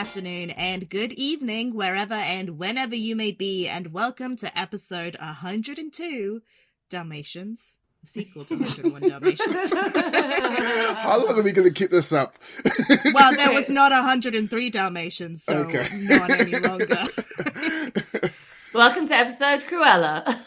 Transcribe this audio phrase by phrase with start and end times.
[0.00, 6.40] afternoon, and good evening, wherever and whenever you may be, and welcome to episode 102
[6.88, 9.74] Dalmatians, the sequel to 101 Dalmatians.
[10.96, 12.34] How long are we going to keep this up?
[13.12, 15.86] well, there was not 103 Dalmatians, so Okay.
[16.04, 16.96] not any longer.
[18.74, 20.40] Welcome to episode Cruella.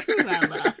[0.00, 0.72] Cruella.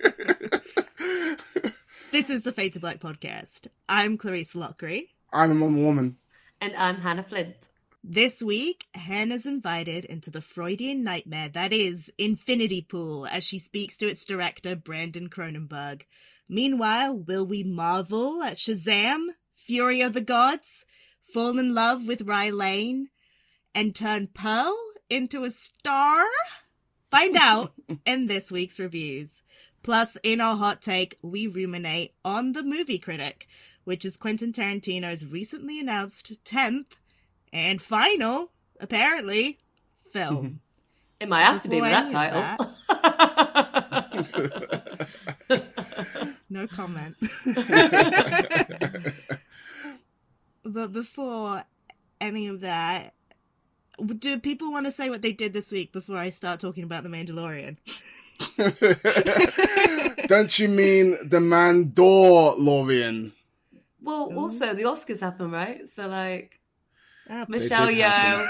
[2.12, 3.66] this is the Fade to Black podcast.
[3.90, 5.08] I'm Clarisse Loughrey.
[5.34, 6.14] I'm Amon Warmann.
[6.60, 7.56] And I'm Hanna Flint.
[8.02, 13.96] This week, Hanna's invited into the Freudian nightmare that is Infinity Pool as she speaks
[13.96, 16.02] to its director, Brandon Cronenberg.
[16.48, 20.84] Meanwhile, will we marvel at Shazam, Fury of the Gods,
[21.22, 23.08] fall in love with Rye Lane,
[23.74, 24.76] and turn Pearl
[25.08, 26.26] into a star?
[27.10, 27.72] Find out
[28.04, 29.42] in this week's reviews.
[29.82, 33.46] Plus, in our hot take, we ruminate on The Movie Critic,
[33.84, 36.96] which is Quentin Tarantino's recently announced 10th
[37.52, 39.58] and final, apparently,
[40.10, 40.36] film.
[40.36, 40.56] Mm-hmm.
[41.20, 42.58] It might have to be with Before that any of
[45.38, 45.62] title.
[46.50, 47.16] No comment.
[50.64, 51.64] but before
[52.20, 53.14] any of that,
[54.18, 57.02] do people want to say what they did this week before I start talking about
[57.02, 57.76] The Mandalorian?
[60.28, 63.32] Don't you mean the Mandalorian?
[64.04, 65.88] Well, also the Oscars happen, right?
[65.88, 66.60] So like
[67.28, 68.04] Ah, Michelle did Yeoh.
[68.04, 68.44] happen.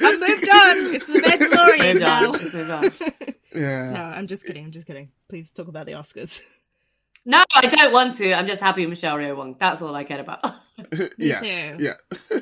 [0.00, 0.94] I moved on.
[0.94, 2.22] It's The Mandalorian Moved on.
[2.22, 2.30] now.
[2.30, 3.32] Let's move on.
[3.54, 3.90] yeah.
[3.92, 4.64] No, I'm just kidding.
[4.64, 5.10] I'm just kidding.
[5.28, 6.40] Please talk about the Oscars.
[7.24, 8.32] No, I don't want to.
[8.32, 9.56] I'm just happy Michelle Yeoh won.
[9.60, 10.42] That's all I care about.
[10.92, 11.38] Me yeah.
[11.40, 11.76] too.
[11.78, 12.40] Yeah.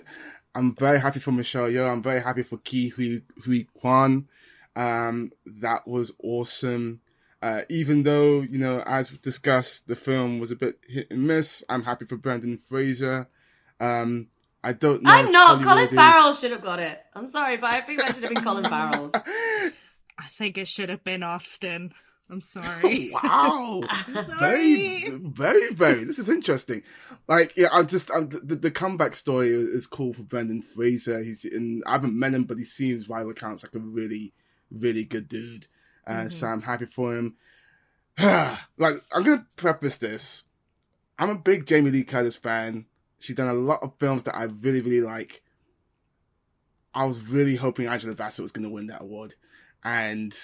[0.55, 1.91] I'm very happy for Michelle Yeoh.
[1.91, 4.29] I'm very happy for Ke Huy, Huy Quan.
[4.77, 7.01] Um, that was awesome.
[7.43, 11.27] Uh, even though, you know, as we discussed, the film was a bit hit and
[11.27, 13.29] miss, I'm happy for Brendan Fraser.
[13.79, 14.29] Um,
[14.65, 15.11] I don't know.
[15.11, 15.63] I'm not.
[15.63, 16.99] Hollywood Colin is- Farrell should have got it.
[17.15, 19.13] I'm sorry, but I think that should have been Colin Farrell's.
[20.19, 21.93] I think it should have been Austin.
[22.29, 23.11] I'm sorry.
[23.13, 23.83] Wow.
[23.89, 25.11] I'm very, sorry.
[25.23, 26.05] very, very.
[26.05, 26.83] This is interesting.
[27.29, 31.23] Like, yeah, I'm just I'm, the the comeback story is cool for Brendan Fraser.
[31.23, 31.83] He's in.
[31.87, 34.33] I haven't met him, but he seems, by all accounts, like a really,
[34.71, 35.69] really good dude.
[36.07, 37.37] Uh, So I'm happy for him.
[38.19, 40.45] like, I'm gonna preface this.
[41.19, 42.87] I'm a big Jamie Lee Curtis fan.
[43.19, 45.43] She's done a lot of films that I really, really like.
[46.95, 49.35] I was really hoping Angela Bassett was gonna win that award,
[49.85, 50.35] and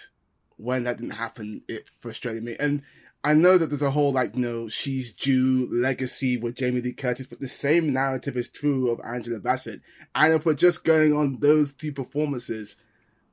[0.56, 2.56] when that didn't happen, it frustrated me.
[2.60, 2.82] And
[3.24, 6.92] I know that there's a whole like, you know, she's due legacy with Jamie Lee
[6.92, 9.80] Curtis, but the same narrative is true of Angela Bassett.
[10.14, 12.80] And if we're just going on those two performances,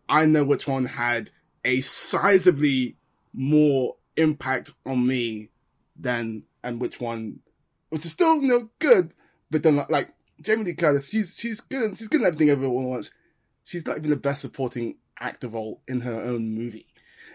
[0.07, 1.31] I know which one had
[1.63, 2.95] a sizably
[3.33, 5.49] more impact on me
[5.95, 7.39] than, and which one,
[7.89, 9.13] which is still, you know, good,
[9.51, 13.13] but then like, Jamie Lee Curtis, she's, she's good, she's good in everything everyone wants.
[13.63, 16.87] She's not even the best supporting actor role in her own movie.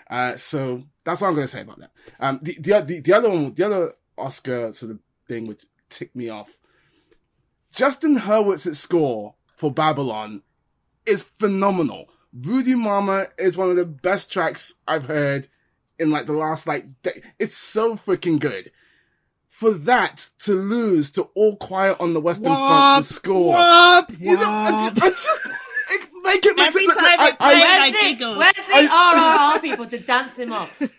[0.09, 1.91] Uh, so that's what I'm going to say about that.
[2.21, 6.17] Um, the, the the the other one, the other Oscar sort of thing which ticked
[6.17, 6.59] me off.
[7.73, 10.43] Justin Hurwitz's score for Babylon
[11.07, 12.09] is phenomenal.
[12.34, 15.47] Voodoo Mama is one of the best tracks I've heard
[16.00, 17.22] in like the last like day.
[17.39, 18.72] It's so freaking good.
[19.50, 24.34] For that to lose to All Quiet on the Western Front, the score, Womp, you
[24.34, 25.00] know, I, womp.
[25.00, 25.47] I just
[25.91, 28.37] it, make it make Every it, time I, it plays, I, I Where's the, giggled.
[28.39, 30.77] where's the RRR people to dance him off?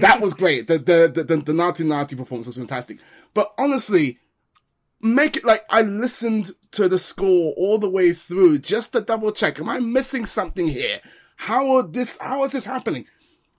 [0.00, 0.66] that was great.
[0.66, 2.98] The the the the, the Naatu Naatu performance was fantastic.
[3.32, 4.18] But honestly,
[5.04, 9.30] make it like I listened to the score all the way through just to double
[9.32, 9.58] check.
[9.60, 11.00] Am I missing something here?
[11.36, 12.16] How are this?
[12.20, 13.06] How is this happening?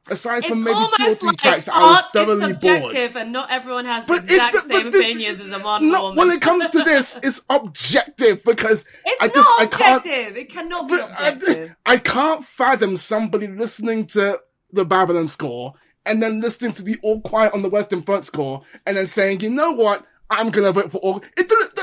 [0.07, 2.95] Aside It's from maybe two or three like tracks, I was thoroughly bored.
[2.95, 5.91] and not everyone has the But it- exact but same the- opinions as a modern
[5.91, 6.17] No, woman.
[6.17, 10.37] when it comes to this, it's objective because it's I just not I can't objective.
[10.37, 11.71] It cannot be but I.
[11.93, 14.39] I can't fathom somebody listening to
[14.71, 15.73] the Babylon score
[16.05, 19.39] and then listening to the All Quiet on the Western Front score and then saying,
[19.41, 21.23] you know what, I'm gonna vote for all.
[21.37, 21.75] It doesn't.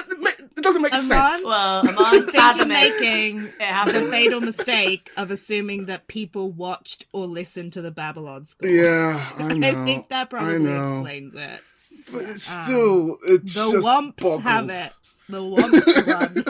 [0.54, 1.04] It doesn't make Amon?
[1.06, 1.44] sense.
[1.44, 3.40] well, I Amon think you're making
[3.92, 8.68] the fatal mistake of assuming that people watched or listened to the Babylon School.
[8.70, 9.68] Yeah, I know.
[9.82, 11.60] I think that probably explains it.
[12.12, 14.42] But it's um, still, it's The just Wumps boggled.
[14.42, 14.92] have it.
[15.28, 16.44] The Wumps run.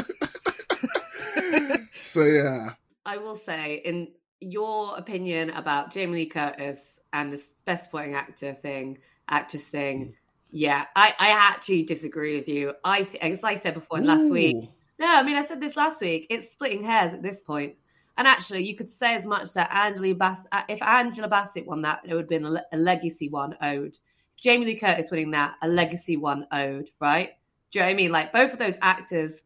[1.92, 2.70] So yeah,
[3.06, 4.08] I will say, in
[4.40, 8.98] your opinion about Jamie Lee Curtis and the best supporting actor thing,
[9.28, 10.14] actress thing, mm.
[10.52, 12.74] Yeah, I, I actually disagree with you.
[12.84, 14.56] I as I said before last week,
[14.98, 16.26] no, I mean I said this last week.
[16.28, 17.74] It's splitting hairs at this point.
[18.18, 21.80] And actually, you could say as much that Angela Bass, uh, if Angela Bassett won
[21.82, 23.96] that, it would have been a, a legacy one owed.
[24.36, 27.30] Jamie Lee Curtis winning that, a legacy one owed, right?
[27.70, 28.12] Do you know what I mean?
[28.12, 29.40] Like both of those actors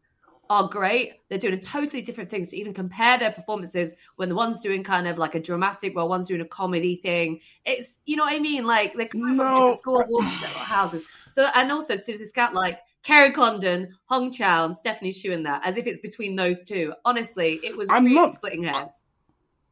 [0.49, 1.13] are great.
[1.29, 5.07] They're doing totally different things to even compare their performances when the one's doing kind
[5.07, 7.39] of like a dramatic while one's doing a comedy thing.
[7.65, 8.65] It's you know what I mean?
[8.65, 9.75] Like they're kind No.
[9.85, 11.03] of houses.
[11.29, 15.61] So and also to discount like Kerry Condon, Hong Chau, and Stephanie Hsu in that,
[15.65, 16.93] as if it's between those two.
[17.05, 19.03] Honestly, it was I'm really not- splitting hairs.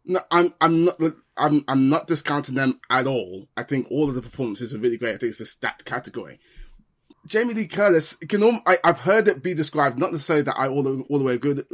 [0.08, 0.98] No, I'm I'm not
[1.36, 3.48] I'm I'm not discounting them at all.
[3.58, 5.16] I think all of the performances are really great.
[5.16, 6.40] I think it's a stacked category.
[7.26, 10.68] Jamie Lee Curtis can al- I, I've heard it be described not necessarily that I
[10.68, 11.68] all the, all the way agree with it,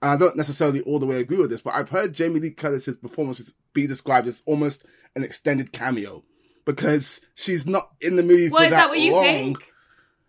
[0.00, 2.50] and I don't necessarily all the way agree with this, but I've heard Jamie Lee
[2.50, 4.84] Curtis's performances be described as almost
[5.14, 6.24] an extended cameo
[6.64, 9.24] because she's not in the movie Well, for is that what you long.
[9.24, 9.58] think?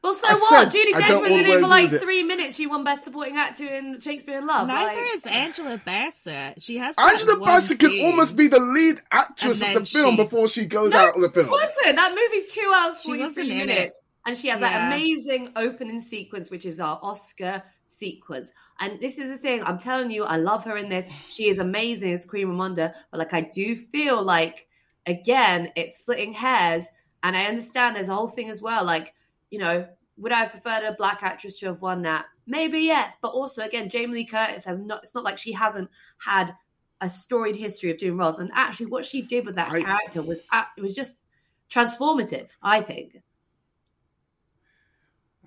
[0.03, 0.71] Well, so I what?
[0.73, 2.01] said Judi Dench was in it for like it.
[2.01, 2.57] three minutes.
[2.57, 4.67] She won Best Supporting Actor in Shakespeare in Love.
[4.67, 6.61] Neither like- is Angela Bassett.
[6.61, 8.06] She has Angela one Bassett can scene.
[8.07, 11.21] almost be the lead actress of the film she- before she goes No, out of
[11.21, 11.49] the film.
[11.49, 11.95] wasn't.
[11.95, 16.49] That movie's two hours She forty in minutes, and she has that amazing opening sequence,
[16.49, 18.51] which is our Oscar sequence.
[18.79, 19.63] And this is the thing.
[19.63, 21.09] I'm telling you, I love her in this.
[21.29, 22.93] She is amazing as Queen Ramonda.
[23.11, 24.67] But like, I do feel like
[25.05, 26.87] again, it's splitting hairs,
[27.23, 28.85] and I understand there's a whole thing as well.
[28.85, 29.13] Like,
[29.49, 29.87] you know,
[30.17, 32.25] would I have preferred a black actress to have won that?
[32.45, 35.03] Maybe yes, but also again, Jamie Lee Curtis has not.
[35.03, 36.55] It's not like she hasn't had
[37.01, 40.21] a storied history of doing roles, and actually, what she did with that I- character
[40.21, 41.25] was uh, it was just
[41.69, 42.49] transformative.
[42.61, 43.21] I think.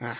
[0.01, 0.19] Ah,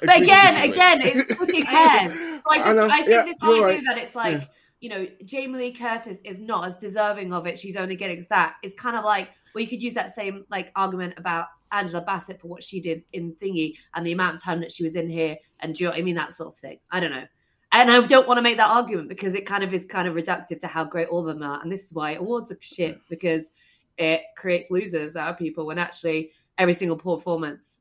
[0.00, 2.12] But again, again, it's splitting hairs.
[2.12, 3.82] So I just, know, I, think yeah, this you're idea right.
[3.86, 4.46] that it's like, Yeah.
[4.80, 7.58] you know, Jamie Lee Curtis is not as deserving of it.
[7.58, 8.54] She's only getting that.
[8.62, 12.40] It's kind of like, well, you could use that same like argument about Angela Bassett
[12.40, 15.08] for what she did in Thingy and the amount of time that she was in
[15.08, 16.14] here, and do you know what I mean?
[16.16, 16.78] That sort of thing.
[16.90, 17.24] I don't know.
[17.72, 20.14] And I don't want to make that argument because it kind of is kind of
[20.16, 21.60] reductive to how great all of them are.
[21.62, 23.50] And this is why awards are shit because
[23.98, 27.78] it creates losers out of people when actually every single performance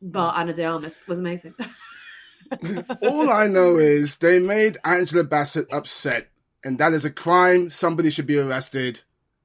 [0.00, 1.54] bar Ana de Armas was amazing.
[3.02, 6.28] All I know is they made Angela Bassett upset,
[6.64, 7.70] and that is a crime.
[7.70, 9.02] Somebody should be arrested.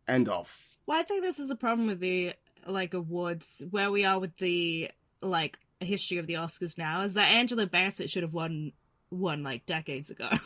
[0.08, 0.58] End of.
[0.86, 2.34] Well, I think this is the problem with the
[2.66, 7.32] like awards where we are with the like history of the Oscars now is that
[7.32, 8.72] Angela Bassett should have won
[9.10, 10.30] one like decades ago.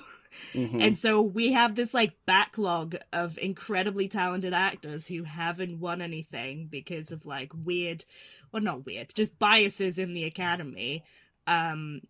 [0.54, 0.82] Mhm.
[0.82, 6.68] And so we have this like backlog of incredibly talented actors who haven't won anything
[6.68, 8.06] because of like weird,
[8.52, 11.04] well, not weird, just biases in the academy.
[11.48, 12.02] Um,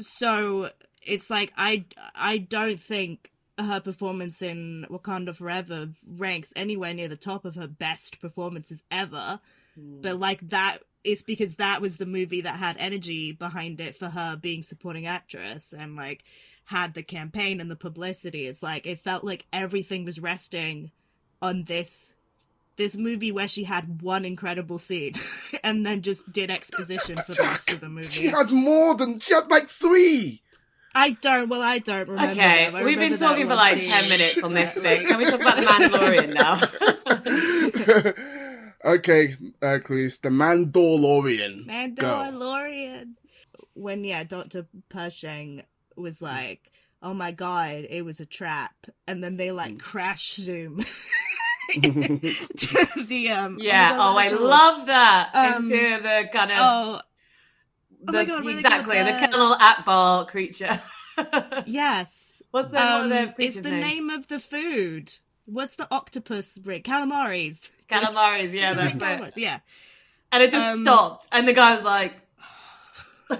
[0.00, 0.70] so
[1.02, 7.16] it's like I I don't think her performance in Wakanda Forever ranks anywhere near the
[7.16, 9.40] top of her best performances ever.
[9.76, 14.06] But like that it's because that was the movie that had energy behind it for
[14.06, 16.24] her being supporting actress and like
[16.64, 18.46] had the campaign and the publicity.
[18.46, 20.90] It's like it felt like everything was resting
[21.42, 22.14] on this
[22.76, 25.12] this movie where she had one incredible scene
[25.62, 29.20] and then just did exposition for the rest of the movie She had more than
[29.20, 30.40] she had like three.
[30.94, 32.32] I don't well I don't remember.
[32.32, 32.76] Okay, them.
[32.76, 33.90] I we've been remember that talking for like scene.
[33.90, 35.06] 10 minutes on this thing.
[35.06, 36.60] Can we talk about the Mandalorian now?
[38.84, 41.72] okay, uh, Chris, the Mandalorian.
[41.98, 42.30] Go.
[42.34, 43.14] Mandalorian.
[43.74, 45.62] When yeah, Doctor Pershing
[45.96, 46.72] was like,
[47.02, 48.74] "Oh my god, it was a trap,"
[49.06, 49.56] and then they Mm.
[49.56, 50.80] like crash zoom
[51.70, 51.82] to
[53.08, 53.60] the um.
[53.60, 55.30] yeah, my God, oh, I are love that.
[55.34, 56.58] Um, Into the kind of.
[56.58, 57.00] Oh
[58.06, 59.06] the, my God, what are they exactly, called?
[59.06, 60.80] the The- Colonel Ackbar creature.
[61.64, 63.82] yes, What's the, um, are the it's the names?
[63.82, 65.12] name of the food.
[65.46, 66.82] What's the octopus ring?
[66.82, 67.70] Calamaris.
[67.88, 68.98] Calamaris, yeah, that's it.
[69.00, 69.58] Calamari, Yeah.
[70.32, 72.12] And it just Um, stopped, and the guy was like.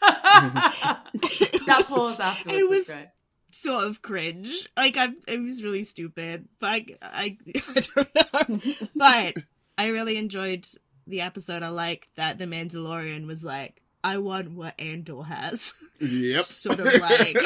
[0.00, 3.08] that It pause was- afterwards it was was- great.
[3.50, 4.68] sort of cringe.
[4.76, 7.38] Like I, it was really stupid, but I, I,
[7.76, 8.60] I don't know.
[8.96, 9.34] but
[9.78, 10.66] I really enjoyed
[11.06, 11.62] the episode.
[11.62, 16.44] I like that the Mandalorian was like, I want what Andor has, Yep.
[16.46, 17.38] sort of like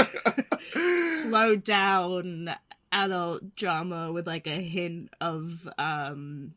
[1.23, 2.51] slow down
[2.93, 6.55] adult drama with like a hint of um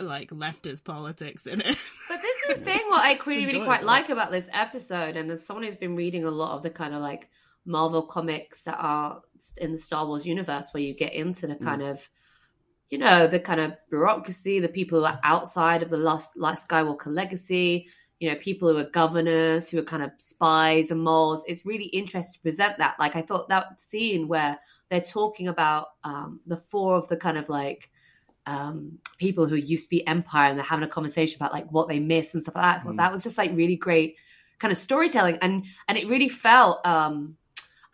[0.00, 1.76] like leftist politics in it.
[2.08, 5.30] But this is the thing what I really, really quite like about this episode, and
[5.30, 7.30] as someone who's been reading a lot of the kind of like
[7.64, 9.22] Marvel comics that are
[9.56, 12.06] in the Star Wars universe, where you get into the kind of,
[12.90, 16.68] you know, the kind of bureaucracy, the people who are outside of the last, last
[16.68, 17.88] Skywalker legacy,
[18.20, 21.44] you know, people who are governors, who are kind of spies and moles.
[21.46, 22.96] It's really interesting to present that.
[22.98, 24.58] Like I thought that scene where
[24.92, 27.90] they're talking about um, the four of the kind of like
[28.44, 31.88] um, people who used to be Empire and they're having a conversation about like what
[31.88, 32.86] they miss and stuff like that.
[32.86, 32.98] Mm.
[32.98, 34.16] that was just like really great
[34.58, 37.38] kind of storytelling and and it really felt um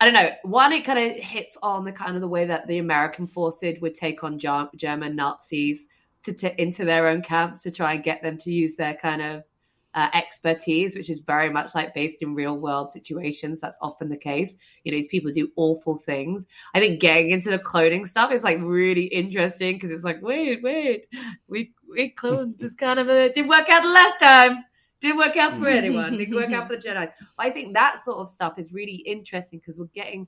[0.01, 0.29] I don't know.
[0.43, 3.79] One, it kind of hits on the kind of the way that the American forces
[3.81, 5.87] would take on German Nazis
[6.23, 9.21] to, to into their own camps to try and get them to use their kind
[9.21, 9.43] of
[9.93, 13.59] uh, expertise, which is very much like based in real world situations.
[13.59, 14.55] That's often the case.
[14.83, 16.45] You know, these people do awful things.
[16.73, 20.61] I think getting into the cloning stuff is like really interesting because it's like, wait,
[20.61, 21.07] wait,
[21.47, 24.65] we we clones is kind of a didn't work out the last time.
[25.01, 26.17] Didn't work out for anyone.
[26.17, 27.09] Didn't work out for the Jedi.
[27.37, 30.27] But I think that sort of stuff is really interesting because we're getting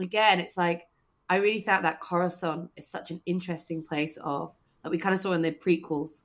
[0.00, 0.40] again.
[0.40, 0.88] It's like
[1.28, 5.20] I really thought that Coruscant is such an interesting place of that we kind of
[5.20, 6.24] saw in the prequels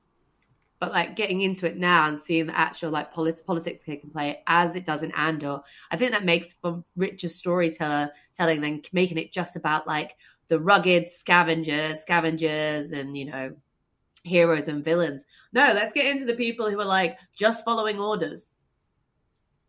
[0.84, 4.44] but like getting into it now and seeing the actual like polit- politics taking play
[4.48, 9.18] as it does in Andor, I think that makes for richer storyteller telling than making
[9.18, 10.18] it just about like
[10.50, 13.56] the rugged scavengers, scavengers, and you know
[14.26, 15.24] heroes and villains.
[15.54, 18.52] No, let's get into the people who are like just following orders.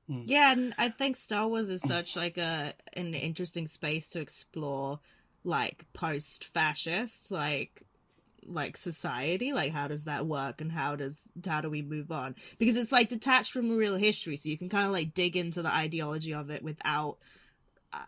[0.08, 0.22] Hmm.
[0.26, 4.98] Yeah, and I think Star Wars is such like a an interesting space to explore
[5.44, 7.84] like post fascist like
[8.46, 9.52] like society?
[9.52, 12.34] Like how does that work and how does how do we move on?
[12.58, 15.62] Because it's like detached from real history so you can kind of like dig into
[15.62, 17.18] the ideology of it without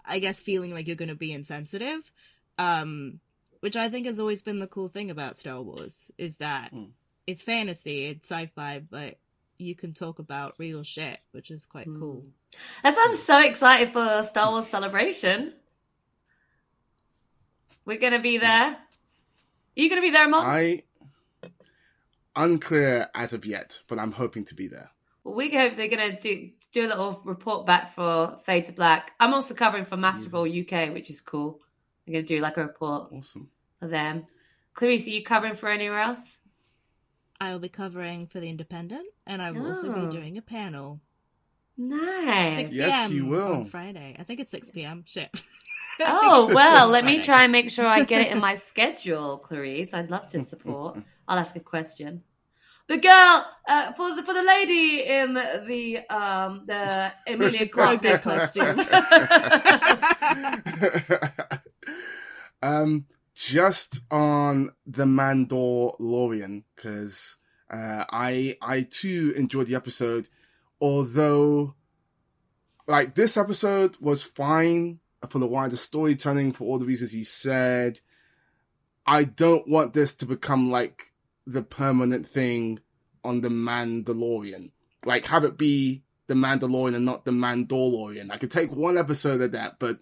[0.05, 2.11] i guess feeling like you're going to be insensitive.
[2.59, 3.21] Um
[3.61, 6.89] which i think has always been the cool thing about star wars is that mm.
[7.27, 9.19] it's fantasy it's sci-fi but
[9.59, 11.99] you can talk about real shit which is quite mm.
[11.99, 12.25] cool.
[12.83, 15.53] That's i'm so excited for star wars celebration.
[17.85, 18.77] We're gonna be there
[19.77, 20.47] are you going to be there, Mark?
[20.47, 20.83] I
[22.35, 24.91] unclear as of yet, but I'm hoping to be there.
[25.25, 28.73] Well, we hope they're going to do do a little report back for Fade to
[28.73, 29.13] Black.
[29.19, 30.73] I'm also covering for Masterful mm.
[30.73, 31.61] UK, which is cool.
[32.07, 33.11] I'm going to do like a report.
[33.13, 33.49] Awesome.
[33.81, 34.27] For them.
[34.75, 36.39] Clarisse, are you covering for anywhere else?
[37.41, 39.71] I will be covering for the Independent, and I will oh.
[39.71, 40.11] also be oh.
[40.11, 41.01] doing a panel.
[41.77, 42.59] Nice.
[42.59, 43.53] 6 yes, you will.
[43.53, 44.17] On Friday.
[44.19, 45.05] I think it's 6 p.m.
[45.07, 45.31] Shit.
[46.01, 49.95] Oh, well, let me try and make sure I get it in my schedule, Clarisse.
[49.95, 50.99] I'd love to support.
[51.29, 52.23] I'll ask a question.
[52.89, 58.79] The girl, uh, for the for the lady in the um the Emilia Clarke costume.
[62.63, 67.39] um, just on the Mandalorian because
[67.71, 70.29] uh, I I too enjoyed the episode,
[70.81, 71.75] although
[72.87, 75.01] like this episode was fine
[75.31, 78.01] for the wider storytelling for all the reasons you said.
[79.07, 81.13] I don't want this to become like
[81.47, 82.81] the permanent thing
[83.25, 84.73] on the Mandalorian.
[85.05, 88.31] Like have it be the Mandalorian and not the Mandalorian.
[88.31, 89.99] I could take one episode of that, but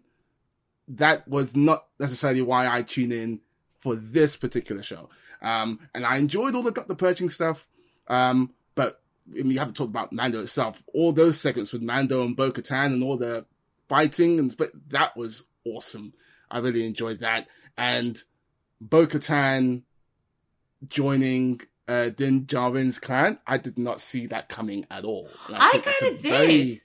[0.88, 3.40] that was not necessarily why I tune in
[3.81, 5.11] for this particular show.
[5.43, 7.69] Um, and I enjoyed all the the Pershing stuff.
[8.09, 10.83] Um, but I mean, you haven't talked about Mando itself.
[10.95, 13.47] All those segments with Mando and Bo Katan and all the
[13.88, 16.14] fighting and but that was awesome.
[16.50, 17.48] I really enjoyed that.
[17.76, 18.16] And
[18.80, 19.82] Bo Katan
[20.88, 25.28] joining uh, Din Djarin's clan, I did not see that coming at all.
[25.48, 26.30] I, I kind of did.
[26.30, 26.82] Very,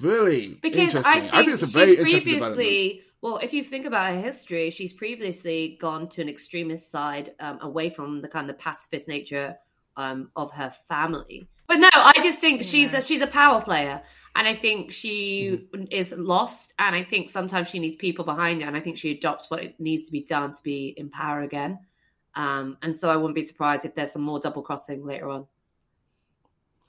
[0.00, 3.02] really because I think, I think it's a very interesting previously.
[3.20, 7.58] Well, if you think about her history, she's previously gone to an extremist side, um,
[7.60, 9.56] away from the kind of pacifist nature
[9.96, 11.46] um, of her family.
[11.68, 12.66] But no, I just think yeah.
[12.66, 14.02] she's a, she's a power player,
[14.34, 15.88] and I think she mm.
[15.90, 16.72] is lost.
[16.78, 18.68] And I think sometimes she needs people behind her.
[18.68, 21.42] And I think she adopts what it needs to be done to be in power
[21.42, 21.80] again.
[22.34, 25.46] Um, and so I wouldn't be surprised if there's some more double crossing later on.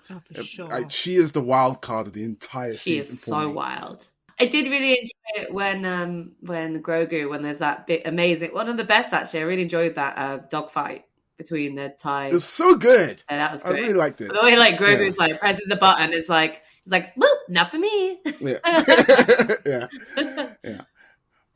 [0.09, 0.73] Oh, for sure.
[0.73, 2.93] I, she is the wild card of the entire she season.
[2.93, 3.53] She is so me.
[3.53, 4.07] wild.
[4.39, 8.67] I did really enjoy it when um when Grogu when there's that bit amazing one
[8.67, 9.41] of the best actually.
[9.41, 11.05] I really enjoyed that uh dogfight
[11.37, 12.27] between the tie.
[12.27, 13.23] It was so good.
[13.29, 13.75] And that was great.
[13.75, 14.33] I really liked it.
[14.33, 15.27] The way like Grogu's yeah.
[15.27, 18.59] like presses the button it's like He's like, "Well, not for me." yeah.
[19.65, 19.87] yeah.
[20.63, 20.81] Yeah.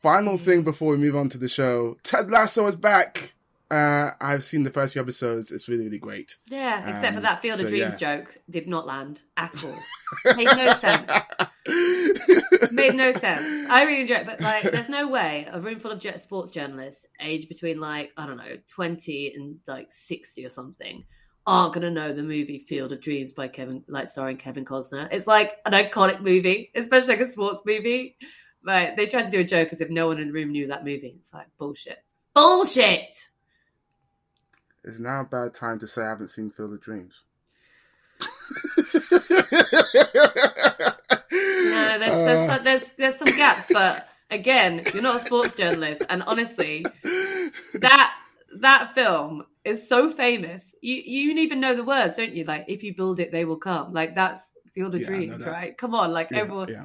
[0.00, 3.34] Final thing before we move on to the show: Ted Lasso is back.
[3.70, 5.52] Uh, I've seen the first few episodes.
[5.52, 6.36] It's really, really great.
[6.48, 8.16] Yeah, except um, for that Field so, of Dreams yeah.
[8.16, 9.78] joke did not land at all.
[10.36, 11.10] Made no sense.
[12.72, 13.68] Made no sense.
[13.68, 17.04] I really enjoy it, but like, there's no way a room full of sports journalists,
[17.20, 21.04] aged between like I don't know, twenty and like sixty or something,
[21.48, 25.08] aren't gonna know the movie Field of Dreams by Kevin, like starring Kevin Costner.
[25.10, 28.18] It's like an iconic movie, especially like a sports movie.
[28.62, 30.66] But they tried to do a joke as if no one in the room knew
[30.66, 31.14] that movie.
[31.18, 33.28] It's like bullshit, bullshit.
[34.84, 37.14] It's now a bad time to say I haven't seen Field of Dreams.
[38.20, 38.28] no,
[41.98, 42.58] there's there's, uh...
[42.62, 46.84] there's there's some gaps, but again, you're not a sports journalist, and honestly,
[47.72, 48.14] that
[48.60, 50.74] that film is so famous.
[50.80, 52.44] You you even know the words, don't you?
[52.44, 53.92] Like if you build it, they will come.
[53.92, 55.76] Like that's Field of yeah, Dreams, right?
[55.76, 56.68] Come on, like yeah, everyone.
[56.68, 56.84] Yeah.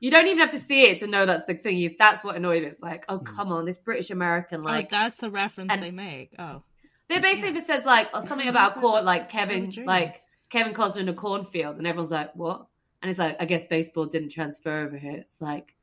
[0.00, 1.76] You don't even have to see it to know that's the thing.
[1.76, 2.66] You that's what annoys me.
[2.66, 3.24] It's like, oh mm.
[3.24, 6.34] come on, this British American, like oh, that's the reference and, they make.
[6.38, 6.62] Oh,
[7.08, 7.58] They basically Yeah.
[7.58, 11.14] it says like or something about a court, like Kevin, like Kevin Costner in a
[11.14, 12.66] cornfield, and everyone's like, "What?"
[13.00, 15.74] And it's like, "I guess baseball didn't transfer over here." It's like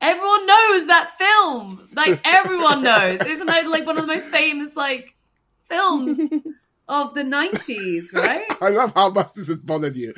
[0.00, 1.88] everyone knows that film.
[1.94, 3.20] Like everyone knows.
[3.20, 5.14] Isn't that like one of the most famous like
[5.70, 6.20] films
[6.88, 8.12] of the nineties?
[8.12, 8.44] Right?
[8.60, 10.12] I love how much this has bothered you.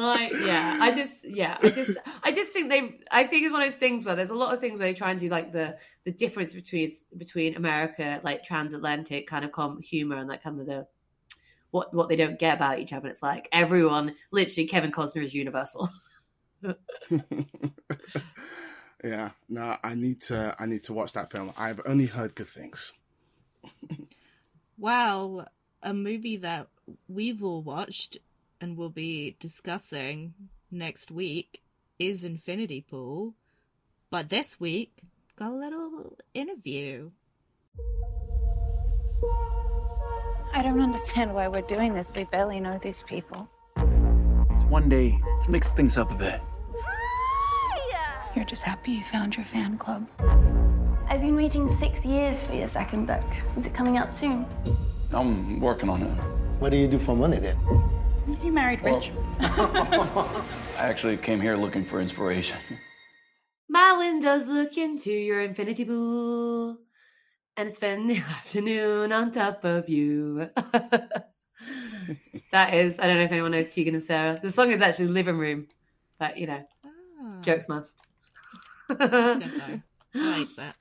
[0.00, 3.60] Like, yeah, I just, yeah, I just, I just think they, I think it's one
[3.60, 5.52] of those things where there's a lot of things where they try and do like
[5.52, 10.58] the the difference between between America, like transatlantic kind of com- humor, and like kind
[10.58, 10.86] of the
[11.70, 13.08] what what they don't get about each other.
[13.08, 15.90] It's like everyone, literally, Kevin Costner is universal.
[19.02, 20.54] yeah, no, I need to.
[20.58, 21.52] I need to watch that film.
[21.56, 22.92] I've only heard good things.
[24.78, 25.46] Well,
[25.82, 26.68] a movie that
[27.06, 28.16] we've all watched
[28.62, 30.34] and will be discussing
[30.70, 31.60] next week
[31.98, 33.34] is Infinity Pool.
[34.10, 35.02] But this week,
[35.36, 37.10] got a little interview.
[40.54, 42.12] I don't understand why we're doing this.
[42.16, 43.48] We barely know these people.
[43.76, 45.18] It's one day.
[45.36, 46.40] Let's mix things up a bit.
[48.34, 50.06] You're just happy you found your fan club.
[51.08, 53.24] I've been waiting six years for your second book.
[53.56, 54.46] Is it coming out soon?
[55.12, 56.16] I'm working on it.
[56.60, 57.56] What do you do for money then?
[58.42, 59.10] You married rich.
[59.40, 60.42] I
[60.78, 62.58] actually came here looking for inspiration.
[63.68, 66.78] My windows look into your infinity pool,
[67.56, 70.50] and spend the afternoon on top of you.
[72.52, 74.38] that is, I don't know if anyone knows Tegan and Sara.
[74.40, 75.66] The song is actually Living Room,
[76.18, 77.96] but you know, Ah, jokes must.
[80.14, 80.74] Like that.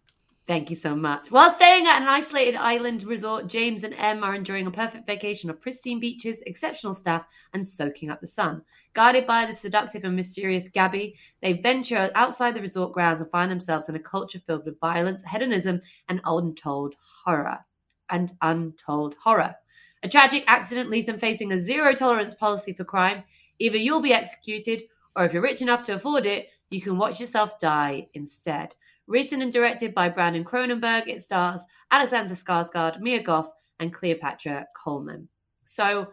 [0.48, 1.30] Thank you so much.
[1.30, 5.48] While staying at an isolated island resort, James and Em are enjoying a perfect vacation
[5.52, 7.24] of pristine beaches, exceptional staff,
[7.54, 8.64] and soaking up the sun.
[8.96, 11.14] Guided by the seductive and mysterious Gabi,
[11.44, 15.24] they venture outside the resort grounds and find themselves in a culture filled with violence,
[15.24, 17.60] hedonism, and untold horror.
[18.10, 19.54] And untold horror.
[20.02, 23.24] A tragic accident leaves them facing a zero tolerance policy for crime.
[23.60, 24.82] Either you'll be executed,
[25.16, 28.76] or if you're rich enough to afford it, you can watch yourself die instead.
[29.08, 35.28] Written and directed by Brandon Cronenberg, it stars Alexander Skarsgård, Mia Goth, and Cleopatra Coleman.
[35.64, 36.08] So,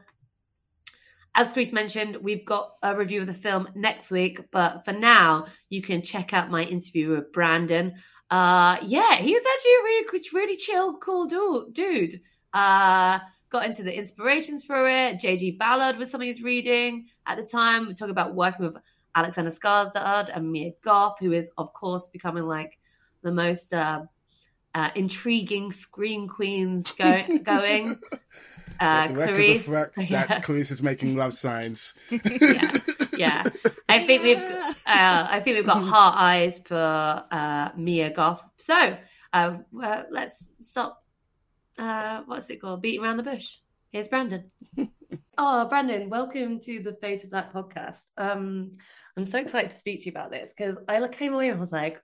[1.34, 5.46] as Chris mentioned, we've got a review of the film next week, but for now,
[5.68, 7.94] you can check out my interview with Brandon.
[8.30, 11.26] Uh, yeah, he was actually a really, really chill, cool
[11.72, 12.20] dude.
[12.54, 13.18] Uh,
[13.50, 15.20] got into the inspirations for it.
[15.20, 15.52] J.G.
[15.52, 17.86] Ballard was something he's reading at the time.
[17.86, 18.76] We're talking about working with
[19.16, 22.78] Alexander Skarsgård and Mia Goth, who is, of course, becoming like
[23.22, 24.02] the most uh,
[24.74, 27.98] uh, intriguing screen queens go- going.
[28.78, 31.94] Uh, the record Clarisse, reflects yeah, that Clarisse is making love signs.
[32.10, 32.78] yeah,
[33.16, 33.42] yeah.
[33.88, 38.44] I think we've, uh, I think we've got heart eyes for uh, Mia Goth.
[38.58, 38.98] So
[39.32, 39.56] uh,
[40.10, 41.02] let's stop.
[41.78, 42.82] Uh, what's it called?
[42.82, 43.56] Beating around the bush.
[43.92, 44.50] Here's Brandon.
[45.38, 48.02] oh, Brandon, welcome to the Fade of Black podcast.
[48.18, 48.72] Um,
[49.16, 51.72] I'm so excited to speak to you about this because I came away and was
[51.72, 52.00] like,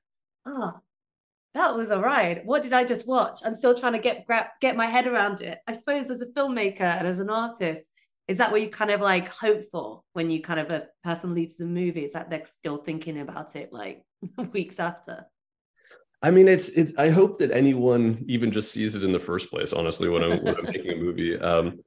[0.47, 0.73] oh,
[1.55, 2.43] that was a ride.
[2.45, 3.41] What did I just watch?
[3.45, 4.27] I'm still trying to get
[4.61, 5.59] get my head around it.
[5.67, 7.85] I suppose as a filmmaker and as an artist,
[8.29, 11.35] is that what you kind of like hope for when you kind of a person
[11.35, 12.05] leaves the movie?
[12.05, 14.03] Is that they're still thinking about it like
[14.53, 15.27] weeks after?
[16.23, 16.93] I mean, it's it's.
[16.97, 19.73] I hope that anyone even just sees it in the first place.
[19.73, 21.81] Honestly, when I'm when I'm making a movie, um,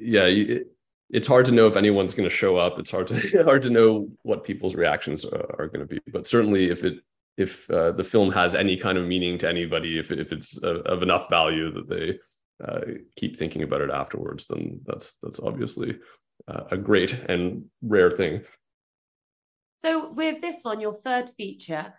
[0.00, 0.66] yeah, it,
[1.12, 2.78] it's hard to know if anyone's going to show up.
[2.78, 6.00] It's hard to hard to know what people's reactions are, are going to be.
[6.12, 7.00] But certainly, if it
[7.36, 10.78] if uh, the film has any kind of meaning to anybody, if if it's of,
[10.86, 12.18] of enough value that they
[12.64, 12.80] uh,
[13.16, 15.98] keep thinking about it afterwards, then that's that's obviously
[16.48, 18.42] uh, a great and rare thing.
[19.78, 21.94] So with this one, your third feature,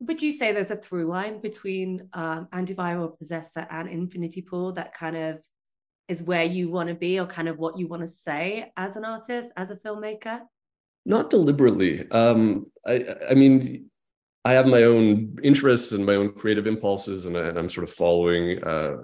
[0.00, 4.94] would you say there's a through line between um, Antiviral Possessor and Infinity Pool that
[4.94, 5.40] kind of
[6.10, 8.96] is where you want to be or kind of what you want to say as
[8.96, 10.40] an artist, as a filmmaker?
[11.06, 12.10] Not deliberately.
[12.10, 13.86] Um, I, I mean,
[14.44, 17.94] I have my own interests and my own creative impulses, and, I, I'm sort of
[17.94, 18.96] following uh,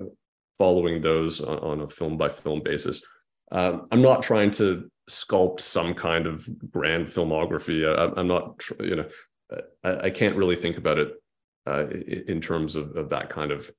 [0.58, 3.02] following those on, on a film by film basis.
[3.52, 7.86] Um, I'm not trying to sculpt some kind of grand filmography.
[7.86, 9.08] I, I'm not, you know,
[9.84, 11.10] I, I can't really think about it
[11.66, 11.86] uh,
[12.26, 13.70] in terms of, of that kind of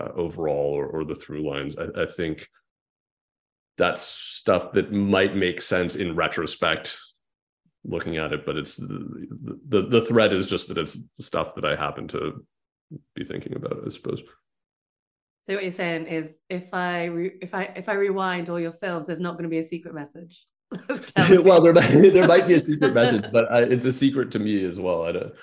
[0.00, 1.76] uh, overall or, or the through lines.
[1.76, 2.48] I, I think
[3.80, 6.96] that's stuff that might make sense in retrospect
[7.84, 9.26] looking at it but it's the,
[9.68, 12.44] the the thread is just that it's the stuff that i happen to
[13.14, 14.22] be thinking about i suppose
[15.46, 18.76] So what you're saying is, if I re- if I if I rewind all your
[18.82, 20.34] films, there's not going to be a secret message.
[20.88, 21.48] That's telling me.
[21.48, 24.38] well there might, there might be a secret message but I, it's a secret to
[24.38, 25.34] me as well i don't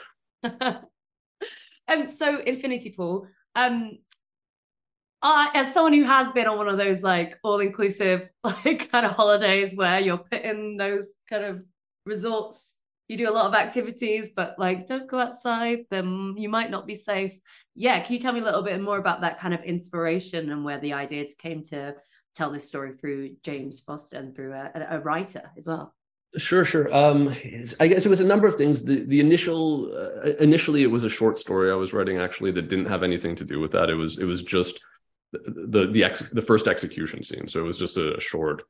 [1.88, 3.28] um, so Infinity Pool.
[3.56, 4.00] Um,
[5.22, 9.06] uh, as someone who has been on one of those like all inclusive like kind
[9.06, 11.64] of holidays where you're put in those kind of
[12.06, 12.76] resorts,
[13.08, 16.88] you do a lot of activities, but like don't go outside, then you might not
[16.88, 17.34] be safe.
[17.74, 20.64] Yeah, can you tell me a little bit more about that kind of inspiration and
[20.64, 21.96] where the idea came to
[22.36, 25.94] tell this story through James Foster and through a, a writer as well?
[26.36, 26.94] Sure, sure.
[26.94, 27.30] Um,
[27.80, 28.84] I guess it was a number of things.
[28.84, 32.68] The the initial uh, initially it was a short story I was writing actually that
[32.68, 33.90] didn't have anything to do with that.
[33.90, 34.80] It was it was just
[35.34, 37.48] the the ex, the first execution scene.
[37.48, 38.64] So it was just a, short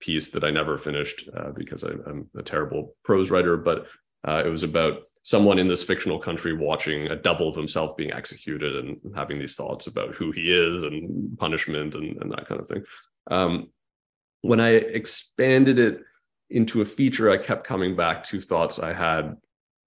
[0.00, 3.56] piece that I never finished uh, because I, am a terrible prose writer.
[3.56, 3.86] But
[4.26, 8.12] uh, it was about someone in this fictional country watching a double of himself being
[8.12, 12.60] executed and having these thoughts about who he is and punishment and, and that kind
[12.60, 12.82] of thing.
[13.30, 13.70] Um,
[14.40, 16.00] when I expanded it
[16.50, 19.36] into a feature, I kept coming back to thoughts I had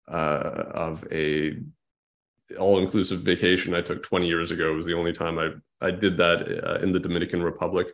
[0.09, 1.57] uh, of a
[2.59, 4.71] all-inclusive vacation I took 20 years ago.
[4.71, 7.87] It was the only time I I did that uh, in the Dominican Republic,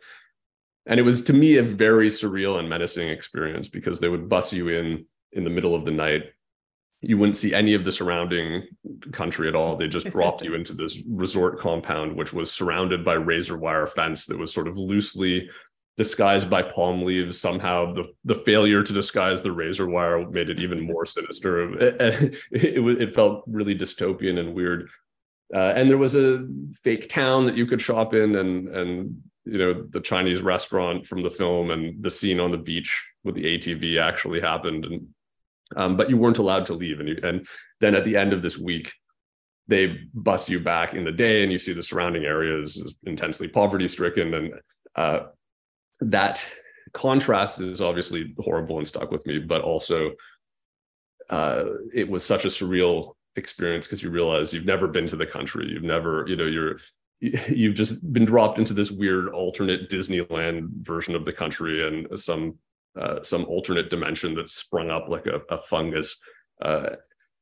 [0.86, 4.52] and it was to me a very surreal and menacing experience because they would bus
[4.52, 6.24] you in in the middle of the night.
[7.00, 8.68] You wouldn't see any of the surrounding
[9.10, 9.76] country at all.
[9.76, 14.26] They just dropped you into this resort compound, which was surrounded by razor wire fence
[14.26, 15.48] that was sort of loosely
[15.96, 17.40] disguised by palm leaves.
[17.40, 21.70] Somehow, the the failure to disguise the razor wire made it even more sinister.
[21.80, 24.88] It, it, it felt really dystopian and weird.
[25.54, 26.46] Uh, and there was a
[26.82, 31.20] fake town that you could shop in, and and you know the Chinese restaurant from
[31.20, 35.06] the film, and the scene on the beach with the ATV actually happened, and
[35.76, 37.00] um, but you weren't allowed to leave.
[37.00, 37.46] And you, and
[37.80, 38.92] then at the end of this week,
[39.68, 43.48] they bus you back in the day, and you see the surrounding areas is intensely
[43.48, 44.54] poverty stricken, and
[44.96, 45.20] uh,
[46.10, 46.44] that
[46.92, 50.12] contrast is obviously horrible and stuck with me, but also
[51.30, 55.26] uh, it was such a surreal experience because you realize you've never been to the
[55.26, 56.78] country, you've never, you know, you're
[57.20, 62.58] you've just been dropped into this weird alternate Disneyland version of the country and some
[63.00, 66.18] uh, some alternate dimension that's sprung up like a, a fungus,
[66.60, 66.90] uh,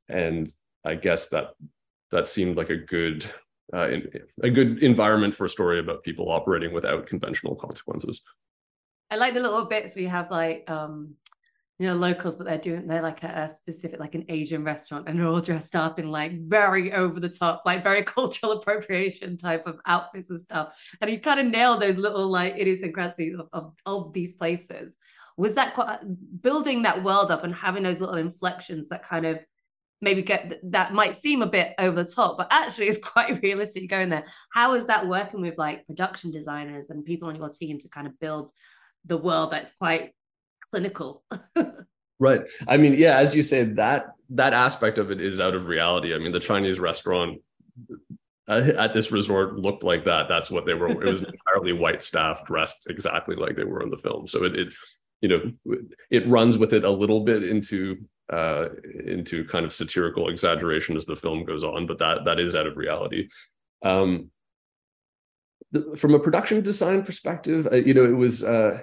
[0.08, 0.48] and
[0.84, 1.54] I guess that
[2.12, 3.24] that seemed like a good
[3.74, 4.08] uh, in,
[4.42, 8.20] a good environment for a story about people operating without conventional consequences.
[9.10, 11.14] I like the little bits where you have like um
[11.80, 15.08] you know locals but they're doing they're like a, a, specific like an asian restaurant
[15.08, 19.36] and they're all dressed up in like very over the top like very cultural appropriation
[19.36, 20.74] type of outfits and stuff.
[21.00, 24.96] And you kind of nail those little like idiosyncrasies of, of, of these places.
[25.38, 26.00] Was that quite,
[26.42, 29.38] building that world up and having those little inflections that kind of
[30.02, 33.88] maybe get that might seem a bit over the top but actually it's quite realistic
[33.88, 34.26] going there.
[34.52, 38.06] How is that working with like production designers and people on your team to kind
[38.06, 38.50] of build
[39.04, 40.14] the world that's quite
[40.70, 41.22] clinical.
[42.18, 42.42] right.
[42.68, 46.14] I mean, yeah, as you say, that that aspect of it is out of reality.
[46.14, 47.40] I mean, the Chinese restaurant
[48.48, 50.28] uh, at this resort looked like that.
[50.28, 50.88] That's what they were.
[50.88, 54.26] It was entirely white staff dressed exactly like they were in the film.
[54.26, 54.74] So it, it
[55.20, 55.76] you know,
[56.10, 57.98] it runs with it a little bit into
[58.32, 58.68] uh,
[59.06, 62.66] into kind of satirical exaggeration as the film goes on, but that that is out
[62.66, 63.28] of reality.
[63.82, 64.30] Um,
[65.72, 68.82] the, from a production design perspective, uh, you know, it was uh,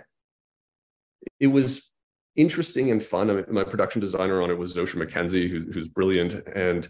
[1.40, 1.90] it was
[2.36, 3.30] interesting and fun.
[3.30, 6.88] I mean, my production designer on it was Zosia Mackenzie, who, who's brilliant, and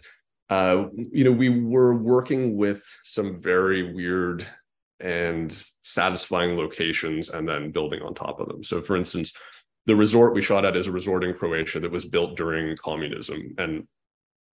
[0.50, 4.46] uh, you know, we were working with some very weird
[5.00, 8.64] and satisfying locations, and then building on top of them.
[8.64, 9.32] So, for instance,
[9.86, 13.54] the resort we shot at is a resort in Croatia that was built during communism,
[13.58, 13.86] and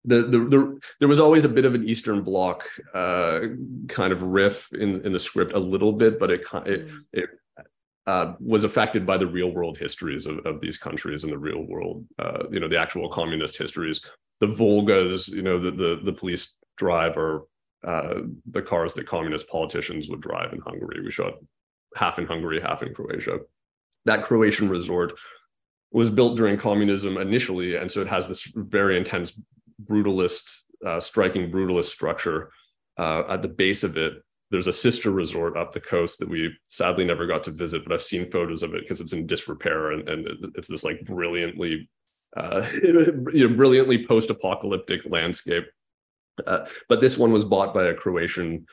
[0.06, 3.40] the, the, the, there was always a bit of an Eastern Bloc uh,
[3.88, 7.00] kind of riff in, in the script a little bit, but it it, mm.
[7.14, 7.30] it
[8.08, 11.64] uh, was affected by the real world histories of, of these countries and the real
[11.64, 14.02] world, uh, you know, the actual communist histories.
[14.42, 20.10] The Volgas, you know, the the, the police drive uh, the cars that communist politicians
[20.10, 21.02] would drive in Hungary.
[21.04, 21.34] We shot
[21.96, 23.40] half in Hungary, half in Croatia.
[24.06, 25.14] That Croatian resort
[25.92, 29.40] was built during communism initially, and so it has this very intense
[29.84, 32.52] brutalist, uh, striking brutalist structure
[32.98, 34.14] uh, at the base of it.
[34.52, 37.94] There's a sister resort up the coast that we sadly never got to visit, but
[37.94, 41.90] I've seen photos of it because it's in disrepair and, and it's this like brilliantly,
[42.38, 45.66] uh, you know, brilliantly post-apocalyptic landscape.
[46.46, 48.66] Uh, but this one was bought by a Croatian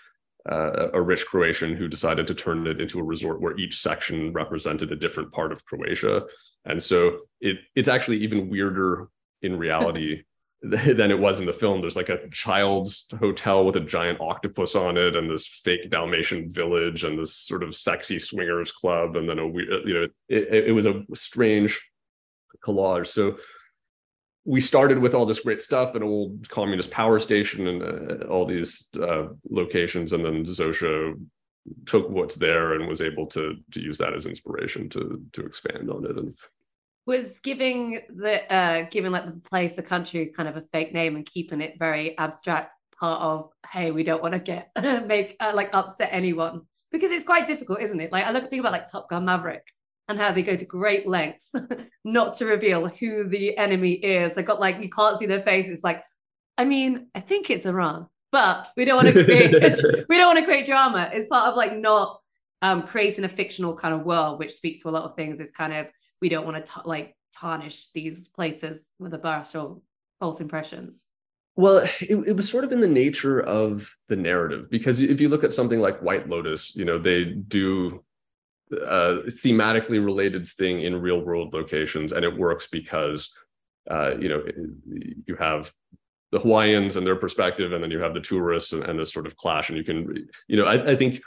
[0.50, 4.32] uh, a rich Croatian who decided to turn it into a resort where each section
[4.32, 6.22] represented a different part of Croatia.
[6.64, 9.08] And so it it's actually even weirder
[9.42, 10.24] in reality
[10.62, 11.80] than it was in the film.
[11.80, 16.50] There's like a child's hotel with a giant octopus on it, and this fake Dalmatian
[16.50, 20.68] village, and this sort of sexy swingers club, and then a weird, you know it,
[20.68, 21.82] it was a strange
[22.64, 23.08] collage.
[23.08, 23.38] So
[24.44, 28.46] we started with all this great stuff, an old communist power station, and uh, all
[28.46, 31.14] these uh, locations, and then Zosia
[31.86, 35.90] took what's there and was able to to use that as inspiration to to expand
[35.90, 36.36] on it and
[37.06, 41.16] was giving the uh giving like the place the country kind of a fake name
[41.16, 44.70] and keeping it very abstract part of hey we don't want to get
[45.06, 46.62] make uh, like upset anyone.
[46.90, 48.12] Because it's quite difficult isn't it?
[48.12, 49.66] Like i look think about like top gun maverick
[50.08, 51.54] and how they go to great lengths
[52.04, 54.34] not to reveal who the enemy is.
[54.34, 56.02] They got like you can't see their face it's like
[56.58, 59.52] i mean i think it's iran but we don't want to create
[60.08, 61.10] we don't want to create drama.
[61.12, 62.20] It's part of like not
[62.62, 65.38] um creating a fictional kind of world which speaks to a lot of things.
[65.38, 65.86] Is kind of
[66.22, 69.82] we don't want to like tarnish these places with a or
[70.20, 71.04] false impressions.
[71.56, 75.28] Well it, it was sort of in the nature of the narrative because if you
[75.28, 78.02] look at something like white lotus you know they do
[78.70, 83.30] a thematically related thing in real world locations and it works because
[83.90, 84.42] uh, you know
[85.26, 85.70] you have
[86.30, 89.26] the hawaiians and their perspective and then you have the tourists and, and this sort
[89.26, 91.20] of clash and you can you know I, I think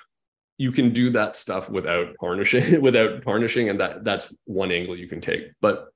[0.58, 5.08] you can do that stuff without tarnishing without tarnishing and that that's one angle you
[5.08, 5.90] can take but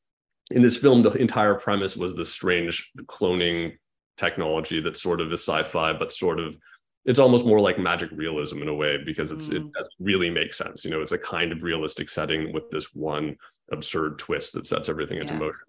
[0.51, 3.77] in this film the entire premise was this strange cloning
[4.17, 6.57] technology that sort of is sci-fi but sort of
[7.05, 9.65] it's almost more like magic realism in a way because it's mm.
[9.65, 13.35] it really makes sense you know it's a kind of realistic setting with this one
[13.71, 15.21] absurd twist that sets everything yeah.
[15.23, 15.63] into motion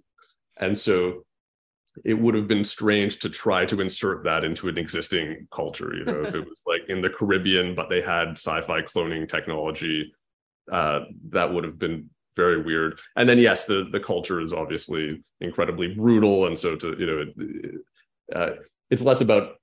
[0.58, 1.24] and so
[2.04, 6.04] it would have been strange to try to insert that into an existing culture you
[6.04, 10.12] know if it was like in the caribbean but they had sci-fi cloning technology
[10.70, 11.00] uh,
[11.30, 12.98] that would have been very weird.
[13.16, 17.24] And then yes the the culture is obviously incredibly brutal and so to you know
[17.26, 17.74] it,
[18.34, 18.50] uh,
[18.90, 19.56] it's less about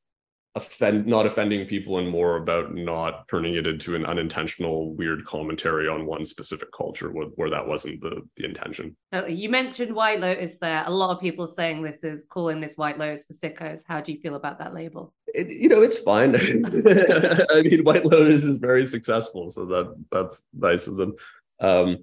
[0.57, 5.87] offend not offending people and more about not turning it into an unintentional weird commentary
[5.87, 8.95] on one specific culture where, where that wasn't the the intention.
[9.29, 10.83] You mentioned white lotus there.
[10.85, 13.81] A lot of people saying this is calling this white lotus for sickos.
[13.87, 15.13] How do you feel about that label?
[15.33, 16.35] It, you know it's fine.
[16.35, 21.15] I mean white lotus is very successful so that that's nice of them.
[21.59, 21.99] Um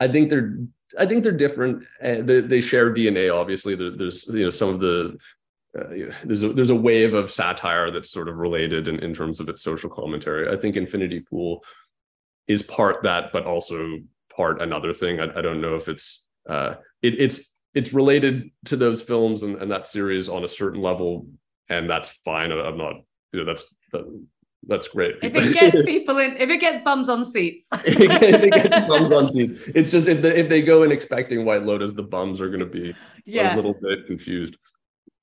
[0.00, 0.56] i think they're
[0.98, 1.84] I think they're different.
[2.02, 3.34] Uh, they, they, share DNA.
[3.34, 5.18] Obviously, there, there's you know some of the
[5.78, 5.84] uh,
[6.24, 9.48] there's a there's a wave of satire that's sort of related in, in terms of
[9.48, 10.54] its social commentary.
[10.54, 11.64] I think Infinity Pool
[12.46, 13.98] is part that, but also
[14.34, 15.20] part another thing.
[15.20, 19.56] I, I don't know if it's uh, it, it's it's related to those films and,
[19.62, 21.26] and that series on a certain level,
[21.70, 22.52] and that's fine.
[22.52, 22.96] I'm not
[23.32, 24.04] you know that's that,
[24.68, 25.16] that's great.
[25.22, 29.10] If it gets people in, if it gets bums on seats, if it gets bums
[29.10, 32.42] on seats, it's just if they, if they go in expecting White Lotus, the bums
[32.42, 33.54] are going to be yeah.
[33.54, 34.56] a little bit confused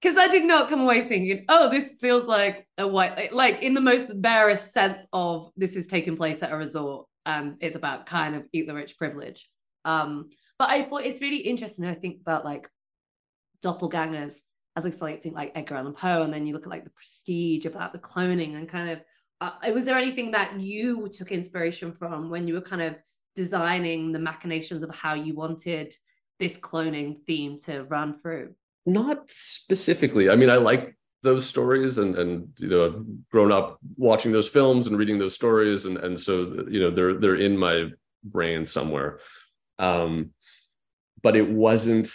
[0.02, 3.74] because I did not come away thinking, oh, this feels like a white, like in
[3.74, 8.06] the most barest sense of this is taking place at a resort and it's about
[8.06, 9.50] kind of eat the rich privilege.
[9.86, 11.86] Um, but I thought it's really interesting.
[11.86, 12.68] I think about like
[13.64, 14.40] doppelgangers
[14.76, 17.66] as like something like Edgar Allan Poe, and then you look at like the prestige
[17.66, 19.02] about the cloning and kind of.
[19.42, 23.02] Uh, was there anything that you took inspiration from when you were kind of
[23.36, 25.96] designing the machinations of how you wanted
[26.40, 28.54] this cloning theme to run through?
[28.86, 30.30] Not specifically.
[30.30, 34.48] I mean, I like those stories and and you know I've grown up watching those
[34.48, 37.90] films and reading those stories and and so you know they're they're in my
[38.24, 39.20] brain somewhere.
[39.80, 40.32] Um
[41.22, 42.10] but it wasn't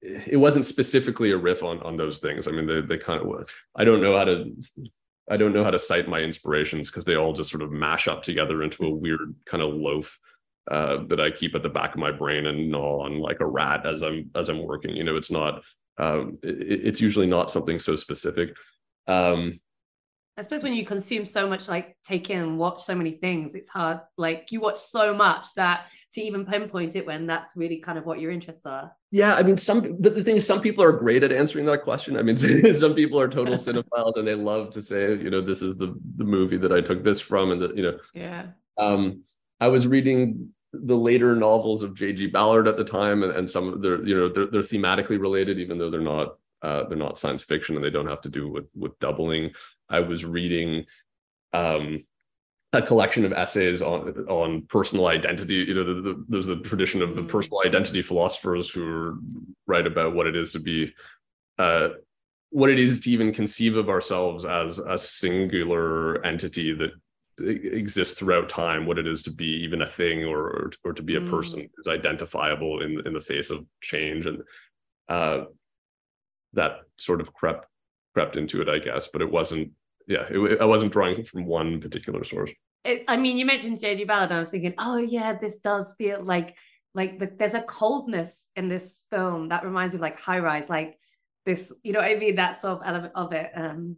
[0.00, 2.46] it wasn't specifically a riff on on those things.
[2.46, 4.54] I mean they they kind of i don't know how to
[5.28, 8.06] i don't know how to cite my inspirations because they all just sort of mash
[8.06, 10.20] up together into a weird kind of loaf
[10.70, 13.46] uh, that I keep at the back of my brain and gnaw on like a
[13.46, 14.96] rat as I'm as I'm working.
[14.96, 15.62] You know, it's not
[15.98, 18.56] um, it, it's usually not something so specific.
[19.06, 19.60] Um,
[20.38, 23.54] I suppose when you consume so much, like take in and watch so many things,
[23.54, 24.00] it's hard.
[24.18, 28.04] Like you watch so much that to even pinpoint it when that's really kind of
[28.04, 28.92] what your interests are.
[29.10, 29.96] Yeah, I mean, some.
[29.98, 32.18] But the thing is, some people are great at answering that question.
[32.18, 32.36] I mean,
[32.74, 35.98] some people are total cinephiles and they love to say, you know, this is the
[36.16, 37.98] the movie that I took this from, and that you know.
[38.12, 38.48] Yeah.
[38.76, 39.22] Um,
[39.58, 40.50] I was reading
[40.84, 42.28] the later novels of J.G.
[42.28, 45.58] Ballard at the time, and, and some of their, you know, they're, they're thematically related,
[45.58, 48.48] even though they're not uh, they're not science fiction and they don't have to do
[48.48, 49.50] with with doubling.
[49.88, 50.84] I was reading
[51.52, 52.04] um,
[52.72, 55.54] a collection of essays on on personal identity.
[55.54, 57.28] You know, the, the, there's the tradition of the mm.
[57.28, 59.20] personal identity philosophers who
[59.66, 60.92] write about what it is to be.
[61.58, 61.88] Uh,
[62.50, 66.92] what it is to even conceive of ourselves as a singular entity that
[67.38, 71.02] exists throughout time what it is to be even a thing or or, or to
[71.02, 71.30] be a mm.
[71.30, 74.42] person is identifiable in in the face of change and
[75.08, 75.44] uh,
[76.54, 77.66] that sort of crept
[78.14, 79.70] crept into it i guess but it wasn't
[80.06, 82.50] yeah it, i wasn't drawing from one particular source
[82.84, 86.22] it, i mean you mentioned jg ballard i was thinking oh yeah this does feel
[86.22, 86.56] like
[86.94, 90.70] like the, there's a coldness in this film that reminds me of like high rise
[90.70, 90.98] like
[91.44, 93.96] this you know i mean that sort of element of it um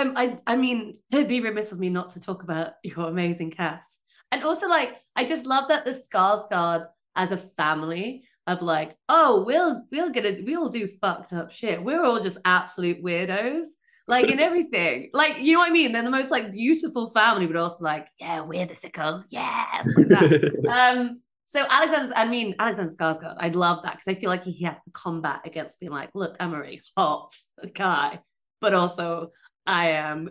[0.00, 3.50] um, I I mean, it'd be remiss of me not to talk about your amazing
[3.50, 3.98] cast.
[4.32, 6.86] And also, like, I just love that the Skarsgårds
[7.16, 11.82] as a family of like, oh, we'll we'll get it, we'll do fucked up shit.
[11.82, 13.66] We're all just absolute weirdos,
[14.06, 15.10] like in everything.
[15.12, 15.92] Like, you know what I mean?
[15.92, 19.82] They're the most like beautiful family, but also like, yeah, we're the sickos, yeah.
[19.96, 24.44] Like um, so Alexander, I mean Alexander Skarsgård, I'd love that because I feel like
[24.44, 27.32] he has to combat against being like, look, I'm a really hot
[27.74, 28.20] guy,
[28.60, 29.30] but also
[29.70, 30.30] I um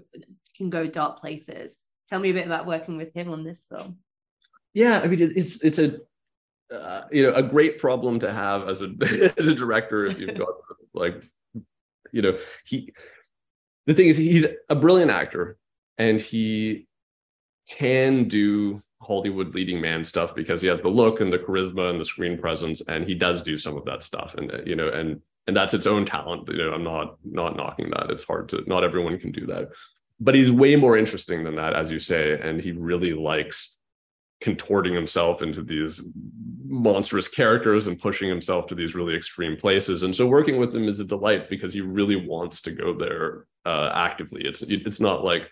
[0.55, 1.75] can go dark places.
[2.09, 3.99] Tell me a bit about working with him on this film.
[4.73, 5.97] Yeah, I mean it's it's a
[6.71, 8.89] uh, you know a great problem to have as a
[9.37, 10.49] as a director if you've got
[10.93, 11.23] like
[12.11, 12.93] you know he
[13.87, 15.57] the thing is he's a brilliant actor
[15.97, 16.87] and he
[17.69, 21.99] can do Hollywood leading man stuff because he has the look and the charisma and
[21.99, 24.35] the screen presence, and he does do some of that stuff.
[24.35, 26.47] And you know, and and that's its own talent.
[26.47, 28.11] You know, I'm not not knocking that.
[28.11, 29.69] It's hard to not everyone can do that,
[30.19, 33.75] but he's way more interesting than that, as you say, and he really likes
[34.41, 36.03] contorting himself into these
[36.67, 40.03] monstrous characters and pushing himself to these really extreme places.
[40.03, 43.47] And so working with him is a delight because he really wants to go there
[43.65, 44.43] uh, actively.
[44.45, 45.51] It's it's not like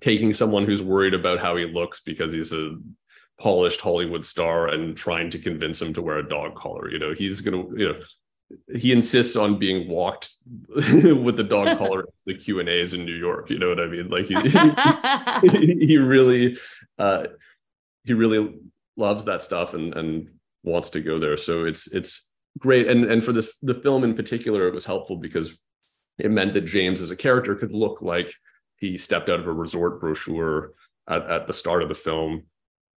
[0.00, 2.74] taking someone who's worried about how he looks because he's a
[3.38, 6.90] polished Hollywood star and trying to convince him to wear a dog collar.
[6.90, 8.00] You know, he's gonna, you know,
[8.74, 10.30] he insists on being walked
[10.68, 13.50] with the dog collar to the Q and A's in New York.
[13.50, 14.08] You know what I mean?
[14.08, 16.56] Like he he, he really
[16.98, 17.26] uh
[18.04, 18.58] he really
[18.96, 20.30] loves that stuff and and
[20.62, 21.36] wants to go there.
[21.36, 22.26] So it's it's
[22.58, 22.88] great.
[22.88, 25.56] And and for this the film in particular, it was helpful because
[26.18, 28.32] it meant that James as a character could look like
[28.76, 30.72] he stepped out of a resort brochure
[31.08, 32.44] at, at the start of the film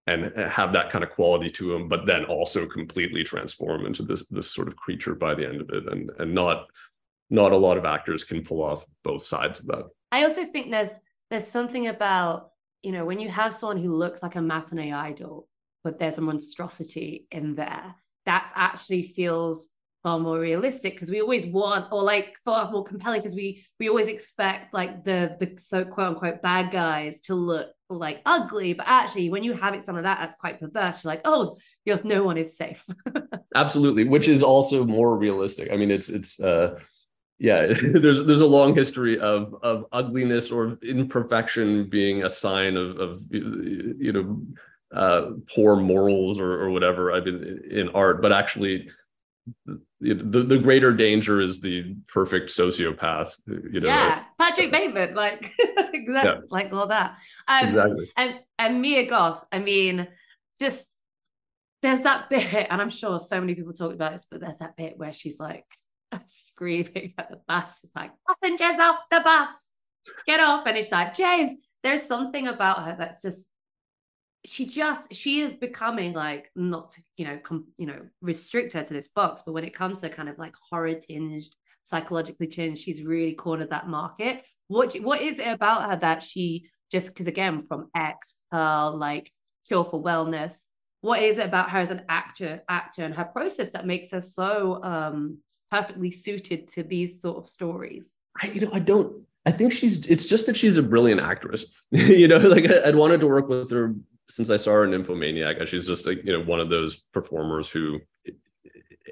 [0.07, 4.25] and have that kind of quality to him, but then also completely transform into this
[4.29, 5.91] this sort of creature by the end of it.
[5.91, 6.67] And and not
[7.29, 9.85] not a lot of actors can pull off both sides of that.
[10.11, 12.49] I also think there's there's something about,
[12.83, 15.47] you know, when you have someone who looks like a matinee idol,
[15.83, 19.69] but there's a monstrosity in there, that actually feels
[20.03, 23.87] far more realistic because we always want or like far more compelling because we we
[23.87, 28.73] always expect like the the so quote unquote bad guys to look like ugly.
[28.73, 31.03] But actually when you have it some of that that's quite perverse.
[31.03, 32.83] You're like oh you have no one is safe.
[33.55, 35.69] Absolutely which is also more realistic.
[35.71, 36.79] I mean it's it's uh
[37.37, 42.97] yeah there's there's a long history of of ugliness or imperfection being a sign of
[42.99, 44.41] of you know
[44.95, 48.21] uh poor morals or, or whatever i've been in art.
[48.21, 48.89] But actually
[49.99, 53.87] the, the greater danger is the perfect sociopath you know.
[53.87, 56.39] Yeah patrick bateman like exactly yeah.
[56.49, 57.17] like all that.
[57.47, 58.11] Um, exactly.
[58.17, 60.07] and and mia goth i mean
[60.59, 60.87] just
[61.81, 64.75] there's that bit and i'm sure so many people talked about this but there's that
[64.75, 65.65] bit where she's like
[66.27, 67.79] screaming at the bus.
[67.83, 69.81] It's like passengers off the bus.
[70.25, 70.65] Get off.
[70.65, 73.49] And it's like james there's something about her that's just
[74.45, 78.93] she just she is becoming like not you know com, you know restrict her to
[78.93, 83.04] this box but when it comes to kind of like horror tinged psychologically tinged she's
[83.04, 87.65] really cornered that market what what is it about her that she just because again
[87.67, 89.32] from x pearl like
[89.67, 90.58] cure for wellness
[91.01, 94.21] what is it about her as an actor actor and her process that makes her
[94.21, 95.38] so um
[95.69, 99.13] perfectly suited to these sort of stories i you know i don't
[99.45, 101.65] I think she's it's just that she's a brilliant actress.
[101.91, 103.95] you know, like I, would wanted to work with her
[104.31, 107.69] since I saw her in Nymphomaniac, she's just like you know one of those performers
[107.69, 107.99] who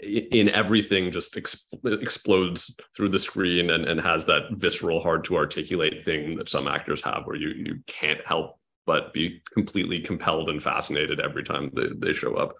[0.01, 6.05] in everything just explodes through the screen and, and has that visceral hard to articulate
[6.05, 10.63] thing that some actors have where you you can't help but be completely compelled and
[10.63, 12.55] fascinated every time they, they show up.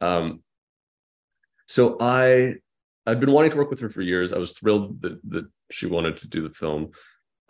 [0.00, 0.42] Um,
[1.66, 2.54] so i
[3.06, 4.32] i've been wanting to work with her for years.
[4.32, 6.90] I was thrilled that, that she wanted to do the film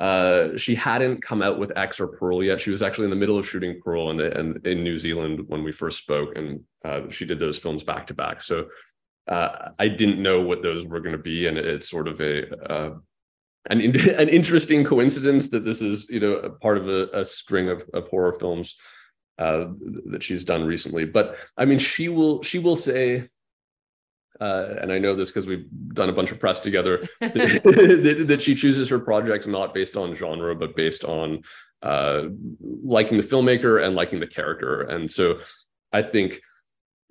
[0.01, 2.59] uh, she hadn't come out with X or Pearl yet.
[2.59, 5.63] She was actually in the middle of shooting Pearl and in, in, New Zealand when
[5.63, 8.43] we first spoke, and uh, she did those films back to back.
[8.43, 8.69] So
[9.29, 12.51] uh, I didn't know what those were going to be, and it's sort of a
[12.73, 12.95] uh,
[13.69, 13.81] an
[14.19, 18.09] an interesting coincidence that this is you know part of a, a string of, of
[18.09, 18.77] horror films
[19.39, 19.67] uh,
[20.07, 21.05] that she's done recently.
[21.05, 23.29] But I mean, she will she will say
[24.41, 28.43] uh, and I know this because we've done a bunch of press together, that, that,
[28.43, 31.43] she chooses her projects not based on genre, but based on
[31.83, 32.25] uh,
[32.83, 34.83] liking the filmmaker and liking the character.
[34.83, 35.39] And so
[35.93, 36.41] I think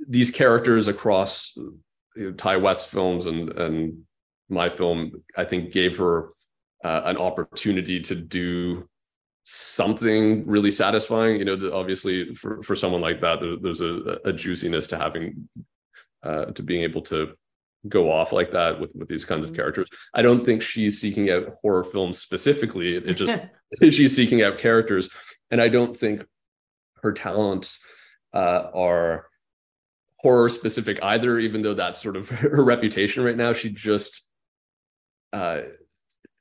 [0.07, 1.75] these characters across you
[2.15, 4.03] know, Ti West films and, and
[4.49, 6.29] my film, I think gave her
[6.83, 8.87] uh, an opportunity to do
[9.43, 11.37] something really satisfying.
[11.37, 15.47] You know, obviously for, for someone like that, there, there's a, a juiciness to having
[16.23, 17.33] uh, to being able to
[17.87, 19.55] go off like that with with these kinds of Mhm.
[19.55, 19.87] characters.
[20.13, 22.95] I don't think she's seeking out horror films specifically.
[22.95, 23.37] It just
[23.89, 25.09] she's seeking out characters,
[25.51, 26.25] and I don't think
[27.03, 27.79] her talents
[28.33, 29.27] uh, are
[30.17, 31.39] horror specific either.
[31.39, 34.25] Even though that's sort of her reputation right now, she just
[35.31, 35.61] uh,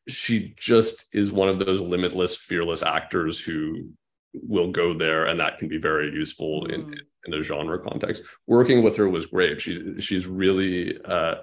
[0.08, 3.90] she just is one of those limitless, fearless actors who
[4.34, 6.98] will go there, and that can be very useful in Mm.
[7.26, 8.22] In a genre context.
[8.46, 9.60] Working with her was great.
[9.60, 11.36] She she's really uh,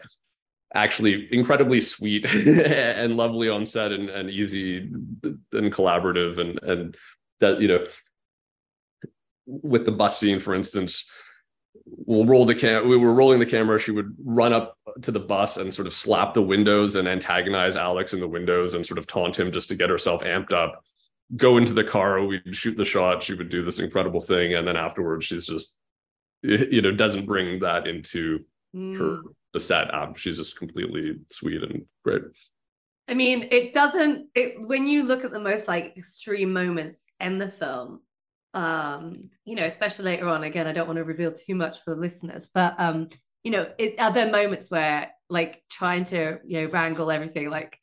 [0.75, 4.91] actually incredibly sweet and lovely on set and, and easy
[5.23, 6.97] and collaborative and and
[7.39, 7.85] that you know
[9.45, 11.05] with the bus scene for instance
[11.85, 15.19] we'll roll the cam we were rolling the camera she would run up to the
[15.19, 18.97] bus and sort of slap the windows and antagonize alex in the windows and sort
[18.97, 20.83] of taunt him just to get herself amped up
[21.35, 24.67] go into the car we'd shoot the shot she would do this incredible thing and
[24.67, 25.75] then afterwards she's just
[26.43, 28.39] you know doesn't bring that into
[28.75, 28.97] Mm.
[28.97, 29.21] her
[29.53, 32.23] the set up she's just completely sweet and great
[33.07, 34.29] I mean, it doesn't.
[34.33, 38.01] It, when you look at the most like extreme moments in the film,
[38.55, 40.43] um, you know, especially later on.
[40.43, 43.09] Again, I don't want to reveal too much for the listeners, but um,
[43.43, 47.79] you know, it, are there moments where like trying to you know wrangle everything, like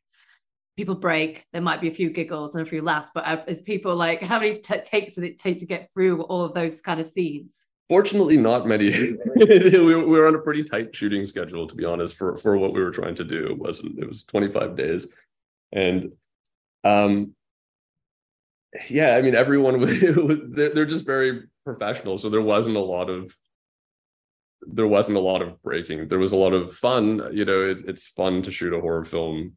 [0.77, 3.95] people break, there might be a few giggles and a few laughs, but as people
[3.95, 7.01] like how many t- takes did it take to get through all of those kind
[7.01, 7.67] of scenes?
[7.93, 8.91] fortunately not many.
[9.37, 12.73] We, we were on a pretty tight shooting schedule to be honest for for what
[12.73, 13.47] we were trying to do.
[13.47, 15.07] It wasn't it was 25 days.
[15.73, 16.13] And
[16.85, 17.35] um
[18.89, 23.11] yeah i mean everyone was, they're, they're just very professional so there wasn't a lot
[23.11, 23.37] of
[24.63, 26.09] there wasn't a lot of breaking.
[26.09, 29.05] There was a lot of fun you know it, it's fun to shoot a horror
[29.05, 29.57] film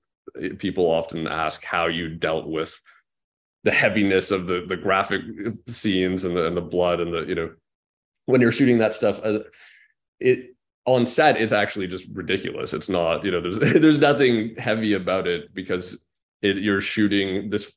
[0.57, 2.79] people often ask how you dealt with
[3.63, 5.21] the heaviness of the the graphic
[5.67, 7.51] scenes and the and the blood and the you know
[8.25, 9.39] when you're shooting that stuff uh,
[10.19, 10.55] it
[10.85, 12.73] on set it's actually just ridiculous.
[12.73, 16.05] It's not you know there's there's nothing heavy about it because
[16.41, 17.73] it, you're shooting this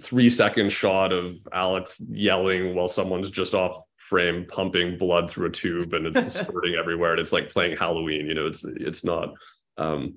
[0.00, 5.50] three second shot of alex yelling while someone's just off frame pumping blood through a
[5.50, 9.34] tube and it's spurting everywhere and it's like playing halloween you know it's it's not
[9.76, 10.14] um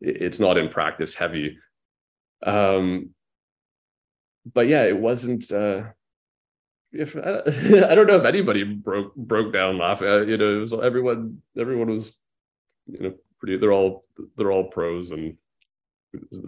[0.00, 1.58] it's not in practice heavy
[2.44, 3.10] um
[4.52, 5.82] but yeah it wasn't uh
[6.92, 7.42] if I,
[7.90, 10.08] I don't know if anybody broke broke down laughing.
[10.08, 11.42] Uh, you know, it was everyone.
[11.58, 12.16] Everyone was,
[12.86, 13.58] you know, pretty.
[13.58, 14.04] They're all
[14.36, 15.36] they're all pros and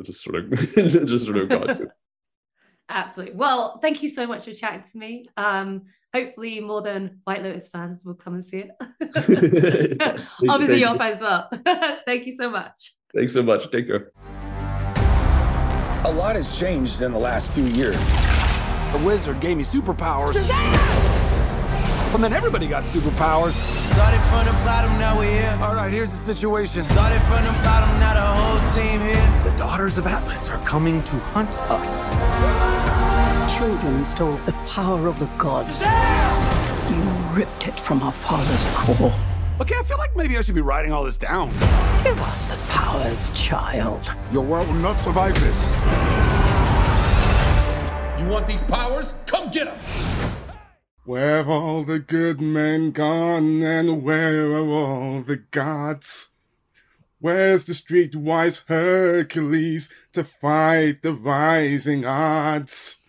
[0.04, 1.80] just sort of just sort of got.
[2.88, 3.36] Absolutely.
[3.36, 5.28] Well, thank you so much for chatting to me.
[5.36, 5.82] Um,
[6.12, 9.96] hopefully, more than White Lotus fans will come and see it.
[10.48, 11.50] Obviously, your fans as well.
[12.04, 12.94] thank you so much.
[13.14, 13.70] Thanks so much.
[13.70, 14.12] Take care.
[16.04, 17.98] A lot has changed in the last few years.
[18.92, 20.36] The wizard gave me superpowers.
[22.14, 23.52] And then everybody got superpowers.
[23.52, 25.58] Started from the bottom, now we're here.
[25.60, 26.82] All right, here's the situation.
[26.82, 29.42] Started from the bottom, now the whole team here.
[29.44, 32.08] The daughters of Atlas are coming to hunt us.
[33.56, 35.82] Children stole the power of the gods.
[36.90, 37.02] You
[37.36, 39.14] ripped it from our father's core.
[39.60, 41.48] Okay, I feel like maybe I should be writing all this down.
[42.02, 44.10] Give us the powers, child.
[44.32, 45.60] Your world will not survive this.
[48.18, 49.16] You want these powers?
[49.26, 49.76] Come get them!
[51.04, 56.30] Where have all the good men gone, and where are all the gods?
[57.18, 62.99] Where's the streetwise Hercules to fight the rising odds?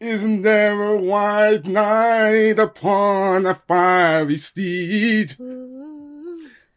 [0.00, 5.34] Isn't there a white knight upon a fiery steed?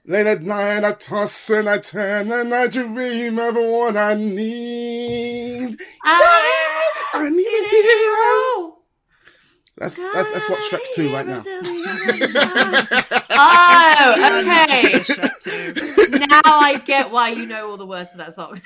[0.04, 5.80] Late at night I toss and I turn and I dream of what I need.
[6.04, 6.82] Ah!
[7.14, 8.80] I need a hero.
[9.78, 11.44] That's that's that's what Shrek 2 right now.
[13.44, 15.02] Oh, okay.
[16.18, 18.62] now I get why you know all the words of that song.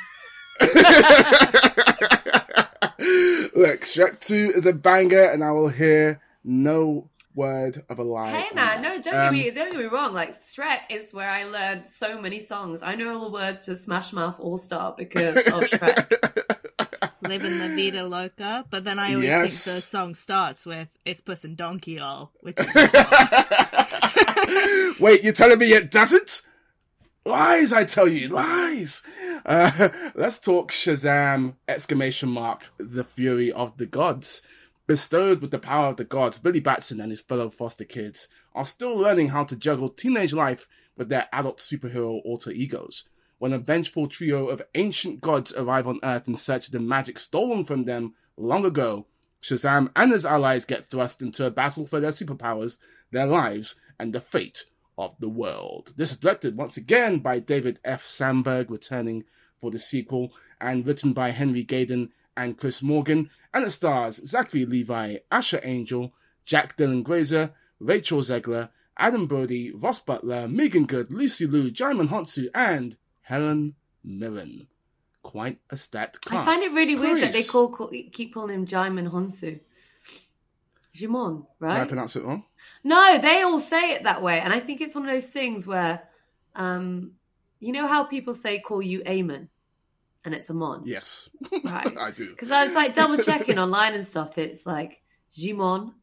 [3.56, 8.32] Look, Shrek 2 is a banger and I will hear no word of a lie.
[8.32, 8.96] Hey man, that.
[8.98, 10.14] no, don't Um, get me don't get me wrong.
[10.14, 12.82] Like Shrek is where I learned so many songs.
[12.82, 16.12] I know all the words to Smash Mouth All Star because of Shrek.
[17.22, 19.64] Living La Vida Loca, but then I always Yes.
[19.66, 22.68] think the song starts with "It's Puss and Donkey All," which is
[25.00, 26.42] Wait, you're telling me it doesn't?
[27.28, 29.02] Lies, I tell you, lies.
[29.44, 31.56] Uh, let's talk Shazam!
[31.68, 32.72] Exclamation mark!
[32.78, 34.44] The fury of the gods.
[34.86, 38.64] Bestowed with the power of the gods, Billy Batson and his fellow foster kids are
[38.64, 43.06] still learning how to juggle teenage life with their adult superhero alter egos.
[43.40, 47.18] When a vengeful trio of ancient gods arrive on Earth in search of the magic
[47.18, 49.08] stolen from them long ago,
[49.42, 52.78] Shazam and his allies get thrust into a battle for their superpowers,
[53.10, 54.66] their lives, and the fate
[54.98, 55.94] of the World.
[55.98, 58.06] This is directed once again by David F.
[58.06, 59.26] Sandberg, returning
[59.60, 64.66] for the sequel, and written by Henry Gayden and Chris Morgan, and it stars Zachary
[64.66, 66.14] Levi, Asher Angel,
[66.46, 72.48] Jack Dylan Grazer, Rachel Zegler, Adam Brody, Ross Butler, Meagan Good, Lucy Liu, Djimon Hounsou,
[72.54, 74.68] and Helen Mirren.
[75.22, 76.48] Quite a stacked cast.
[76.48, 79.60] I find it really weird that they call, call keep calling him Jaimin Honsu.
[80.96, 81.74] Jimon, right?
[81.76, 82.44] Did I pronounce it wrong?
[82.84, 85.68] No, they all say it that way, and I think it's one of those things
[85.68, 86.02] where,
[86.56, 87.12] um,
[87.60, 89.50] you know how people say call you Amon,
[90.24, 91.30] and it's Amon, Yes,
[91.64, 91.98] right?
[92.00, 92.30] I do.
[92.30, 94.38] Because I was like double checking online and stuff.
[94.38, 95.02] It's like
[95.38, 95.94] Jimon,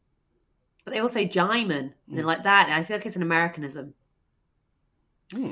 [0.85, 2.65] but they all say Jaimin, and they're like that.
[2.69, 3.93] And I feel like it's an Americanism.
[5.33, 5.51] Hmm.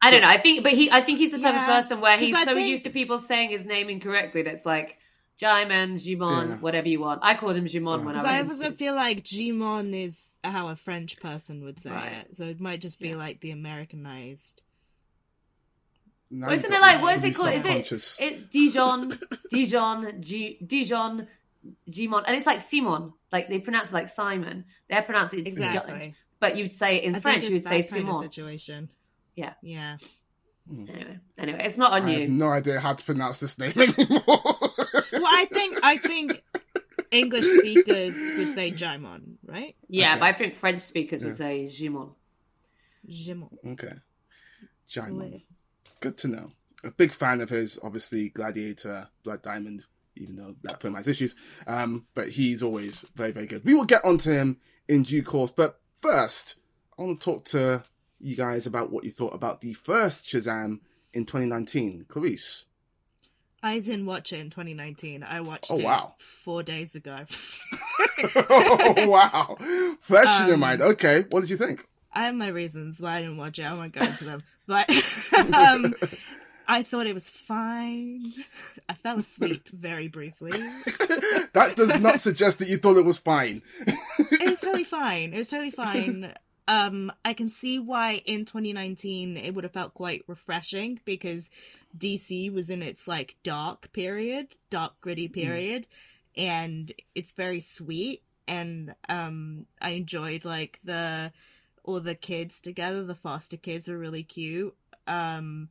[0.00, 0.28] I don't know.
[0.28, 2.44] I think, but he, I think he's the type Yeah, of person where he's I
[2.44, 4.96] so think- used to people saying his name incorrectly that it's like
[5.40, 6.56] Jaimin, Jimon, Yeah.
[6.58, 7.20] whatever you want.
[7.22, 8.24] I called him Jimon when I was.
[8.24, 8.72] I also school.
[8.72, 12.12] feel like Gmon is how a French person would say Right.
[12.12, 14.62] it, so it might just be like the Americanized.
[16.30, 17.54] Now isn't it like what is it called?
[17.54, 18.18] Is subconscious.
[18.20, 19.18] it it Dijon,
[19.50, 21.26] Dijon, G, Dijon,
[21.90, 23.12] Gmon, and it's like Simon.
[23.32, 24.64] Like they pronounce it like Simon.
[24.90, 26.14] They pronounce it Exactly.
[26.40, 27.44] but you'd say it in I French.
[27.44, 28.22] you would say that kind of Simon.
[28.30, 28.90] situation.
[29.36, 29.54] Yeah.
[29.62, 29.96] Yeah.
[30.68, 30.84] Hmm.
[30.90, 32.28] Anyway, anyway, it's not on I have you.
[32.28, 34.58] no idea how to pronounce this name anymore.
[35.30, 36.42] Well, I think I think
[37.10, 39.74] English speakers would say Jaimon, right?
[39.88, 40.20] Yeah, Okay.
[40.20, 42.10] but I think French speakers would say Jimon.
[43.08, 43.56] Jimon.
[43.72, 43.94] okay.
[44.90, 45.18] Jaimon.
[45.32, 45.44] Ouais.
[46.00, 46.50] Good to know.
[46.84, 49.84] A big fan of his, obviously, Gladiator, Blood Diamond,
[50.16, 51.34] even though that film has issues.
[51.66, 53.64] Um, but he's always very, very good.
[53.64, 54.58] We will get onto him
[54.88, 55.50] in due course.
[55.50, 56.56] But first,
[56.98, 57.84] I want to talk to
[58.20, 60.80] you guys about what you thought about the first Shazam
[61.12, 62.04] in 2019.
[62.08, 62.64] Clarisse.
[63.62, 65.22] I didn't watch it in 2019.
[65.24, 66.14] I watched Oh, it wow.
[66.18, 67.24] four days ago.
[68.36, 69.56] oh, wow.
[70.00, 70.80] Fresh in your Um, mind.
[70.82, 71.24] Okay.
[71.30, 71.86] What did you think?
[72.12, 73.66] I have my reasons why I didn't watch it.
[73.66, 74.42] I won't go into them.
[74.66, 74.90] But
[75.54, 75.94] um,
[76.68, 78.34] I thought it was fine.
[78.86, 80.50] I fell asleep very briefly.
[81.54, 83.62] that does not suggest that you thought it was fine.
[83.86, 85.32] it was totally fine.
[85.32, 86.34] It was totally fine.
[86.68, 91.50] Um, I can see why in 2019 it would have felt quite refreshing because
[91.96, 95.86] DC was in its like dark period, dark gritty period,
[96.36, 98.22] and it's very sweet.
[98.46, 101.32] And um, I enjoyed like the
[101.84, 103.02] all the kids together.
[103.02, 104.76] The foster kids were really cute.
[105.06, 105.70] Um,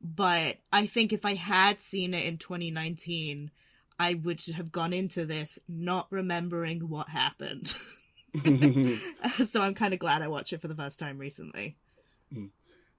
[0.00, 3.50] but I think if I had seen it in 2019,
[3.98, 7.74] I would have gone into this not remembering what happened.
[9.44, 11.76] so I'm kind of glad I watched it for the first time recently.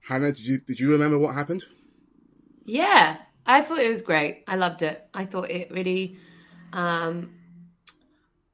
[0.08, 1.64] Hanna, did you did you remember what happened?
[2.64, 3.16] Yeah,
[3.46, 4.44] I thought it was great.
[4.46, 5.06] I loved it.
[5.14, 6.18] I thought it really,
[6.72, 7.34] um,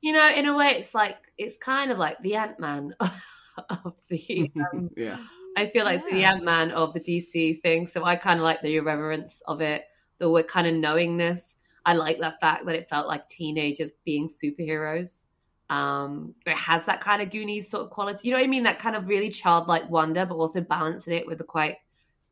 [0.01, 3.95] you know, in a way, it's like it's kind of like the Ant Man of
[4.09, 4.51] the.
[4.73, 5.19] Um, Yeah.
[5.59, 7.87] I feel like it's the Ant Man of the DC thing.
[7.87, 9.85] So I kind of like the irreverence of it,
[10.19, 11.57] the kind of knowingness.
[11.87, 15.26] I like the fact that it felt like teenagers being superheroes.
[15.69, 18.29] Um, it has that kind of Goonies sort of quality.
[18.29, 18.63] You know what I mean?
[18.65, 21.77] That kind of really childlike wonder, but also balancing it with a quite,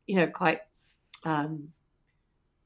[0.07, 0.59] you know, quite,
[1.23, 1.73] um,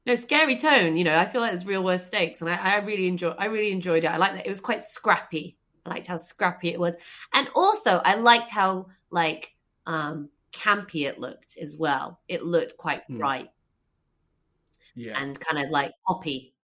[0.06, 0.96] no scary tone.
[0.96, 3.30] You know, I feel like it's real world stakes, and I, I really enjoy.
[3.30, 4.08] I really enjoyed it.
[4.08, 5.56] I like that it was quite scrappy.
[5.84, 6.94] I liked how scrappy it was,
[7.34, 9.52] and also I liked how like
[9.86, 12.20] um campy it looked as well.
[12.28, 13.18] It looked quite Hmm.
[13.18, 13.50] bright
[14.94, 15.20] Yeah.
[15.20, 16.54] and kind of like poppy.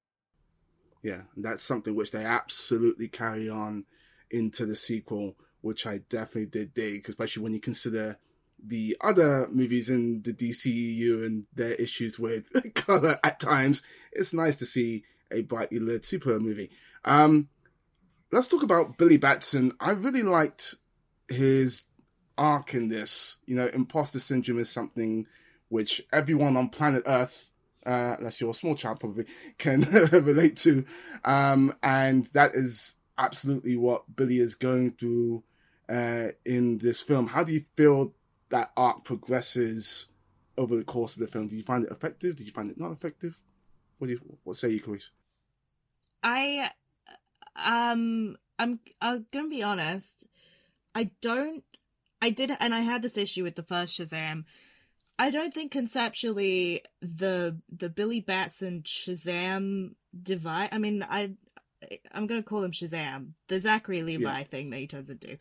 [1.03, 3.85] Yeah, and that's something which they absolutely carry on
[4.31, 8.19] into the sequel, which I definitely did dig, especially when you consider
[8.65, 13.83] the other movies in the DCEU and their issues with color at times.
[14.13, 16.71] It's nice to see a brightly lit superhero movie.
[17.05, 17.49] Um,
[18.33, 19.73] let's talk about Billy Batson.
[19.81, 20.75] I really liked
[21.29, 21.83] his
[22.39, 23.39] arc in this.
[23.47, 25.27] You know, imposter syndrome is something
[25.69, 27.51] which everyone on planet Earth
[27.87, 29.27] uh, unless you're a small child probably
[29.59, 30.85] can relate to.
[31.25, 35.43] Um, and that is absolutely what Billy is going through
[35.89, 37.29] uh, in this film.
[37.29, 38.15] How do you feel
[38.51, 40.09] that arc progresses
[40.59, 41.49] over the course of the film?
[41.49, 42.37] Do you find it effective?
[42.37, 43.43] Did you find it not effective?
[43.99, 45.11] What do you what say you, Chris?
[46.23, 46.71] I
[47.65, 50.27] um I'm I'm gonna be honest.
[50.95, 51.65] I don't
[52.21, 54.45] I did and I had this issue with the first Shazam.
[55.19, 61.33] I don't think conceptually the the Billy Batson Shazam divide I mean I
[62.13, 63.33] I'm gonna call him Shazam.
[63.49, 64.45] The Zachary Levi Yeah.
[64.45, 65.39] thing that he turns into.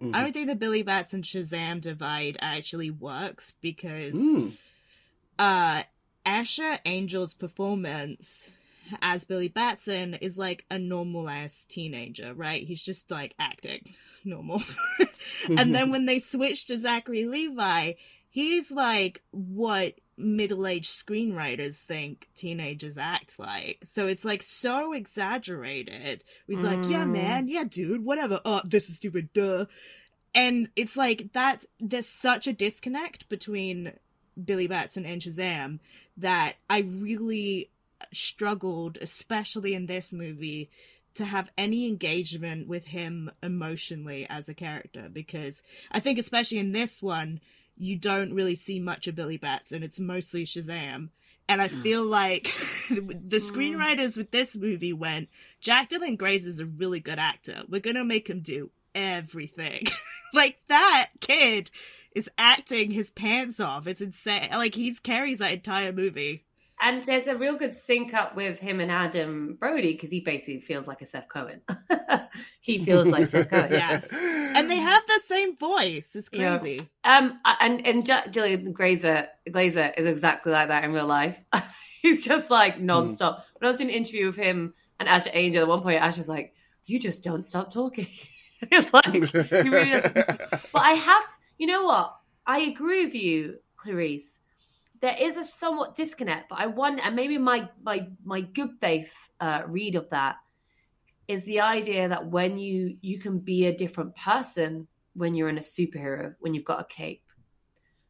[0.00, 0.14] Mhm.
[0.14, 4.56] I don't think the Billy Batson Shazam divide actually works because Mm.
[5.38, 5.82] uh
[6.26, 8.50] Asher Angel's performance
[9.02, 12.66] as Billy Batson is like a normal ass teenager, right?
[12.66, 14.62] He's just like acting normal.
[15.48, 17.92] and then when they switch to Zachary Levi,
[18.30, 23.80] he's like what middle-aged screenwriters think teenagers act like.
[23.84, 26.24] So it's like so exaggerated.
[26.46, 26.64] He's mm.
[26.64, 27.48] like, "Yeah, man.
[27.48, 28.04] Yeah, dude.
[28.04, 28.40] Whatever.
[28.44, 29.32] Oh, this is stupid.
[29.32, 29.66] Duh."
[30.34, 33.92] And it's like that there's such a disconnect between
[34.42, 35.78] Billy Batson and Shazam
[36.16, 37.70] that I really
[38.12, 40.70] struggled, especially in this movie,
[41.14, 45.62] to have any engagement with him emotionally as a character because
[45.92, 47.40] I think especially in this one
[47.76, 51.10] you don't really see much of Billy Bats, and It's mostly Shazam.
[51.48, 52.44] And I feel like
[52.90, 53.50] the mm.
[53.50, 55.28] screenwriters with this movie went,
[55.60, 57.62] Jack Dylan Grazer is a really good actor.
[57.68, 59.86] We're going to make him do everything.
[60.32, 61.70] like that kid
[62.14, 63.86] is acting his pants off.
[63.86, 64.48] It's insane.
[64.52, 66.44] Like he carries that entire movie.
[66.80, 70.60] And there's a real good sync up with him and Adam Brody because he basically
[70.60, 71.60] feels like a Seth Cohen.
[72.60, 73.68] he feels like Seth Cohen.
[73.70, 74.12] yes.
[74.12, 76.14] And they have the same voice.
[76.16, 76.80] It's crazy.
[77.04, 77.18] Yeah.
[77.18, 81.38] Um, and and J- Dylan Grazer Glazer is exactly like that in real life.
[82.02, 83.36] He's just like nonstop.
[83.36, 83.42] Mm.
[83.54, 86.18] When I was doing an interview with him and Asher Angel, at one point Ash
[86.18, 86.54] was like,
[86.86, 88.08] "You just don't stop talking."
[88.60, 89.20] it's like he
[89.70, 90.14] really doesn't.
[90.14, 91.34] but I have to.
[91.58, 92.16] You know what?
[92.46, 94.38] I agree with you, Clarisse
[95.04, 99.12] there is a somewhat disconnect, but I wonder, and maybe my my my good faith
[99.38, 100.36] uh, read of that
[101.28, 105.58] is the idea that when you you can be a different person when you're in
[105.58, 107.22] a superhero, when you've got a cape.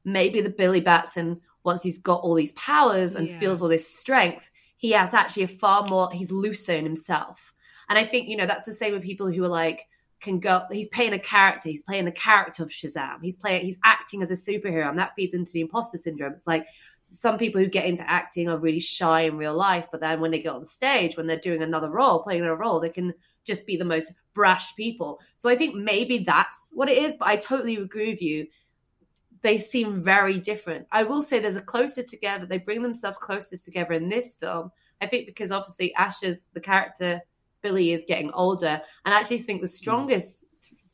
[0.05, 3.40] Maybe the Billy Batson, once he's got all these powers and yeah.
[3.40, 6.12] feels all this strength, he has actually a far more.
[6.12, 7.53] He's looser in himself,
[7.88, 9.84] and I think you know that's the same with people who are like
[10.25, 13.18] can go he's playing a character he's playing the character of shazam.
[13.22, 16.33] He's playing he's acting as a superhero and that feeds into the imposter syndrome.
[16.33, 16.66] It's like
[17.11, 20.33] some people who get into acting are really shy in real life but then when
[20.33, 23.14] they get on stage when they're doing another role playing a role they can
[23.45, 25.20] just be the most brash people.
[25.37, 28.47] So i think maybe that's what it is but i totally agree with you.
[29.43, 30.87] They seem very different.
[30.91, 34.72] I will say there's a closer together they bring themselves closer together in this film
[35.03, 37.20] i think because obviously asher's the character
[37.65, 38.81] Billy is getting older.
[39.05, 40.45] And I actually think the strongest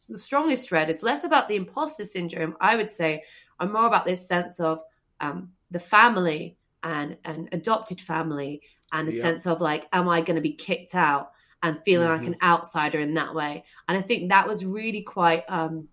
[0.08, 3.22] the strongest thread is less about the imposter syndrome, I would say,
[3.60, 4.80] and more about this sense of
[5.20, 8.62] um, the family and an adopted family
[8.92, 11.30] and a sense of like, am I going to be kicked out
[11.62, 12.24] and feeling mm-hmm.
[12.24, 13.64] like an outsider in that way?
[13.86, 15.44] And I think that was really quite.
[15.48, 15.88] Um,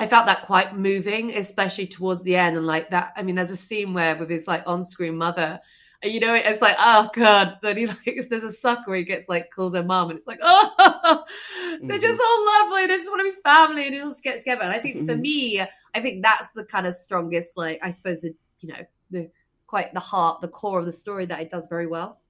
[0.00, 2.56] I felt that quite moving, especially towards the end.
[2.56, 5.60] And like that, I mean, there's a scene where with his like on-screen mother,
[6.02, 7.58] you know, it's like, oh god.
[7.62, 7.98] Then he like,
[8.30, 11.24] there's a sucker where he gets like calls her mom, and it's like, oh,
[11.82, 12.86] they're just all lovely.
[12.86, 14.62] They just want to be family, and they just get together.
[14.62, 18.20] And I think for me, I think that's the kind of strongest, like, I suppose
[18.20, 19.30] the, you know, the
[19.66, 22.20] quite the heart, the core of the story that it does very well.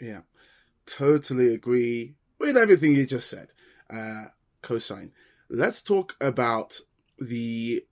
[0.00, 0.20] Yeah,
[0.86, 3.48] totally agree with everything you just said.
[3.90, 4.26] Uh,
[4.62, 5.12] cosign.
[5.48, 6.80] Let's talk about
[7.18, 7.84] the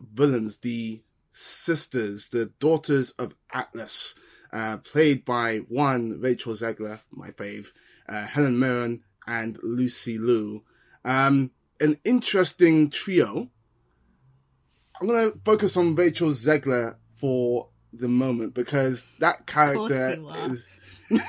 [0.00, 1.02] villains, the
[1.32, 4.14] sisters, the daughters of Atlas,
[4.52, 7.68] uh, played by one Rachel Zegler, my fave,
[8.08, 10.62] uh, Helen Mirren, and Lucy Liu.
[11.04, 13.50] Um, an interesting trio.
[15.00, 20.66] I'm going to focus on Rachel Zegler for the moment because that character is.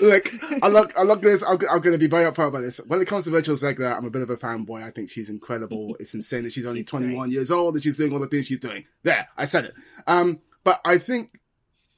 [0.00, 0.30] Look,
[0.62, 1.42] I look, I look this.
[1.42, 2.78] I'm, I'm going to be very upfront about this.
[2.86, 4.82] When it comes to Rachel Zegler, I'm a bit of a fanboy.
[4.82, 5.96] I think she's incredible.
[6.00, 7.34] It's insane that she's only she's 21 great.
[7.34, 8.84] years old and she's doing all the things she's doing.
[9.02, 9.74] There, I said it.
[10.06, 11.40] Um, but I think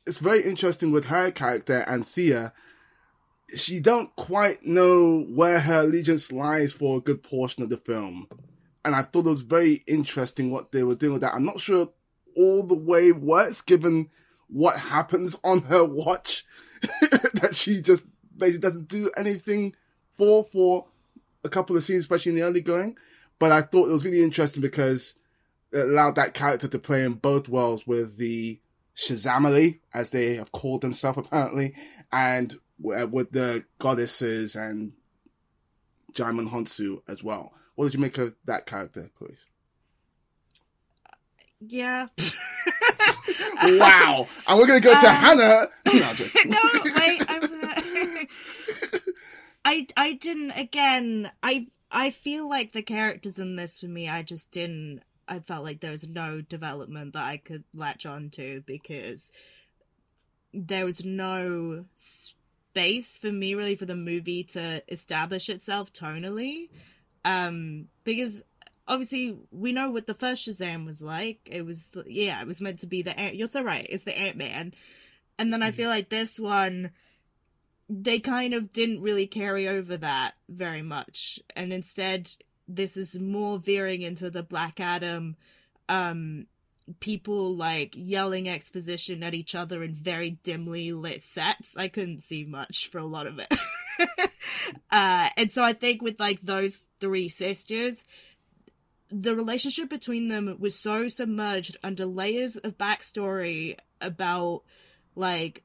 [0.06, 2.52] it's very interesting with her character Anthea.
[3.54, 8.26] She don't quite know where her allegiance lies for a good portion of the film.
[8.84, 11.34] And I thought it was very interesting what they were doing with that.
[11.34, 11.92] I'm not sure
[12.36, 14.10] all the way works given
[14.48, 16.44] what happens on her watch
[17.34, 18.04] that she just
[18.36, 19.74] basically doesn't do anything
[20.16, 20.86] for for
[21.44, 22.96] a couple of scenes, especially in the early going.
[23.38, 25.14] But I thought it was really interesting because
[25.72, 28.60] it allowed that character to play in both worlds with the
[28.96, 31.74] Shazamily, as they have called themselves apparently,
[32.12, 32.54] and
[32.84, 34.92] uh, with the goddesses and
[36.12, 37.52] Djimon Hounsou as well.
[37.76, 39.46] What did you make of that character, please?
[41.60, 42.08] Yeah.
[43.62, 44.26] wow.
[44.48, 45.66] And we're going to go to um, Hanna.
[46.46, 46.58] no,
[46.96, 47.22] wait.
[47.28, 48.26] I'm,
[49.64, 54.22] I, I didn't, again, I, I feel like the characters in this for me, I
[54.22, 58.62] just didn't, I felt like there was no development that I could latch on to
[58.66, 59.30] because
[60.52, 66.70] there was no space for me really for the movie to establish itself tonally.
[67.24, 68.42] Um, because
[68.90, 71.38] obviously we know what the first Shazam was like.
[71.46, 73.36] It was yeah, it was meant to be the Ant.
[73.36, 73.86] You're so right.
[73.88, 74.74] It's the Ant Man,
[75.38, 76.90] And then I feel like this one,
[77.88, 81.38] they kind of didn't really carry over that very much.
[81.54, 82.32] And instead,
[82.66, 85.36] this is more veering into the Black Adam,
[85.88, 86.46] um,
[86.98, 91.76] people like yelling exposition at each other in very dimly lit sets.
[91.76, 93.54] I couldn't see much for a lot of it.
[94.90, 98.04] uh, and so I think with like those three sisters,
[99.10, 104.62] the relationship between them was so submerged under layers of backstory about
[105.14, 105.62] like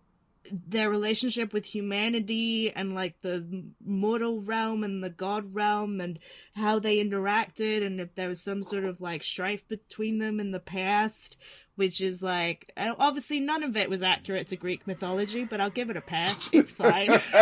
[0.68, 6.20] their relationship with humanity and like the mortal realm and the god realm and
[6.54, 10.52] how they interacted and if there was some sort of like strife between them in
[10.52, 11.38] the past
[11.76, 15.90] which is like obviously none of it was accurate to greek mythology but i'll give
[15.90, 17.08] it a pass it's fine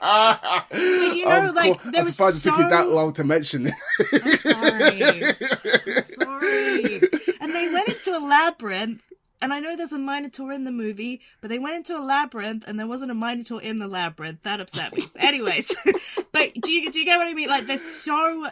[0.00, 0.66] but,
[1.14, 3.24] you know Um, like there I'm was surprised so it took you that long to
[3.24, 3.74] mention it.
[4.22, 5.24] I'm sorry.
[5.96, 7.00] I'm sorry.
[7.40, 9.02] And they went into a labyrinth.
[9.44, 12.64] And I know there's a Minotaur in the movie, but they went into a labyrinth
[12.66, 14.42] and there wasn't a Minotaur in the labyrinth.
[14.42, 15.06] That upset me.
[15.16, 15.76] Anyways,
[16.32, 17.50] but do you do you get what I mean?
[17.50, 18.48] Like, there's so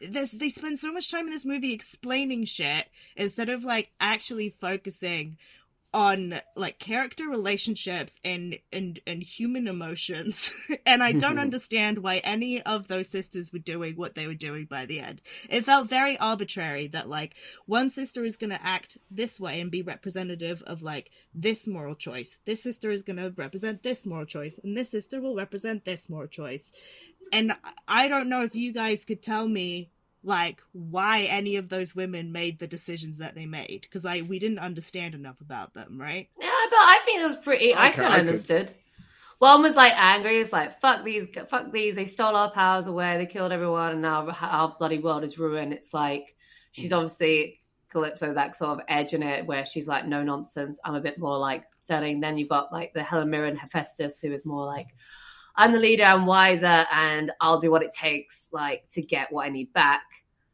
[0.00, 2.86] there's they spend so much time in this movie explaining shit
[3.16, 5.38] instead of like actually focusing
[5.94, 10.54] on like character relationships and and and human emotions.
[10.86, 11.40] And i don't mm-hmm.
[11.40, 15.20] understand why any of those sisters were doing what they were doing by the end.
[15.50, 17.36] It felt very arbitrary that like
[17.66, 21.94] one sister is going to act this way and be representative of like this moral
[21.94, 22.38] choice.
[22.44, 26.08] This sister is going to represent this moral choice and this sister will represent this
[26.08, 26.72] moral choice.
[27.32, 27.52] And
[27.86, 29.90] i don't know if you guys could tell me
[30.24, 34.38] like why any of those women made the decisions that they made because I we
[34.38, 36.28] didn't understand enough about them, right?
[36.40, 37.74] Yeah, but I think it was pretty.
[37.74, 38.72] I Okay, kind of I could- understood.
[39.38, 40.40] One was like angry.
[40.40, 41.94] It's like fuck these, fuck these.
[41.94, 43.18] They stole our powers away.
[43.18, 45.72] They killed everyone, and now our bloody world is ruined.
[45.72, 46.34] It's like
[46.72, 46.96] she's hmm.
[46.96, 47.60] obviously
[47.94, 50.80] Kalypso that sort of edge in it, where she's like no nonsense.
[50.84, 52.18] I'm a bit more like setting.
[52.18, 54.88] Then you've got like the Helen Mirren Hephaestus, who is more like
[55.58, 59.44] I'm the leader, I'm wiser, and I'll do what it takes, like to get what
[59.44, 60.04] I need back.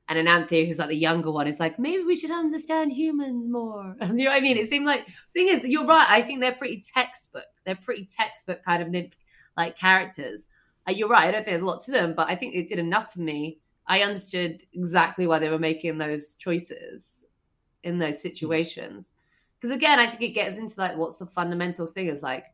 [0.08, 3.46] And then Anthea, who's like the younger one, is like, maybe we should understand humans
[3.50, 3.94] more.
[4.02, 4.56] you know what I mean?
[4.56, 6.06] It seemed like thing is, you're right.
[6.08, 7.44] I think they're pretty textbook.
[7.66, 9.14] They're pretty textbook kind of nymph
[9.58, 10.46] like characters.
[10.88, 11.28] Uh, you're right.
[11.28, 13.20] I don't think there's a lot to them, but I think it did enough for
[13.20, 13.58] me.
[13.86, 17.26] I understood exactly why they were making those choices
[17.82, 19.12] in those situations.
[19.60, 22.46] Because again, I think it gets into like what's the fundamental thing is like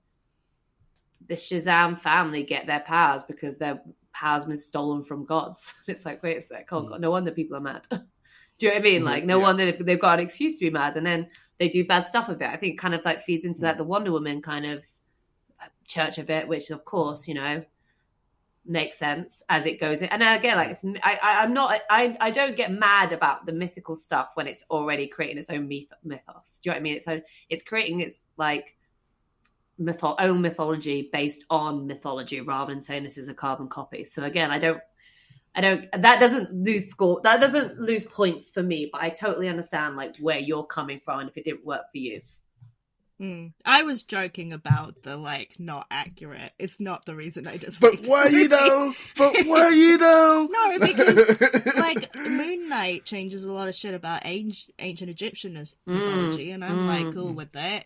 [1.31, 3.81] the Shazam family get their powers because their
[4.13, 5.73] powers been stolen from gods.
[5.87, 7.01] It's like, wait a sec, oh God, hmm.
[7.01, 7.87] no wonder people are mad.
[7.91, 7.97] Do
[8.67, 9.05] you know what I mean?
[9.05, 9.45] Like, no Yeah.
[9.45, 12.43] wonder they've got an excuse to be mad, and then they do bad stuff with
[12.43, 12.49] it.
[12.49, 13.79] I think it kind of like feeds into that hmm.
[13.79, 14.85] the Wonder Woman kind of
[15.61, 17.65] uh, church of it, which of course, you know,
[18.67, 20.09] makes sense as it goes in.
[20.09, 23.53] And again, like it's, I, I, I'm not, I, I don't get mad about the
[23.53, 26.59] mythical stuff when it's already creating its own myth, mythos.
[26.63, 26.97] Do you know what I mean?
[26.97, 28.77] It's own, it's creating its like
[29.81, 34.05] mytho- own mythology based on mythology rather than saying this is a carbon copy.
[34.05, 34.81] So again, I don't.
[35.55, 35.87] I don't.
[35.93, 37.21] That doesn't lose score.
[37.25, 38.89] That doesn't lose points for me.
[38.93, 41.99] But I totally understand like where you're coming from, and if it didn't work for
[41.99, 42.21] you,
[43.21, 43.53] Mm.
[43.67, 46.53] I was joking about the like not accurate.
[46.59, 47.79] It's not the reason I just.
[47.79, 48.93] But were you though?
[49.19, 50.49] But were you though?
[50.53, 51.41] No, because
[51.77, 56.51] like Moon Knight changes a lot of shit about ancient, ancient Egyptian as- Mm, mythology,
[56.53, 57.13] and I'm like mm.
[57.15, 57.85] cool with that.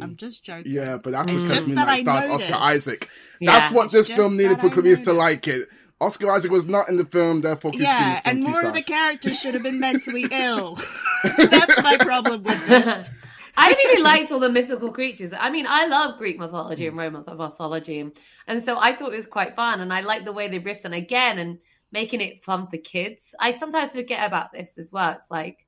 [0.00, 0.16] I'm mm.
[0.16, 0.72] just joking.
[0.72, 2.26] Yeah, but that's It's because just Moon that stars.
[2.26, 3.10] Oscar Isaac.
[3.40, 3.58] Yeah.
[3.58, 5.68] That's what this film needed for I to like it.
[6.00, 8.66] Oscar Isaac was not in the film, therefore Chris Yeah, Christine and is two more
[8.66, 10.76] of the characters should have been mentally ill.
[11.38, 13.10] That's my problem with this.
[13.56, 15.32] I really liked all the mythical creatures.
[15.38, 18.12] I mean, I love Greek mythology and Roman mythology, and,
[18.46, 19.80] and so I thought it was quite fun.
[19.80, 21.58] And I like the way they riffed on again and
[21.92, 23.34] making it fun for kids.
[23.38, 25.12] I sometimes forget about this as well.
[25.12, 25.66] It's like,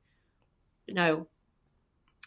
[0.87, 1.29] you know,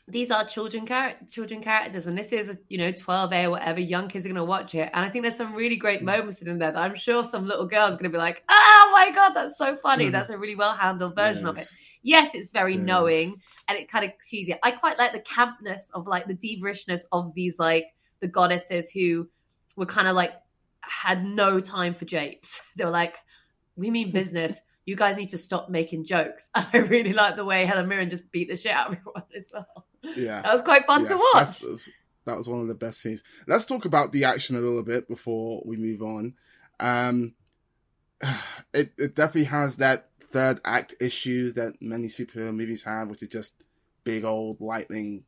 [0.09, 3.51] these are children char- children characters, and this is a you know twelve A or
[3.51, 3.79] whatever.
[3.79, 6.41] Young kids are going to watch it, and I think there's some really great moments
[6.41, 9.33] in there that I'm sure some little girl's going to be like, "Oh my god,
[9.33, 10.05] that's so funny!
[10.05, 10.11] Mhm.
[10.13, 11.75] That's a really well handled version of it." Yes.
[12.03, 12.83] Yes, it's very Yes.
[12.85, 13.35] knowing
[13.67, 14.55] and it kind of cheesy.
[14.63, 17.87] I quite like the campness of like the divaishness of these like
[18.21, 19.27] the goddesses who
[19.75, 20.31] were kind of like
[20.81, 22.61] had no time for japes.
[22.77, 23.17] They were like,
[23.75, 24.53] "We mean business.
[24.87, 28.31] You guys need to stop making jokes." I really like the way Helen Mirren just
[28.31, 29.85] beat the shit out of everyone as well.
[30.01, 30.41] Yeah.
[30.41, 31.59] That was quite fun Yeah, to watch.
[32.25, 33.23] that was one of the best scenes.
[33.47, 36.33] Let's talk about the action a little bit before we move on.
[36.79, 37.33] Um,
[38.73, 43.29] it it definitely has that third act issue that many superhero movies have, which is
[43.29, 43.63] just
[44.03, 45.23] big old lightning,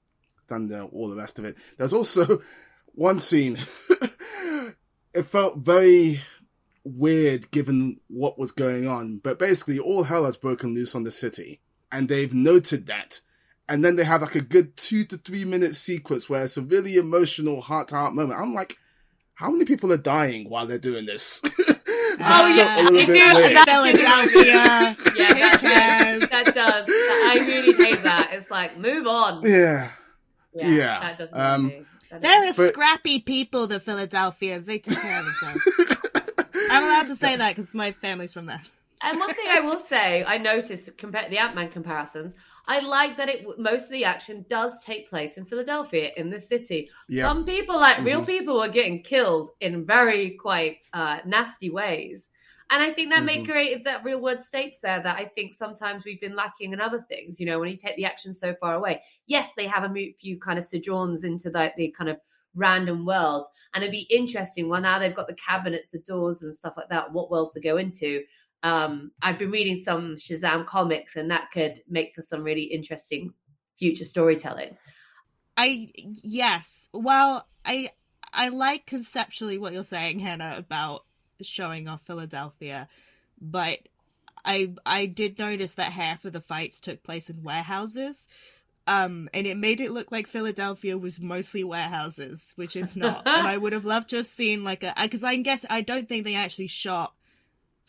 [0.48, 1.58] thunder, all the rest of it.
[1.78, 2.42] There's also
[2.94, 3.58] one scene.
[5.14, 6.22] it felt very
[6.84, 11.12] weird given what was going on, but basically all hell has broken loose on the
[11.12, 11.62] city,
[11.92, 13.22] and they've noted that
[13.70, 16.62] and then they have like a good two to three minute sequence where it's a
[16.62, 18.40] really emotional heart to heart moment.
[18.40, 18.78] I'm like,
[19.36, 21.42] how many people are dying while they're doing this?
[22.22, 23.66] Oh yeah, if you're weird.
[23.66, 23.94] Philadelphia.
[25.16, 26.30] yeah, that, Who cares?
[26.30, 26.86] that does.
[26.90, 28.32] I really hate that.
[28.34, 29.42] It's like move on.
[29.44, 29.92] yeah.
[30.54, 31.00] Yeah, Yeah.
[31.00, 31.40] that doesn't.
[31.40, 31.86] Um, do.
[32.12, 34.66] That They're doesn't- a But- scrappy people, the Philadelphians.
[34.66, 35.98] They take care of themselves.
[36.72, 38.62] I'm allowed to say that because my family's from there.
[39.02, 42.34] And one thing I will say, I noticed compared the Ant Man comparisons.
[42.70, 46.40] I like that it most of the action does take place in Philadelphia, in the
[46.40, 46.90] city.
[47.10, 47.24] Yeah.
[47.24, 48.28] Some people, like real Mhm.
[48.28, 52.30] people, were getting killed in very quite uh, nasty ways.
[52.72, 53.46] And I think that may Mhm.
[53.50, 57.02] create that real world stakes there that I think sometimes we've been lacking in other
[57.02, 57.40] things.
[57.40, 60.40] You know, when you take the action so far away, yes, they have a few
[60.40, 62.20] kind of sojourns into the, the kind of
[62.54, 63.50] random worlds.
[63.74, 64.70] And it'd be interesting.
[64.70, 67.12] Well, now they've got the cabinets, the doors, and stuff like that.
[67.12, 68.24] What worlds to go into?
[68.62, 73.34] Um, I've been reading some Shazam comics, and that could make for some really interesting
[73.78, 74.78] future storytelling.
[75.55, 76.89] I yes.
[76.93, 77.89] Well, I
[78.34, 81.05] I like conceptually what you're saying, Hanna, about
[81.41, 82.88] showing off Philadelphia,
[83.39, 83.80] but
[84.43, 88.28] I I did notice that half of the fights took place in warehouses.
[88.88, 93.22] Um, and it made it look like Philadelphia was mostly warehouses, which is not.
[93.28, 96.10] and I would have loved to have seen like a because I guess I don't
[96.10, 97.14] think they actually shot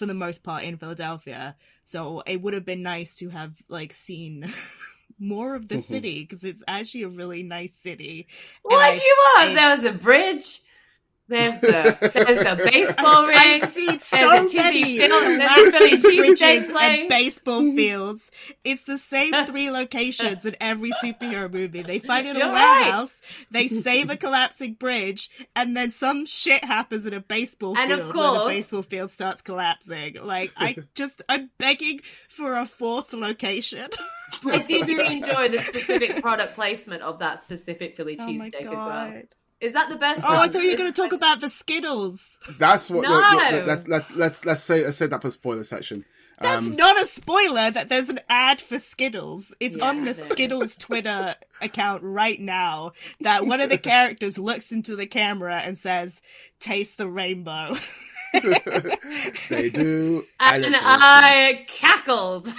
[0.01, 1.55] for the most part in Philadelphia.
[1.85, 4.51] So it would have been nice to have like seen
[5.19, 5.83] more of the Mhm.
[5.83, 8.27] city because it's actually a really nice city.
[8.65, 9.51] And What I- do you want?
[9.51, 10.63] I- there was a bridge.
[11.31, 13.37] There's the there's the baseball ring.
[13.39, 16.99] I've seen so a many field- there's Philly cheesesteak bridges place.
[17.01, 18.31] and baseball fields.
[18.65, 21.83] It's the same three locations in every superhero movie.
[21.83, 22.83] They fight in a You're right.
[22.83, 23.23] warehouse,
[23.53, 27.99] they save a collapsing bridge, and then some shit happens in a baseball And of
[28.01, 30.17] field where the course- baseball field starts collapsing.
[30.23, 33.89] Like I just I'm begging for a fourth location.
[34.45, 38.67] I did really enjoy the specific product placement of that specific Philly Oh cheesesteak as
[38.67, 39.23] well.
[39.61, 39.67] God.
[39.67, 40.23] Is that the best?
[40.25, 42.39] Oh, I thought you were going to talk about the Skittles.
[42.59, 43.03] That's what.
[43.03, 43.11] No.
[43.11, 46.05] look, look, let's, let, let's let's say let's say that for spoiler section.
[46.41, 49.55] That's Um, not a spoiler that there's an ad for Skittles.
[49.61, 50.25] It's Yeah, on the there is.
[50.25, 55.77] Skittles Twitter account right now that one of the characters looks into the camera and
[55.77, 56.23] says,
[56.59, 57.77] Taste the rainbow.
[58.33, 60.25] they do.
[60.41, 61.03] and it's awesome.
[61.03, 62.51] I cackled.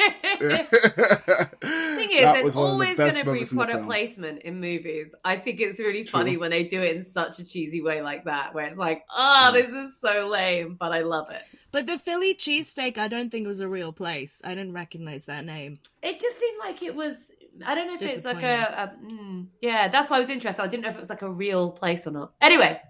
[0.40, 4.42] thing is, That there's was one of the always going to be moments product placement
[4.42, 5.14] in movies.
[5.24, 6.10] I think it's really True.
[6.20, 9.04] funny when they do it in such a cheesy way like that, where it's like,
[9.14, 9.52] oh, Mm.
[9.54, 11.42] this is so lame, but I love it.
[11.72, 14.40] but the Philly cheesesteak, I don't think it was a real place.
[14.44, 15.78] I didn't recognize that name.
[16.02, 17.30] It just seemed like it was.
[17.66, 19.88] I don't know if it's like a, a mm, yeah.
[19.88, 20.62] That's why I was interested.
[20.62, 22.32] I didn't know if it was like a real place or not.
[22.40, 22.80] Anyway,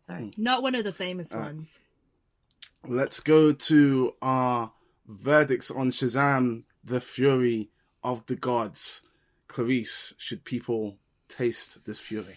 [0.00, 0.32] sorry.
[0.36, 1.78] Not one of the famous Uh, ones.
[2.86, 4.72] Let's go to our
[5.08, 7.70] verdicts on Shazam: The Fury
[8.04, 9.02] of the Gods.
[9.48, 12.36] Clarisse, should people taste this fury?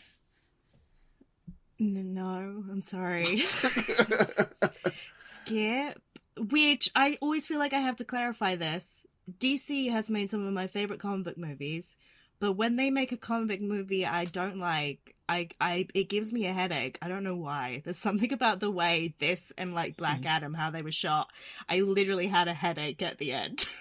[1.77, 3.25] No, I'm sorry.
[5.17, 6.01] Skip.
[6.37, 9.05] Which I always feel like I have to clarify this.
[9.39, 11.97] DC has made some of my favorite comic book movies,
[12.41, 16.33] but when they make a comic book movie I don't like, I I it gives
[16.33, 16.97] me a headache.
[17.01, 17.81] I don't know why.
[17.85, 21.29] There's something about the way this and like Black Adam how they were shot.
[21.69, 23.65] I literally had a headache at the end.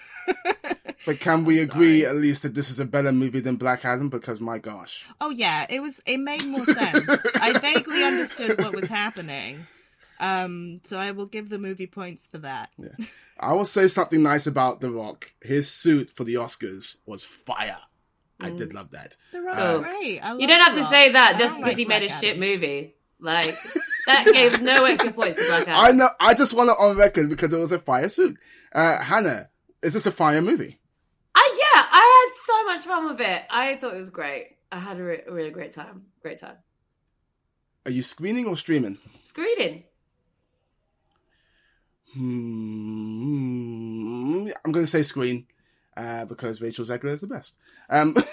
[1.07, 4.11] But can we agree at least that this is a better movie than Black Adam?
[4.11, 6.03] Because my gosh, Oh yeah, it was.
[6.05, 7.09] It made more sense.
[7.37, 9.67] I vaguely understood what was happening.
[10.21, 12.69] Um, so I will give the movie points for that.
[12.77, 13.07] Yeah.
[13.41, 15.33] I will say something nice about The Rock.
[15.41, 17.79] His suit for the Oscars was fire.
[18.43, 19.17] I did love that.
[19.33, 20.19] The Rock's Uh, great.
[20.21, 20.91] I You don't have to Rock.
[20.91, 22.95] say that just because like he made a Black shit movie.
[23.19, 23.55] Like
[24.07, 25.75] that gave no extra points to Black Adam.
[25.77, 26.09] I know.
[26.19, 28.37] I just want it on record because it was a fire suit.
[28.75, 29.51] Uh, Hanna,
[29.83, 30.81] is this a fire movie?
[31.35, 33.43] I yeah, I had so much fun with it.
[33.51, 34.57] I thought it was great.
[34.73, 36.07] I had a, re- a really great time.
[36.23, 36.57] Great time.
[37.87, 38.99] Are you screening or streaming?
[39.25, 39.85] Screening.
[42.81, 45.47] Hmm, I'm going to say screen
[45.97, 47.55] uh, because Rachel Zegler is the best.
[47.89, 48.17] Um.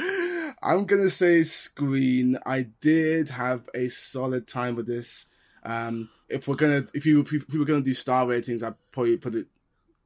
[0.62, 2.38] I'm to say screen.
[2.44, 5.26] I did have a solid time with this.
[5.64, 9.16] Um, if we're gonna, if you if we were gonna do star ratings, I'd probably
[9.16, 9.46] put it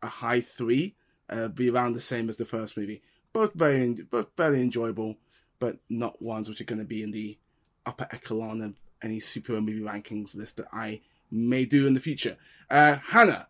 [0.03, 0.95] a high three,
[1.29, 3.03] uh, be around the same as the first movie.
[3.33, 5.17] Both very, both very enjoyable,
[5.59, 7.39] but not ones which are to be in the
[7.85, 11.01] upper echelon of any superhero movie rankings list that I
[11.31, 12.37] may do in the future.
[12.71, 13.49] Uh, Hanna,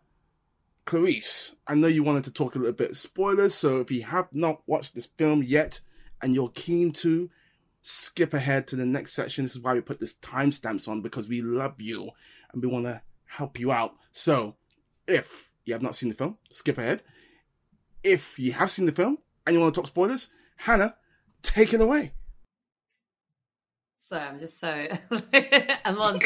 [0.85, 4.27] Clarisse, I know you wanted to talk a little bit spoilers, so if you have
[4.31, 5.79] not watched this film yet
[6.21, 7.29] and you're keen to,
[7.81, 9.45] skip ahead to the next section.
[9.45, 12.11] This is why we put this timestamps on because we love you
[12.51, 13.95] and we want to help you out.
[14.11, 14.55] So,
[15.07, 17.03] if you have not seen the film, skip ahead.
[18.03, 20.95] if you have seen the film and you want to talk spoilers, Hanna,
[21.41, 22.13] take it away.
[24.07, 24.67] So I'm just so
[25.33, 26.19] I'm on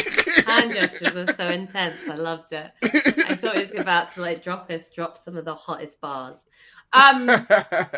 [0.45, 1.95] hand gestures were so intense.
[2.09, 2.71] I loved it.
[2.83, 6.43] I thought he was about to like drop us, drop some of the hottest bars.
[6.91, 7.45] Um, uh,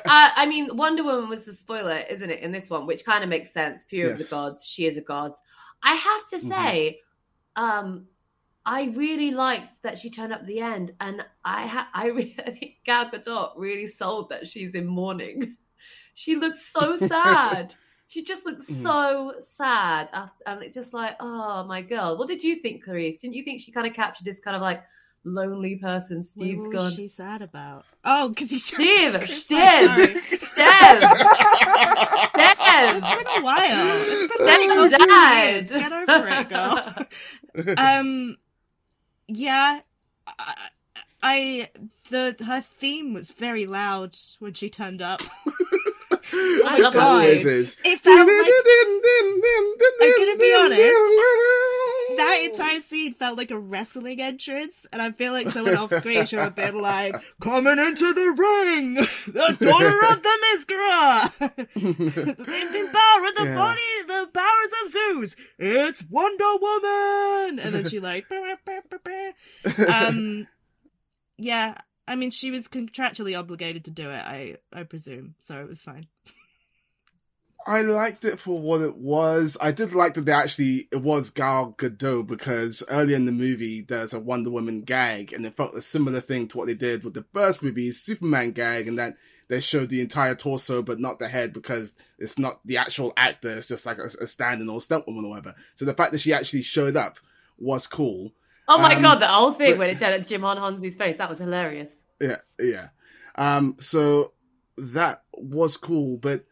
[0.06, 2.42] I mean, Wonder Woman was the spoiler, isn't it?
[2.42, 3.84] In this one, which kind of makes sense.
[3.84, 4.12] Fear yes.
[4.12, 4.64] of the gods.
[4.64, 5.34] She is a god.
[5.82, 7.00] I have to say,
[7.58, 7.64] mm-hmm.
[7.64, 8.06] um,
[8.64, 12.36] I really liked that she turned up at the end, and I ha- I, re-
[12.46, 15.56] I think Gal Gadot really sold that she's in mourning.
[16.14, 17.74] She looked so sad.
[18.12, 18.82] She just looks mm-hmm.
[18.82, 22.18] so sad, after, and it's just like, oh my girl.
[22.18, 23.22] What did you think, Clarisse?
[23.22, 24.84] Didn't you think she kind of captured this kind of like
[25.24, 26.86] lonely person Steve's what gone?
[26.88, 27.86] was she sad about?
[28.04, 30.58] Oh, because he's Steve, Steve, Steve, Steve.
[32.34, 33.88] It's been a while.
[34.04, 35.70] It's been Steve died.
[35.70, 36.50] Get over it,
[37.64, 37.76] girl.
[37.78, 38.36] um,
[39.30, 39.80] yeah,
[40.28, 40.68] I,
[41.24, 41.70] I
[42.10, 45.22] the her theme was very loud when she turned up.
[46.34, 47.26] I love God.
[47.26, 47.40] It
[48.00, 48.48] felt like,
[50.02, 50.82] I'm gonna be honest.
[52.18, 56.26] That entire scene felt like a wrestling entrance, and I feel like someone off screen
[56.26, 58.94] should have been like, "Coming into the ring,
[59.28, 61.38] the daughter of the Themyscira,
[61.74, 63.56] the living power of the yeah.
[63.56, 65.36] body, the powers of Zeus.
[65.58, 68.26] It's Wonder Woman." And then she like,
[69.90, 70.48] um,
[71.38, 71.78] yeah.
[72.12, 74.22] I mean, she was contractually obligated to do it.
[74.22, 76.08] I I presume, so it was fine.
[77.66, 79.58] I liked it for what it was.
[79.62, 83.80] I did like that they actually it was Gal Gadot because earlier in the movie
[83.80, 87.06] there's a Wonder Woman gag, and it felt a similar thing to what they did
[87.06, 89.14] with the first movie, Superman gag, and that
[89.48, 93.52] they showed the entire torso but not the head because it's not the actual actor;
[93.52, 95.56] it's just like a, a stand-in or stunt woman or whatever.
[95.76, 97.20] So the fact that she actually showed up
[97.58, 98.34] was cool.
[98.68, 101.18] Oh my um, god, the whole thing but, when it did at Djimon Hounsou's face,
[101.18, 101.92] that was hilarious.
[102.22, 102.90] Yeah, yeah.
[103.36, 104.34] Um, so
[104.78, 106.46] that was cool, but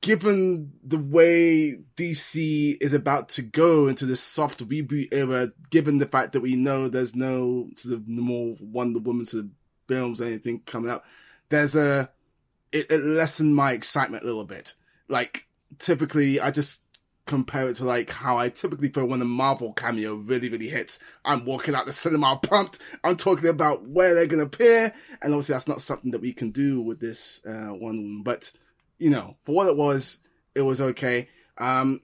[0.00, 6.06] given the way DC is about to go into this soft reboot era, given the
[6.06, 9.50] fact that we know there's no sort of more Wonder Woman sort of
[9.88, 11.04] films or anything coming out,
[11.48, 12.10] there's a
[12.72, 14.74] it, it lessened my excitement a little bit.
[15.08, 15.46] Like
[15.78, 16.80] typically, I just
[17.26, 20.98] compare it to like how I typically feel when a Marvel cameo really, really hits.
[21.24, 22.80] I'm walking out the cinema pumped.
[23.02, 26.50] I'm talking about where they're gonna appear, and obviously that's not something that we can
[26.50, 28.22] do with this uh, one.
[28.22, 28.52] But
[28.98, 30.18] you know, for what it was,
[30.54, 31.28] it was okay.
[31.58, 32.00] Um,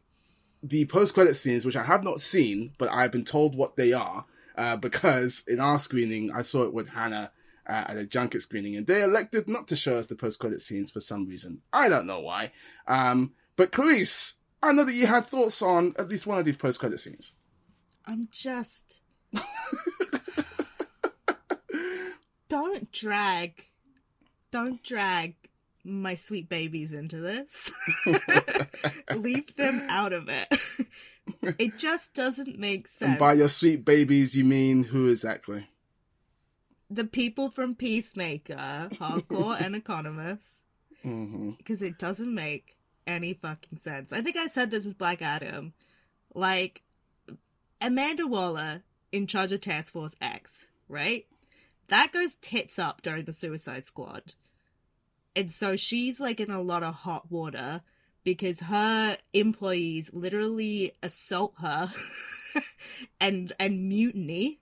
[0.62, 3.93] the post credit scenes, which I have not seen, but I've been told what they
[3.93, 7.33] are, uh, because in our screening, I saw it with Hanna
[7.66, 10.61] uh, at a junket screening, and they elected not to show us the post credit
[10.61, 11.62] scenes for some reason.
[11.73, 12.53] I don't know why.
[12.87, 16.57] Um, but Clarisse, I know that you had thoughts on at least one of these
[16.57, 17.33] post credit scenes.
[18.07, 19.01] I'm just.
[22.49, 23.65] don't drag.
[24.51, 25.37] Don't drag
[25.85, 27.73] my sweet babies into this.
[29.15, 30.49] Leave them out of it.
[31.59, 33.11] it just doesn't make sense.
[33.11, 35.69] And by your sweet babies, you mean who exactly?
[36.91, 40.63] The people from Peacemaker, Harcourt and Economos.
[41.05, 41.53] Mm-hmm.
[41.53, 42.77] Because it doesn't make
[43.11, 44.13] any fucking sense.
[44.13, 45.73] I think I said this with Black Adam.
[46.35, 46.83] Like,
[47.81, 48.83] Amanda Waller
[49.13, 51.27] in charge of Task Force X, right?
[51.89, 54.35] That goes tits up during the Suicide Squad
[55.37, 57.83] and so she's like in a lot of hot water
[58.25, 61.91] because her employees literally assault her
[63.21, 64.61] and and mutiny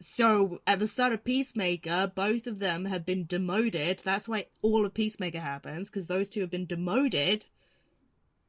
[0.00, 4.84] so at the start of peacemaker both of them have been demoted that's why all
[4.84, 7.46] of peacemaker happens because those two have been demoted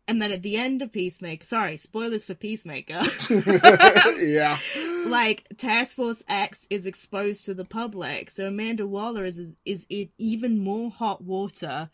[0.07, 3.01] and then at the end of Peacemaker, sorry, spoilers for Peacemaker.
[4.19, 4.57] yeah.
[5.05, 10.09] Like Task Force X is exposed to the public, so Amanda Waller is is in
[10.17, 11.89] even more hot water.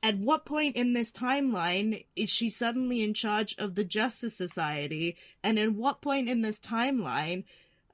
[0.00, 5.16] At what point in this timeline is she suddenly in charge of the Justice Society?
[5.42, 7.42] And at what point in this timeline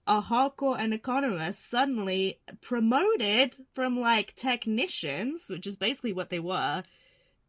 [0.09, 6.83] are Harcourt and Economos suddenly promoted from like technicians, which is basically what they were,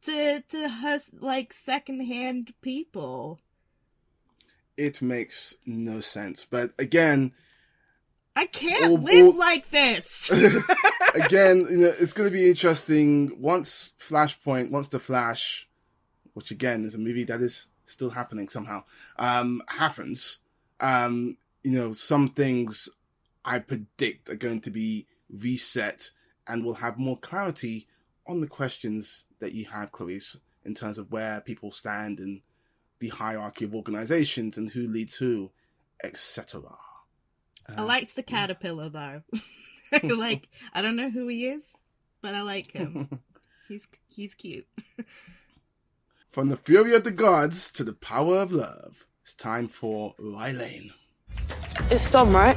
[0.04, 3.40] to to her like secondhand people.
[4.78, 6.46] It makes no sense.
[6.46, 7.34] But again,
[8.36, 9.38] I can't all, live all...
[9.38, 10.32] like this.
[11.16, 15.68] again, you know, it's going to be interesting once Flashpoint, once the Flash,
[16.34, 18.84] which again is a movie that is still happening somehow,
[19.18, 20.40] um, happens.
[20.80, 22.90] Um, you know, some things
[23.44, 26.12] I predict are going to be reset
[26.48, 27.88] and we'll have more clarity
[28.26, 32.42] on the questions that you have, Clarisse, in terms of where people stand in
[33.00, 35.52] the hierarchy of organizations and who leads who,
[36.04, 36.62] etc.
[37.68, 39.22] Uh, I liked the caterpillar though.
[40.04, 41.76] like I don't know who he is.
[42.22, 43.22] but I like him.
[43.68, 44.68] he's he's cute.
[46.30, 50.52] From the fury of the gods to the power of love, it's time for Rye
[50.52, 50.94] Lane.
[51.92, 52.56] It's Dom, right?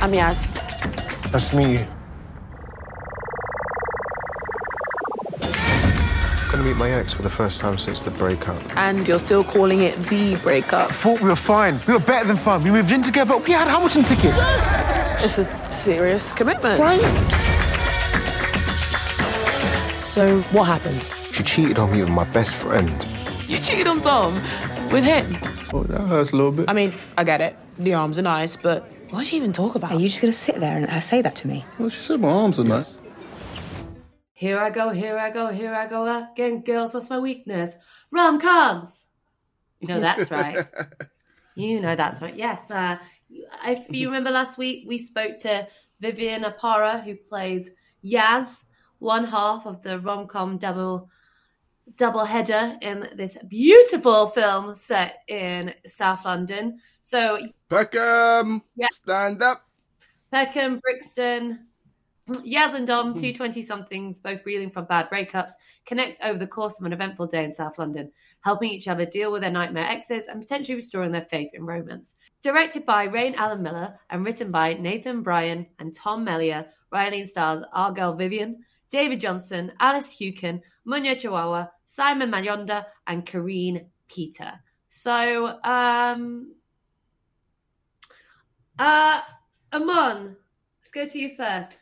[0.00, 0.46] I'm Yaz.
[1.32, 1.86] Nice to meet you.
[6.48, 8.56] Gonna meet my ex for the first time since the breakup.
[8.76, 10.90] And you're still calling it the breakup.
[10.90, 11.80] I Thought we were fine.
[11.88, 12.62] We were better than fun.
[12.62, 13.34] We moved in together.
[13.34, 14.38] But we had Hamilton tickets.
[15.24, 16.78] It's a serious commitment.
[16.78, 17.02] Right?
[20.00, 21.04] So, what happened?
[21.32, 23.08] She cheated on me with my best friend.
[23.48, 24.40] You cheated on Dom
[24.92, 25.36] with him.
[25.72, 26.68] Oh, that hurts a little bit.
[26.68, 27.56] I mean, I get it.
[27.78, 29.92] The arms are nice, but why'd she even talk about?
[29.92, 31.64] Are you just gonna sit there and let her say that to me?
[31.78, 32.94] Well, she said my arms are nice.
[34.32, 36.94] Here I go, here I go, here I go again, girls.
[36.94, 37.74] What's my weakness?
[38.10, 39.06] Rom coms.
[39.80, 40.66] You know that's right.
[41.54, 42.36] you know that's right.
[42.36, 42.70] Yes.
[42.70, 42.98] Uh,
[43.64, 45.66] if you remember last week, we spoke to
[46.00, 47.70] Vivian Oparah, who plays
[48.04, 48.64] Yaz,
[48.98, 51.10] one half of the rom com double
[51.98, 56.78] double header in this beautiful film set in South London.
[57.02, 57.38] So
[57.68, 58.86] Peckham, Yeah.
[58.92, 59.58] stand up.
[60.30, 61.66] Peckham, Brixton,
[62.28, 63.36] Yaz and Dom, two hmm.
[63.36, 65.52] twenty somethings, both reeling from bad breakups,
[65.86, 69.32] connect over the course of an eventful day in South London, helping each other deal
[69.32, 72.16] with their nightmare exes and potentially restoring their faith in romance.
[72.42, 78.14] Directed by Raine Allen-Miller and written by Nathan Bryan and Tom Melia, Riley stars Argyle
[78.14, 84.52] Vivian, David Jonsson, Alice Hewkin, Munya Chawawa, Simon Manyonda, and Karene Peter.
[84.88, 86.54] So, um,
[88.78, 89.20] uh,
[89.72, 90.36] Amon,
[90.80, 91.72] let's go to you first.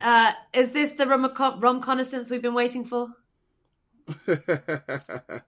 [0.00, 3.08] Uh, is this the rom connaissance we've been waiting for?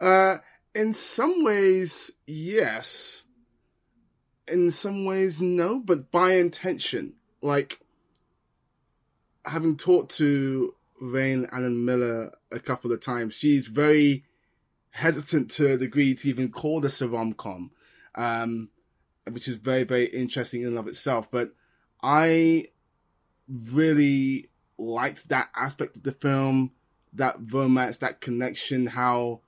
[0.00, 0.38] uh,
[0.74, 3.24] in some ways, yes.
[4.46, 7.14] In some ways, no, but by intention.
[7.42, 7.80] Like,
[9.44, 14.24] having talked to Raine Allen-Miller a couple of times, she's very
[14.90, 17.70] hesitant to a degree to even call this a rom com,
[18.14, 18.70] um,
[19.30, 21.30] which is very, very interesting in and of itself.
[21.30, 21.52] But
[22.02, 22.68] I
[23.48, 26.72] really liked that aspect of the film,
[27.12, 29.40] that romance, that connection, how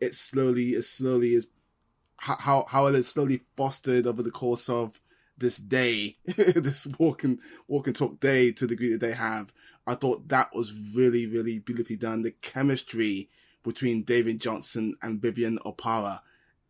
[0.00, 1.46] it slowly, it slowly is,
[2.18, 5.00] how how it is slowly fostered over the course of
[5.38, 9.52] this day, this walk and walk and talk day to the degree that they have.
[9.86, 12.22] I thought that was really, really beautifully done.
[12.22, 13.28] The chemistry
[13.62, 16.20] between David Jonsson and Vivian Oparah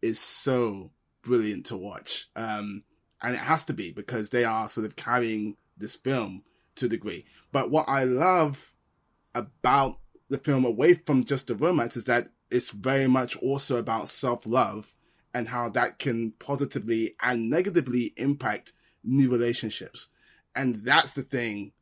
[0.02, 0.90] is so
[1.22, 2.28] brilliant to watch.
[2.36, 2.84] Um,
[3.22, 6.42] and it has to be because they are sort of carrying this film
[6.76, 7.24] to a degree.
[7.52, 8.72] But what I love
[9.34, 9.98] about
[10.28, 14.46] the film, away from just the romance, is that it's very much also about self
[14.46, 14.94] love
[15.36, 18.72] and how that can positively and negatively impact
[19.04, 20.08] new relationships.
[20.54, 21.72] And that's the thing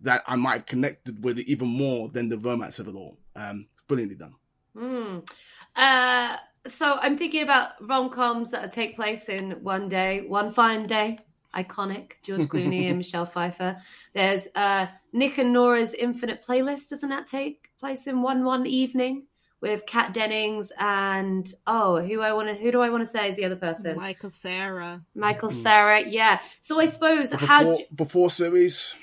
[0.00, 3.18] that I might have connected with even more than the romance of it all.
[3.36, 4.34] Um, brilliantly done.
[4.74, 5.28] Mm.
[5.76, 10.84] Uh, so I'm thinking about rom coms that take place in one day, one fine
[10.84, 11.18] day.
[11.54, 13.76] Iconic George Clooney and Michelle Pfeiffer.
[14.14, 16.88] There's uh, Nick and Nora's Infinite Playlist.
[16.88, 19.26] Doesn't that take place in one one evening
[19.64, 23.30] with Kat Dennings and oh, who I want to who do I want to say
[23.30, 23.96] is the other person?
[23.96, 25.00] Michael Cera.
[25.14, 25.62] Michael mm-hmm.
[25.62, 26.06] Cera.
[26.06, 26.38] Yeah.
[26.60, 28.94] So I suppose Before, how before series,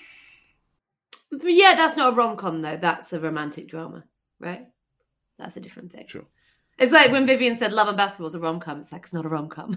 [1.32, 2.78] yeah, that's not a rom com though.
[2.78, 4.04] That's a romantic drama,
[4.40, 4.68] right?
[5.40, 6.06] That's a different thing.
[6.08, 6.26] Sure.
[6.78, 8.82] It's like when Vivian said Love and Basketball is a rom com.
[8.82, 9.76] It's like it's not a rom com.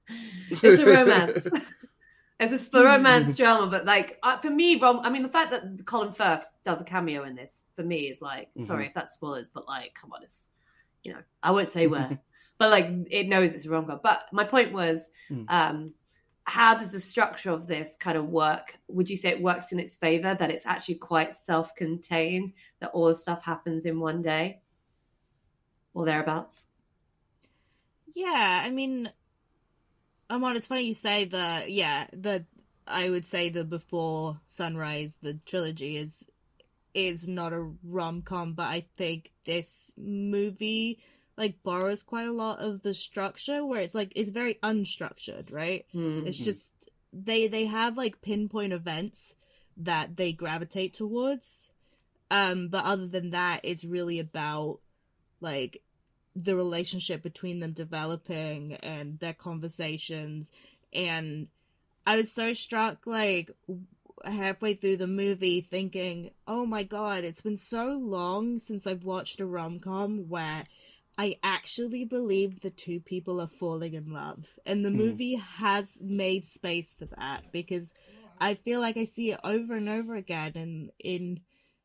[0.50, 1.46] it's a romance.
[2.50, 5.00] It's a romance drama, but like uh, for me, rom.
[5.00, 8.22] I mean, the fact that Colin Firth does a cameo in this for me is
[8.22, 8.88] like, sorry Mhm.
[8.88, 10.48] if that's spoilers, but like, come on, it's
[11.04, 12.18] you know, I won't say where,
[12.58, 14.00] but like it knows it's a rom com.
[14.02, 15.44] But my point was, Mm.
[15.48, 15.94] um,
[16.44, 18.76] how does the structure of this kind of work?
[18.88, 22.90] Would you say it works in its favor that it's actually quite self contained, that
[22.92, 24.60] all the stuff happens in one day
[25.94, 26.66] or thereabouts?
[28.14, 29.10] Yeah, I mean,
[30.32, 32.46] Amon, it's funny you say the yeah the
[32.86, 36.26] I would say the Before Sunrise the trilogy is
[36.94, 41.00] is not a rom com, but I think this movie
[41.36, 45.84] like borrows quite a lot of the structure where it's like it's very unstructured, right?
[45.92, 46.44] It's Mhm.
[46.44, 46.72] just
[47.12, 49.36] they they have like pinpoint events
[49.76, 51.70] that they gravitate towards.
[52.30, 54.80] Um, but other than that, it's really about
[55.42, 55.82] like
[56.34, 60.50] the relationship between them developing and their conversations.
[60.92, 61.48] And
[62.06, 63.50] I was so struck, like
[64.24, 69.40] halfway through the movie, thinking, "Oh my god, it's been so long since I've watched
[69.40, 70.64] a rom com where."
[71.18, 74.58] I actually believe the two people are falling in love.
[74.64, 74.96] And the Hmm.
[74.96, 77.92] movie has made space for that because
[78.40, 81.40] I feel like I see it over and over again in in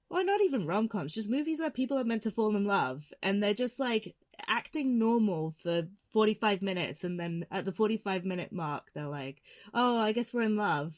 [0.09, 3.13] or not even rom coms, just movies where people are meant to fall in love
[3.21, 4.15] and they're just like
[4.47, 9.41] acting normal for 45 minutes and then at the 45 minute mark they're like,
[9.73, 10.95] oh, I guess we're in love.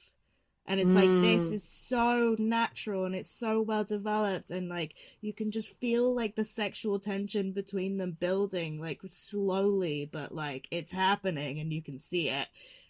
[0.65, 1.53] And it's like, this Mm.
[1.53, 4.51] is so natural and it's so well developed.
[4.51, 10.07] And like, you can just feel like the sexual tension between them building, like slowly,
[10.11, 12.47] but like it's happening and you can see it.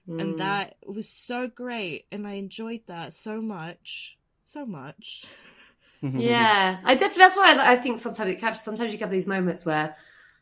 [0.07, 0.15] Mm.
[0.19, 2.05] And that was so great.
[2.11, 4.17] And I enjoyed that so much.
[4.45, 5.25] So much.
[6.15, 7.19] yeah, I definitely.
[7.23, 8.63] That's why I, I think sometimes it captures.
[8.63, 9.95] Sometimes you have these moments where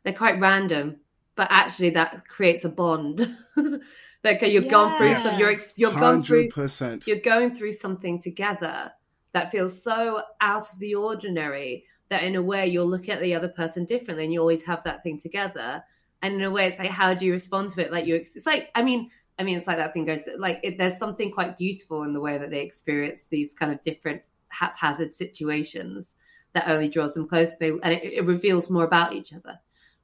[0.08, 1.02] they're quite random,
[1.36, 3.38] but actually that creates a bond.
[4.24, 7.06] like you've gone through some, you're you're gone through, 100%.
[7.06, 8.90] you're going through something together
[9.34, 13.36] that feels so out of the ordinary that in a way you'll look at the
[13.36, 15.84] other person differently, and you always have that thing together.
[16.22, 17.92] And in a way, it's like, how do you respond to it?
[17.92, 19.12] Like you, it's like, I mean.
[19.40, 22.20] I mean, it's like that thing goes like it, there's something quite beautiful in the
[22.20, 26.16] way that they experience these kind of different haphazard situations
[26.54, 27.56] that only draws them close.
[27.56, 29.60] They and it, it reveals more about each other.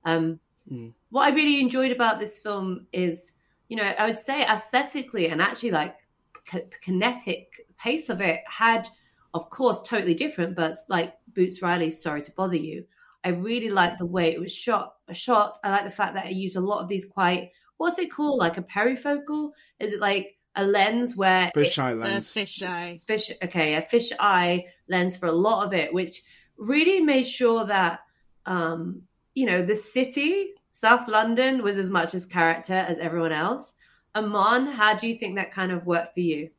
[0.06, 0.40] Um,
[0.72, 0.94] Mm.
[1.10, 3.34] what I really enjoyed about this film is,
[3.68, 5.98] you know, I would say aesthetically and actually like
[6.46, 8.88] k- kinetic pace of it had,
[9.34, 10.56] of course, totally different.
[10.56, 12.86] But like Boots Riley's "Sorry to Bother You,"
[13.26, 14.96] I really liked the way it was shot.
[15.12, 15.58] Shot.
[15.66, 18.40] I like the fact that it used a lot of these quite what's it called,
[18.40, 19.52] like a perifocal?
[19.82, 22.34] Is it like a lens where Fish it- eye The lens.
[22.34, 23.02] fisheye.
[23.04, 26.22] fish okay a fish eye lens for a lot of it which
[26.58, 28.00] really made sure that
[28.46, 29.02] um
[29.36, 33.74] you know the city south london was as much as character as everyone else
[34.16, 36.50] amon how do you think that kind of worked for you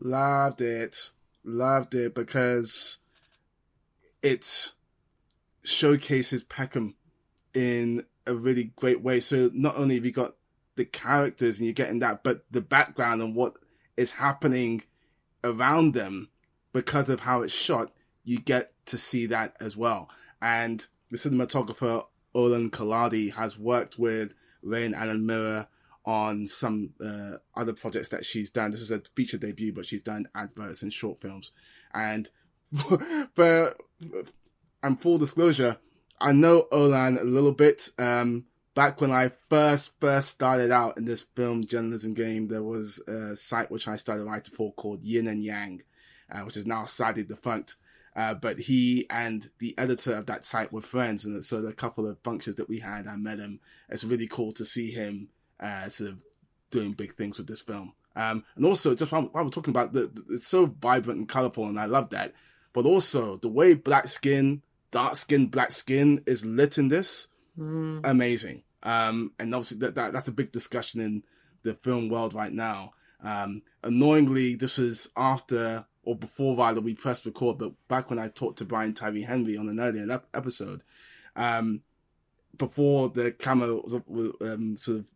[0.00, 1.10] Loved it.
[1.44, 2.98] Loved it because
[4.22, 4.72] it
[5.62, 6.94] showcases Peckham
[7.54, 9.20] in a really great way.
[9.20, 10.34] So not only have you got
[10.76, 13.54] the characters and you're getting that, but the background and what
[13.96, 14.82] is happening
[15.42, 16.28] around them
[16.72, 17.92] because of how it's shot,
[18.24, 20.08] you get to see that as well.
[20.40, 25.66] And the cinematographer Olan Collardy has worked with Raine Allen-Miller
[26.04, 28.70] on some uh, other projects that she's done.
[28.70, 31.52] This is a feature debut, but she's done adverts and short films.
[31.92, 32.30] And
[33.34, 33.74] for
[34.82, 35.78] and full disclosure,
[36.20, 37.90] I know Olan a little bit.
[37.98, 43.00] Um, back when I first first started out in this film journalism game, there was
[43.08, 45.82] a site which I started writing for called Yin and Yang,
[46.30, 47.76] uh, which is now sadly defunct.
[48.18, 52.04] Uh, but he and the editor of that site were friends, and so the couple
[52.04, 53.60] of functions that we had, I met him.
[53.88, 55.28] It's really cool to see him
[55.60, 56.24] uh, sort of
[56.70, 57.92] doing big things with this film.
[58.16, 61.28] Um, and also, just while, while we're talking about the, the- it's so vibrant and
[61.28, 62.32] colorful, and I love that.
[62.72, 67.28] But also the way black skin, dark skin, black skin is lit in this,
[68.04, 68.64] amazing.
[68.82, 71.22] Um, and obviously that, that that's a big discussion in
[71.62, 72.94] the film world right now.
[73.22, 78.28] Um, annoyingly, this is after or before rather we pressed record, but back when I
[78.28, 80.82] talked to Brian Tyree Henry on an earlier ep- episode,
[81.36, 81.82] um,
[82.56, 85.10] before the camera was, was, um, sort of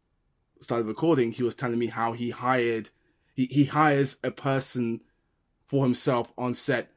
[0.60, 2.90] started recording, he was telling me how he hired
[3.34, 5.00] he, he hires a person
[5.66, 6.90] for himself on set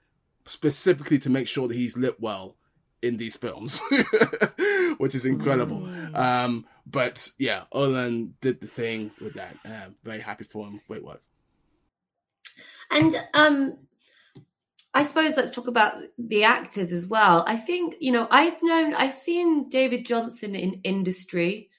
[0.43, 2.57] specifically to make sure that he's lit well
[3.01, 3.79] in these films,
[4.97, 5.87] which is incredible.
[6.13, 9.55] Um, but yeah, Olan did the thing with that.
[9.63, 10.81] Uh, very happy for him.
[10.85, 11.21] Great work.
[12.91, 13.77] And um
[14.95, 17.43] I suppose let's talk about the actors as well.
[17.45, 21.69] I think, you know, I've known I've seen David Jonsson in industry.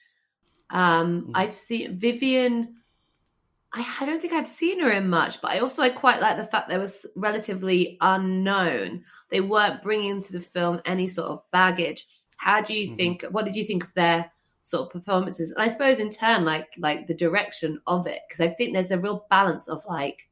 [0.69, 2.75] Um I've seen Vivian
[3.73, 6.37] I, I don't think I've seen her in much, but I also I quite like
[6.37, 9.03] the fact they was relatively unknown.
[9.29, 12.07] They weren't bringing to the film any sort of baggage.
[12.37, 13.23] How do you think?
[13.31, 14.31] What did you think of their
[14.61, 15.51] sort of performances?
[15.51, 18.91] And I suppose in turn, like like the direction of it, because I think there's
[18.91, 20.29] a real balance of like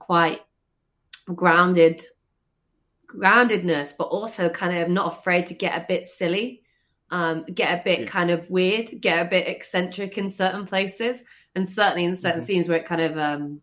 [0.00, 0.40] quite
[1.34, 2.04] grounded
[3.08, 6.62] groundedness, but also kind of not afraid to get a bit silly,
[7.10, 11.22] um, get a bit kind of weird, get a bit eccentric in certain places,
[11.54, 13.60] and certainly in certain scenes where it kind of um,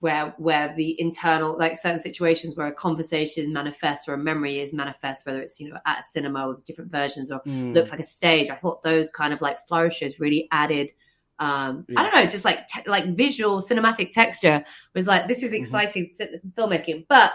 [0.00, 4.72] where where the internal like certain situations where a conversation manifests or a memory is
[4.72, 7.74] manifest, whether it's you know at a cinema with different versions or Mm.
[7.74, 8.50] looks like a stage.
[8.50, 10.90] I thought those kind of like flourishes really added.
[11.38, 14.64] Um, I don't know, just like te- like visual cinematic texture
[14.94, 17.06] was like this is exciting ci- filmmaking.
[17.08, 17.34] But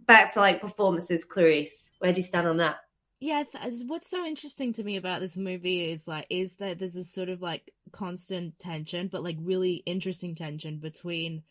[0.00, 2.76] back to like performances, Clarisse, where do you stand on that?
[3.20, 6.94] Yeah, th- what's so interesting to me about this movie is like is that there's
[6.94, 11.42] this sort of like constant tension, but like really interesting tension between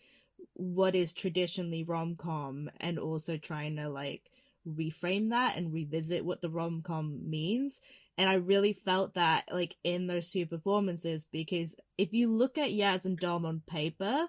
[0.53, 4.29] what is traditionally rom com and also trying to like
[4.67, 7.81] reframe that and revisit what the rom com means.
[8.17, 12.71] And I really felt that like in those two performances because if you look at
[12.71, 14.27] Yaz and Dom on paper,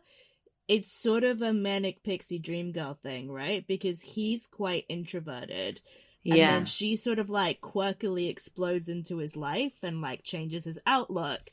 [0.66, 3.66] it's sort of a manic pixie dream girl thing, right?
[3.66, 5.80] Because he's quite introverted.
[6.24, 6.46] And Yeah.
[6.48, 11.50] then she sort of like quirkily explodes into his life and like changes his outlook.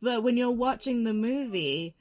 [0.00, 1.96] But when you're watching the movie,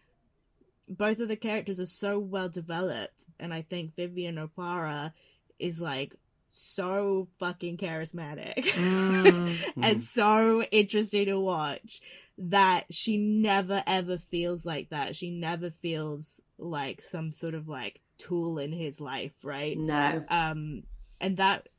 [0.87, 5.13] both of the characters are so well developed, and I think Vivian Oparah
[5.59, 6.15] is like
[6.51, 9.73] so fucking charismatic Mm.
[9.83, 12.01] and so interesting to watch
[12.37, 15.15] that she never ever feels like that.
[15.15, 19.77] She never feels like some sort of like tool in his life, right?
[19.77, 20.23] No.
[20.29, 20.83] Um,
[21.21, 21.69] and that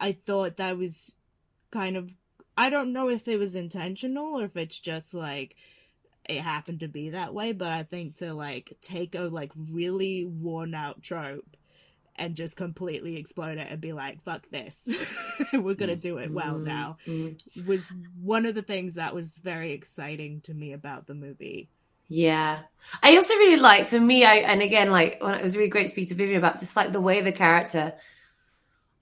[0.00, 1.14] I thought that was
[1.70, 2.10] kind of
[2.56, 5.54] I don't know if it was intentional or if it's just like
[6.28, 10.24] it happened to be that way, but I think to like take a like really
[10.24, 11.56] worn out trope
[12.18, 14.88] and just completely explode it and be like, fuck this.
[15.52, 17.66] We're gonna do it well Mm, now mm.
[17.66, 17.92] was
[18.22, 21.68] one of the things that was very exciting to me about the movie.
[22.08, 22.60] Yeah.
[23.02, 25.84] I also really like, for me, I, and again, like, when it was really great
[25.84, 27.92] to speak to Vivian about just like the way the character,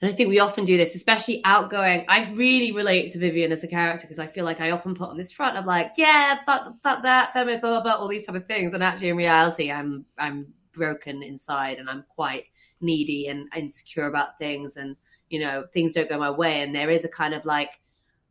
[0.02, 2.04] and I think we often do this, especially outgoing.
[2.08, 5.08] I really relate to Vivian as a character because I feel like I often put
[5.08, 8.26] on this front of like, yeah, fuck, fuck that, feminine, blah, blah, blah, all these
[8.26, 8.74] type of things.
[8.74, 12.44] And actually, in reality, I'm, I'm broken inside and I'm quite
[12.80, 14.76] needy and insecure about things.
[14.76, 14.96] And,
[15.30, 16.62] you know, things don't go my way.
[16.62, 17.80] And there is a kind of like,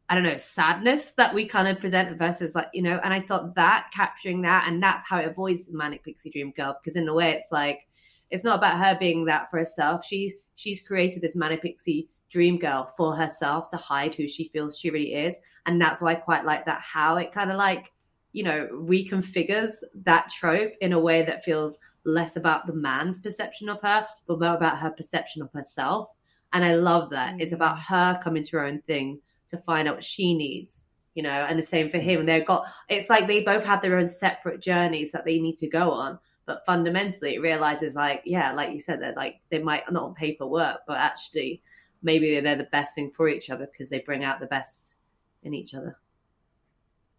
[0.07, 3.21] I don't know, sadness that we kind of present versus like, you know, and I
[3.21, 7.07] thought that capturing that and that's how it avoids Manic Pixie Dream Girl because in
[7.07, 7.87] a way it's like
[8.29, 10.05] it's not about her being that for herself.
[10.05, 14.77] She's she's created this Manic Pixie Dream Girl for herself to hide who she feels
[14.77, 15.37] she really is.
[15.65, 17.91] And that's why I quite like that how it kind of like,
[18.31, 19.71] you know, reconfigures
[20.03, 24.39] that trope in a way that feels less about the man's perception of her, but
[24.39, 26.09] more about her perception of herself.
[26.53, 27.39] And I love that.
[27.39, 27.55] It's mm.
[27.55, 29.19] about her coming to her own thing
[29.49, 30.83] to find out what she needs
[31.13, 32.25] you know and the same for him mm.
[32.25, 35.67] they've got it's like they both have their own separate journeys that they need to
[35.67, 39.89] go on but fundamentally it realizes like yeah like you said that like they might
[39.91, 41.61] not on paper work but actually
[42.03, 44.95] maybe they're the best thing for each other because they bring out the best
[45.43, 45.97] in each other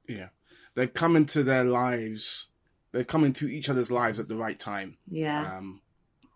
[0.08, 0.28] Yeah.
[0.74, 2.48] They come into their lives,
[2.96, 4.96] they come into each other's lives at the right time.
[5.08, 5.80] yeah Um,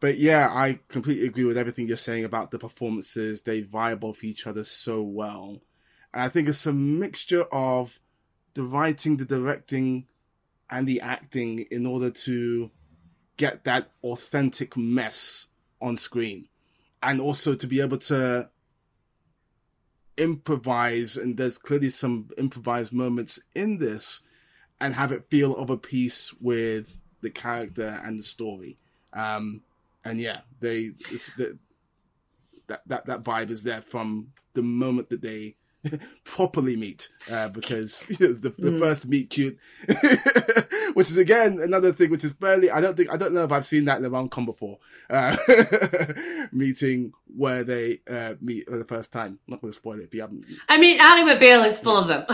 [0.00, 3.42] but yeah, I completely agree with everything you're saying about the performances.
[3.42, 5.60] They vibe off each other so well.
[6.14, 8.00] And I think it's a mixture of
[8.54, 10.06] the writing, the directing,
[10.70, 12.70] and the acting in order to
[13.36, 15.48] get that authentic mess
[15.82, 16.48] on screen.
[17.02, 18.48] And also to be able to
[20.16, 24.22] improvise, and there's clearly some improvised moments in this,
[24.80, 28.76] and have it feel of a piece with the character and the story.
[29.12, 29.62] Um,
[30.04, 31.58] and yeah, they it's the
[32.68, 35.56] that that that vibe is there from the moment that they
[36.24, 38.78] properly meet, uh, because the the Mm.
[38.78, 39.58] first meet cute,
[40.94, 43.52] which is again another thing which is barely I don't think I don't know if
[43.52, 44.78] I've seen that in a rom com before,
[45.08, 45.36] uh,
[46.52, 49.38] meeting where they uh, meet for the first time.
[49.46, 50.44] not going to spoil it if you haven't.
[50.68, 52.24] i mean ally mcbeal is full of them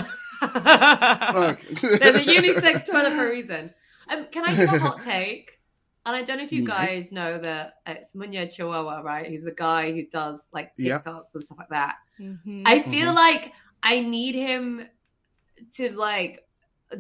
[0.42, 1.74] Okay.
[1.98, 3.72] there's a unisex toilet for a reason
[4.08, 5.52] um, can i give a hot take
[6.04, 9.26] and I don't know if you guys know that it's Munya Chawawa, right?
[9.26, 10.98] Who's the guy who does like Yeah.
[11.00, 11.96] TikToks and stuff like that.
[12.20, 12.62] Mm-hmm.
[12.64, 13.14] I feel Mhm.
[13.16, 13.52] like
[13.82, 14.86] I need him
[15.74, 16.46] to like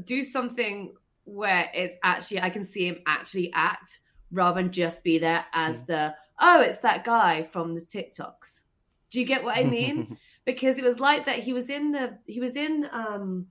[0.04, 4.00] do something where it's actually I can see him actually act
[4.32, 8.62] rather than just be there as the oh it's that guy from the TikToks.
[9.12, 10.18] Do you get what I mean?
[10.46, 13.46] because it was like that he was in the he was in um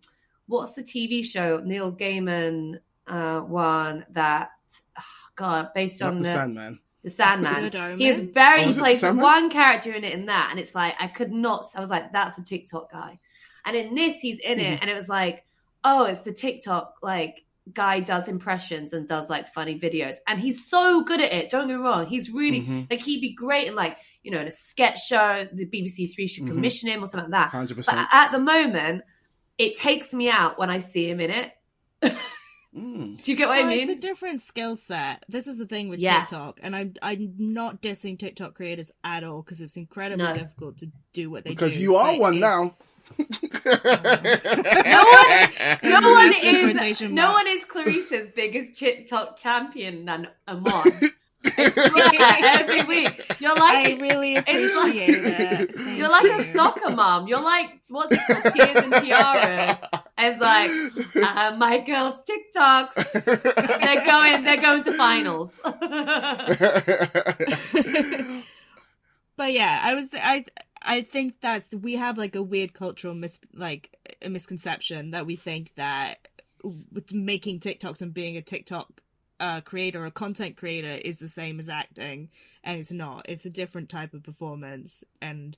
[0.48, 4.50] what's the TV show Neil Gaiman uh one that
[4.98, 5.04] oh
[5.36, 6.80] God based Not on the the Sandman.
[7.04, 7.70] the Sandman.
[7.70, 10.74] Good He is very Oh, he plays one character in it in that, and it's
[10.74, 11.68] like I could not.
[11.76, 13.20] I was like, that's a TikTok guy,
[13.66, 14.74] and in this he's in Mm-hmm.
[14.74, 15.46] it, and it was like,
[15.84, 20.70] oh, it's the TikTok like guy does impressions and does like funny videos, and he's
[20.70, 21.50] so good at it.
[21.50, 22.90] Don't get me wrong, he's really Mhm.
[22.92, 25.48] like he'd be great in like you know in a sketch show.
[25.52, 26.48] The BBC Three should Mhm.
[26.50, 27.52] commission him or something like that.
[27.52, 29.04] Hundred But at the moment,
[29.58, 31.52] it takes me out when I see him in it.
[32.76, 33.18] Mm.
[33.24, 33.80] Do you get what I mean?
[33.82, 35.24] It's a different skill set.
[35.30, 36.20] This is the thing with Yeah.
[36.22, 40.34] TikTok, and I'm I'm not dissing TikTok creators at all because it's incredibly No.
[40.38, 41.56] difficult to do what they do.
[41.56, 42.76] Because you are but one it's- now.
[43.66, 43.74] No
[45.04, 50.92] one, no one is, quotation no one is Clarisse's biggest TikTok champion than Amon.
[51.58, 52.10] I swear,
[52.60, 55.76] every week you're like I really it's like- appreciate it.
[55.76, 56.40] Thank You're like you.
[56.40, 57.28] a soccer mom.
[57.28, 58.56] You're like what's it called?
[58.56, 59.78] Tears and tiaras.
[60.18, 60.72] It's like
[61.16, 62.96] uh, my girls' TikToks.
[63.82, 64.42] They're going.
[64.44, 65.56] They're going to finals.
[69.38, 70.46] but yeah, I was I
[70.86, 75.36] I think that we have like a weird cultural mis like a misconception that we
[75.36, 76.28] think that
[77.12, 79.02] making TikToks and being a TikTok
[79.40, 82.30] uh, creator or content creator is the same as acting,
[82.64, 83.26] and it's not.
[83.28, 85.58] It's a different type of performance, and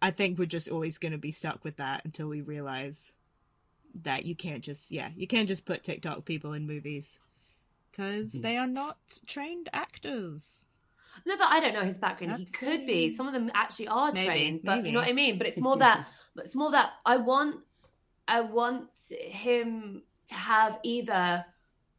[0.00, 3.12] I think we're just always going to be stuck with that until we realize
[4.02, 7.18] that you can't just yeah you can't just put TikTok people in movies
[7.90, 8.42] because Hmm.
[8.42, 10.64] they are not trained actors.
[11.28, 12.38] No, but I don't know his background.
[12.38, 13.10] he That's could be.
[13.10, 15.36] Some of them actually are Maybe, trained, but you know what I mean.
[15.36, 16.06] But it's more that.
[16.34, 17.56] But it's more that I want.
[18.26, 21.44] I want him to have either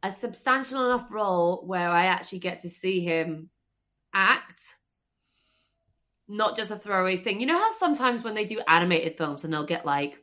[0.02, 3.50] a substantial enough role where I actually get to see him
[4.12, 4.62] act,
[6.26, 7.40] not just a throwaway thing.
[7.40, 10.18] You know how sometimes when they do animated films and they'll get like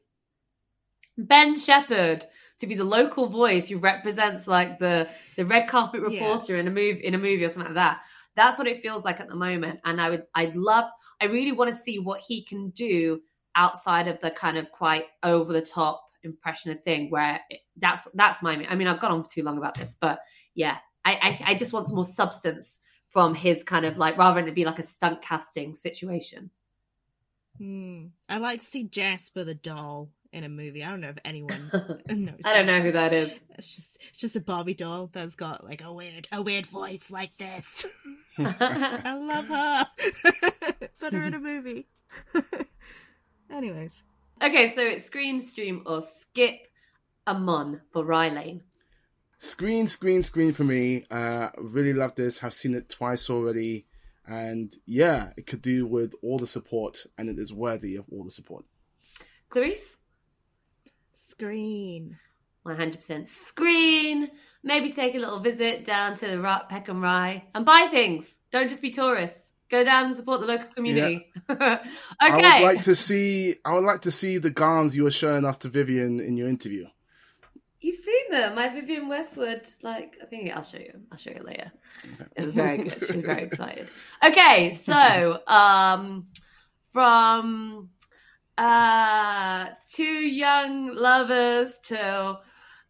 [1.17, 2.25] Ben Shephard
[2.59, 5.07] to be the local voice who represents like the
[5.37, 6.09] the red carpet Yeah.
[6.29, 8.01] reporter in a movie in a movie or something like that.
[8.37, 10.85] That's what it feels like at the moment, and I would I'd love
[11.19, 13.21] I really want to see what he can do
[13.55, 18.07] outside of the kind of quite over the top impression of thing where it, that's
[18.13, 20.19] that's my I mean I've gone on for too long about this, but
[20.53, 24.39] yeah, I I, I just want some more substance from his kind of like rather
[24.39, 26.51] than it be like a stunt casting situation.
[27.57, 28.07] Hmm.
[28.29, 30.83] I'd like to see Jasper the doll in a movie.
[30.83, 31.69] I don't know if anyone
[32.09, 32.39] knows.
[32.45, 33.43] I don't know who that is.
[33.57, 37.09] It's just it's just a Barbie doll that's got like a weird a weird voice
[37.09, 37.87] like this.
[38.37, 39.87] I love her.
[40.99, 41.87] Put her in a movie.
[43.51, 44.03] Anyways.
[44.43, 46.67] Okay, so it's screen, stream, or skip
[47.27, 48.61] Amon for Rye Lane.
[49.39, 51.03] Screen, screen, screen for me.
[51.09, 52.39] Uh, really love this.
[52.39, 53.87] Have seen it twice already,
[54.27, 58.23] and yeah, it could do with all the support, and it is worthy of all
[58.23, 58.65] the support.
[59.49, 59.95] Clarisse?
[61.17, 62.17] Screen.
[62.65, 64.29] 100% screen.
[64.63, 68.35] Maybe take a little visit down to the Ra- Peckham Rye and buy things.
[68.51, 69.39] Don't just be tourists.
[69.69, 71.27] Go down and support the local community.
[71.49, 71.79] okay.
[72.21, 73.55] I would like to see.
[73.65, 76.47] I would like to see the gowns you were showing us to Vivian in your
[76.47, 76.85] interview.
[77.81, 78.55] You've seen them.
[78.55, 80.93] My Vivienne Westwood, like, I think I'll show you.
[81.11, 81.71] I'll show you later.
[82.35, 82.91] It was very good.
[82.91, 83.89] She was very excited.
[84.23, 86.27] Okay, so um
[86.93, 87.89] from
[88.57, 92.39] uh two young lovers to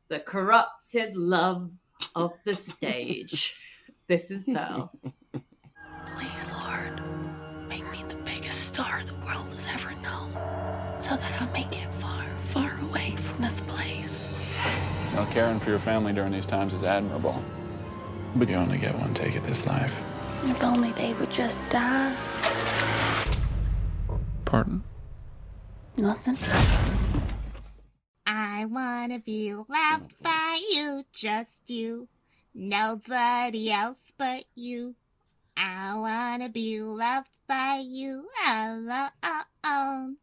[0.10, 1.72] the corrupted love
[2.16, 3.56] of the stage.
[4.08, 4.92] this is Pearl.
[5.34, 7.02] Please, Lord,
[7.68, 10.32] make me the biggest star the world has ever known,
[11.02, 14.26] so that I may get far, far away from this place.
[15.14, 17.44] Now, caring for your family during these times is admirable.
[18.36, 20.02] But you only get one take at this life.
[20.44, 22.16] If only they would just die.
[24.46, 24.84] Pardon?
[25.98, 26.38] Nothing.
[28.28, 32.08] I wanna be loved by you, just you.
[32.54, 34.94] Nobody else but you.
[35.58, 40.18] I wanna be loved by you alone.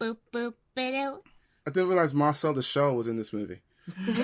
[0.00, 1.20] Boop boop ba
[1.66, 3.62] I didn't realize Marcel the Shell was in this movie.
[4.06, 4.18] did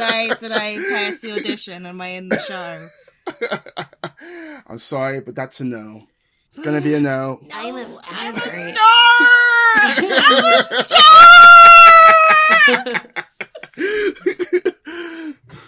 [0.00, 1.84] I did I pass the audition?
[1.84, 2.88] Am I in the show?
[4.66, 6.06] I'm sorry, but that's a no.
[6.48, 7.40] It's gonna be a no.
[7.52, 8.88] I'm a, I'm a star!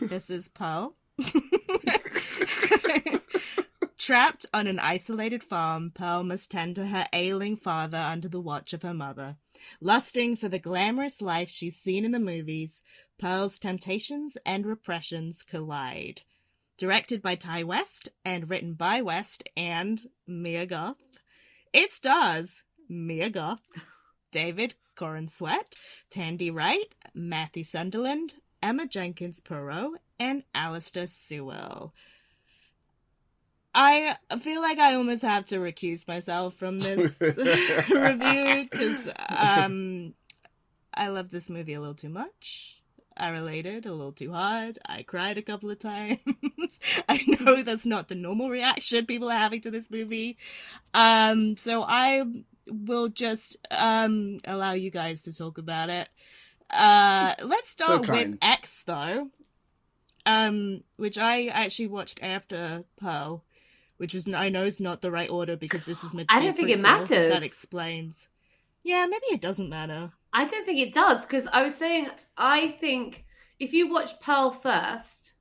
[0.00, 0.96] This is Pearl.
[3.98, 8.72] Trapped on an isolated farm, Pearl must tend to her ailing father under the watch
[8.72, 9.36] of her mother.
[9.80, 12.82] Lusting for the glamorous life she's seen in the movies,
[13.18, 16.22] Pearl's temptations and repressions collide.
[16.80, 20.96] Directed by Ti West and written by West and Mia Goth,
[21.74, 23.60] it stars Mia Goth,
[24.30, 25.74] David Corin Sweat,
[26.10, 28.32] Tandi Wright, Matthew Sunderland,
[28.62, 31.92] Emma Jenkins-Purro, and Alistair Sewell.
[33.74, 37.20] I feel like I almost have to recuse myself from this
[37.90, 40.14] review because um,
[40.94, 42.79] I love this movie a little too much.
[43.16, 44.78] I related a little too hard.
[44.86, 46.18] I cried a couple of times.
[47.08, 50.38] I know that's not the normal reaction people are having to this movie.
[50.94, 52.24] Um, so I
[52.66, 56.08] will just um, allow you guys to talk about it.
[56.70, 58.38] Uh, let's start with.
[58.40, 59.28] X though,
[60.24, 63.44] um, which I actually watched after Pearl,
[63.96, 66.70] which is I know is not the right order because this is I don't think
[66.70, 67.08] it matters.
[67.08, 68.28] That explains.
[68.82, 70.12] Yeah, maybe it doesn't matter.
[70.32, 73.24] I don't think it does because I was saying I think
[73.58, 75.32] if you watch Pearl first,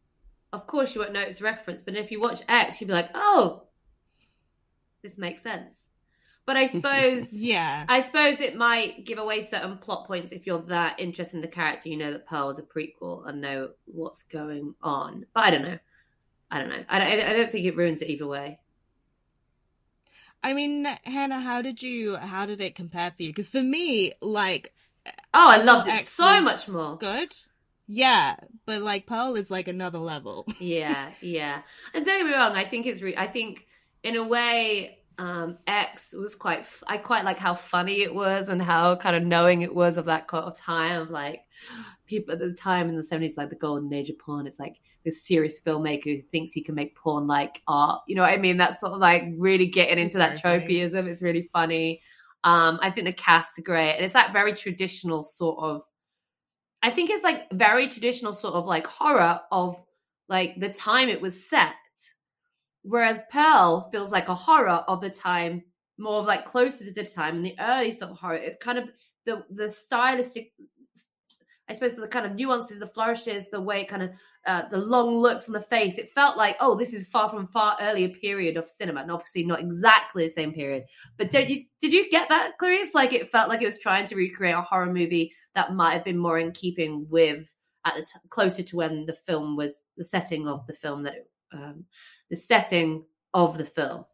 [0.51, 3.63] of course you won't notice reference, but if you watch X, you'd be like, oh,
[5.01, 5.83] this makes sense.
[6.45, 10.63] But I suppose, yeah, I suppose it might give away certain plot points if you're
[10.63, 11.89] that interested in the character.
[11.89, 15.27] You know that Pearl is a prequel and know what's going on.
[15.33, 15.77] But I don't know.
[16.49, 16.83] I don't know.
[16.89, 18.59] I don't, I don't think it ruins it either way.
[20.43, 22.15] I mean, Hanna, how did you?
[22.15, 23.29] How did it compare for you?
[23.29, 24.73] Because for me, like,
[25.33, 26.97] Oh, I loved it X so much more.
[26.97, 27.33] Good.
[27.87, 30.45] Yeah, but like Pearl is like another level.
[30.59, 31.61] yeah, yeah.
[31.93, 33.65] And don't get me wrong, I think it's re- I think
[34.03, 38.47] in a way um X was quite f- I quite like how funny it was
[38.47, 41.41] and how kind of knowing it was of that kind of time of like
[42.05, 44.79] people at the time in the 70s like the golden age of porn it's like
[45.05, 48.37] this serious filmmaker who thinks he can make porn like art you know what i
[48.37, 52.01] mean that's sort of like really getting into that tropism it's really funny
[52.43, 55.83] um i think the cast are great and it's that very traditional sort of
[56.81, 59.83] I think it's like very traditional sort of like horror of
[60.27, 61.73] like the time it was set.
[62.83, 65.63] Whereas Pearl feels like a horror of the time,
[65.97, 68.35] more of like closer to the time in the early sort of horror.
[68.35, 68.89] It's kind of
[69.25, 70.53] the the stylistic
[71.69, 74.09] I suppose the kind of nuances, the flourishes, the way kind of
[74.47, 75.99] uh, the long looks on the face.
[75.99, 79.45] It felt like, oh, this is far from far earlier period of cinema, and obviously
[79.45, 80.85] not exactly the same period.
[81.17, 82.95] But don't you did you get that, Clarisse?
[82.95, 86.03] Like it felt like it was trying to recreate a horror movie that might have
[86.03, 87.53] been more in keeping with
[87.85, 91.15] at the t- closer to when the film was the setting of the film that
[91.15, 91.85] it, um,
[92.29, 94.05] the setting of the film.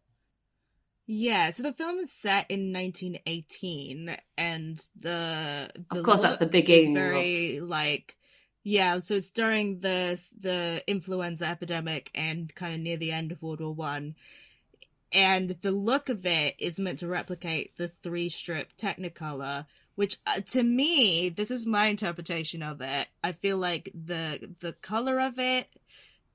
[1.08, 6.48] Yeah, so the film is set in 1918, and the, the of course that's the
[6.48, 6.96] beginning.
[6.96, 7.68] Very of...
[7.68, 8.18] like,
[8.64, 9.00] yeah.
[9.00, 13.62] So it's during the the influenza epidemic and kind of near the end of World
[13.62, 14.16] War One,
[15.14, 20.42] and the look of it is meant to replicate the three strip Technicolor, which uh,
[20.42, 23.08] to me, this is my interpretation of it.
[23.24, 25.68] I feel like the the color of it,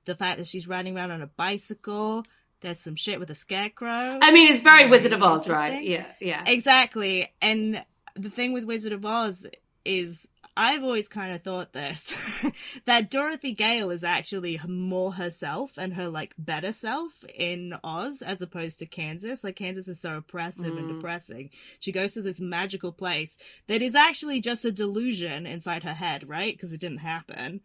[0.05, 2.25] the fact that she's riding around on a bicycle
[2.61, 4.19] there's some shit with a scarecrow.
[4.21, 5.83] I mean, it's very, very Wizard of Oz, right?
[5.83, 6.43] Yeah, yeah.
[6.47, 7.31] Exactly.
[7.41, 7.83] And
[8.15, 9.47] the thing with Wizard of Oz
[9.83, 12.45] is I've always kind of thought this
[12.85, 18.41] that Dorothy Gale is actually more herself and her like better self in Oz as
[18.41, 19.43] opposed to Kansas.
[19.43, 20.77] Like Kansas is so oppressive mm.
[20.77, 21.51] and depressing.
[21.79, 26.27] She goes to this magical place that is actually just a delusion inside her head,
[26.27, 26.53] right?
[26.53, 27.61] Because it didn't happen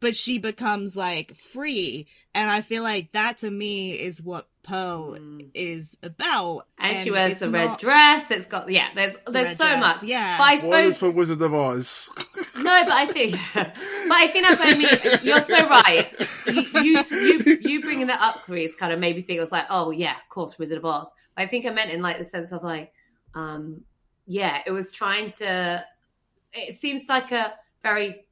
[0.00, 2.06] but she becomes like free.
[2.34, 5.50] And i feel like that to me is what pearl mm.
[5.54, 6.66] is about.
[6.78, 8.30] And, and she wears the red dress.
[8.30, 10.04] It's got yeah there's there's so dress, much.
[10.04, 10.38] yeah.
[10.38, 12.10] But i suppose for wizard of oz.
[12.56, 13.72] No but i think but
[14.10, 15.18] i think that's what i mean.
[15.22, 16.12] You're so right.
[16.46, 19.52] You you you, you bringing that up Chris kind of made me think it was
[19.52, 21.08] like oh yeah of course wizard of oz.
[21.36, 22.92] But i think i meant in like the sense of like
[23.34, 23.82] um
[24.26, 25.84] yeah it was trying to
[26.52, 28.26] it seems like a very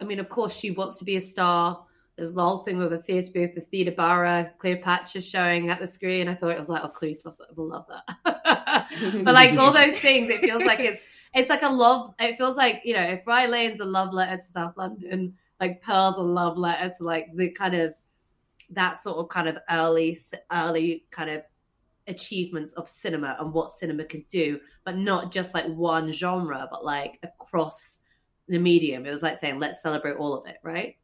[0.00, 1.84] I mean, of course, she wants to be a star.
[2.16, 5.86] There's the whole thing with the theatre booth, the Theda Bara, Cleopatra showing at the
[5.86, 6.28] screen.
[6.28, 7.40] I thought it was like, oh, please, love.
[7.56, 8.88] We'll love that.
[9.24, 11.02] but like all those things, it feels like it's
[11.34, 12.14] it's like a love.
[12.18, 15.82] It feels like you know, if Rye Lane's a love letter to South London, like
[15.82, 17.94] Pearl's a love letter to like the kind of
[18.70, 20.18] that sort of kind of early
[20.52, 21.42] early kind of
[22.06, 26.84] achievements of cinema and what cinema could do, but not just like one genre, but
[26.84, 27.98] like across
[28.50, 29.06] the medium.
[29.06, 30.96] It was like saying, let's celebrate all of it, right?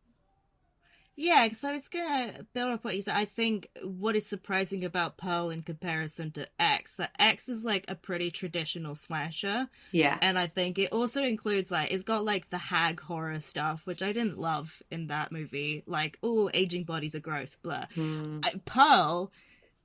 [1.19, 3.17] Yeah, so it's gonna build up what you said.
[3.17, 7.87] I think what is surprising about Pearl in comparison to X, that X is like
[7.89, 9.67] a pretty traditional slasher.
[9.93, 10.19] Yeah.
[10.21, 14.03] And I think it also includes like it's got like the hag horror stuff, which
[14.03, 15.85] I didn't love in that movie.
[15.87, 17.87] Like, oh, aging bodies are gross, blah.
[17.95, 18.65] Mm.
[18.67, 19.33] Pearl,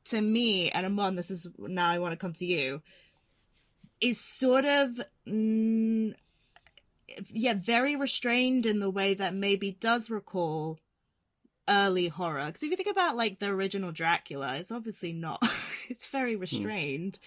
[0.06, 2.82] to me, and Amon, this is now I want to come to you,
[4.02, 6.14] is sort of mm,
[7.30, 10.80] yeah, very restrained in the way that maybe does recall
[11.68, 12.46] early horror.
[12.48, 15.40] Because if you think about like the original Dracula, it's obviously not.
[15.90, 16.42] it's very hmm.
[16.42, 17.20] restrained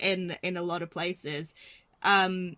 [0.00, 0.06] mm.
[0.06, 1.54] in in a lot of places.
[2.02, 2.56] Um,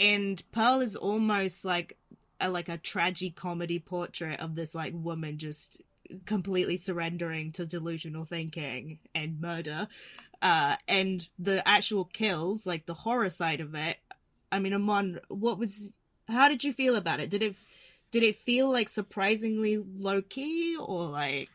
[0.00, 1.96] and Pearl is almost like
[2.40, 5.82] a like a tragic comedy portrait of this like woman just
[6.26, 9.88] completely surrendering to delusional thinking and murder.
[10.42, 13.96] Uh, and the actual kills, like the horror side of it,
[14.52, 15.92] I mean, Amon, what was
[16.28, 17.30] how did you feel about it?
[17.30, 17.54] Did it
[18.10, 21.50] did it feel like surprisingly low key or like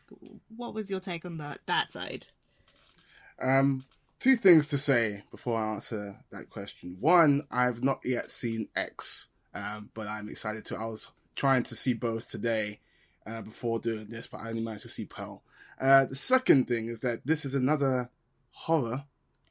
[0.56, 2.26] what was your take on that that side?
[3.40, 3.84] Um
[4.20, 6.96] two things to say before I answer that question.
[7.00, 10.76] One, I've not yet seen X, um, but I'm excited to.
[10.76, 12.80] I was trying to see both today
[13.26, 15.42] uh, before doing this, but I only managed to see Pearl.
[15.80, 18.10] Uh, the second thing is that this is another
[18.50, 19.04] horror,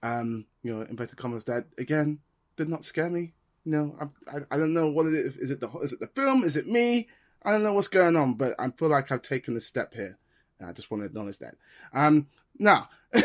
[0.03, 2.19] um, you know, inverted commas that again
[2.55, 3.33] did not scare me
[3.69, 5.37] know, I, I, I don't know what it is.
[5.37, 6.43] Is it the is it the film?
[6.43, 7.07] Is it me?
[7.43, 10.17] I don't know what's going on, but I feel like I've taken a step here.
[10.59, 11.55] and I just want to acknowledge that.
[11.93, 12.27] Um,
[12.57, 13.21] now, to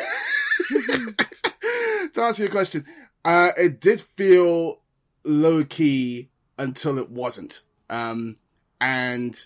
[2.16, 2.84] answer your question,
[3.24, 4.80] uh, it did feel
[5.24, 7.62] low key until it wasn't.
[7.90, 8.36] Um,
[8.80, 9.44] and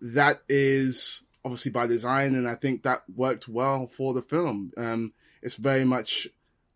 [0.00, 4.72] that is obviously by design, and I think that worked well for the film.
[4.76, 6.28] Um, it's very much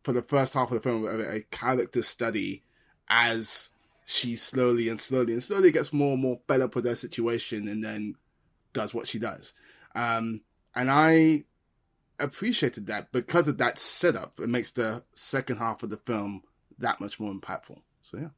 [0.03, 2.63] for the first half of the film a character study
[3.11, 3.71] as
[4.07, 7.69] she slowly and slowly and slowly gets more and more fed up with her situation
[7.69, 8.15] and then
[8.73, 9.53] does what she does.
[9.95, 10.41] Um,
[10.75, 11.45] and I
[12.19, 14.41] appreciated that because of that setup.
[14.41, 16.43] It makes the second half of the film
[16.79, 17.81] that much more impactful.
[18.01, 18.29] So yeah.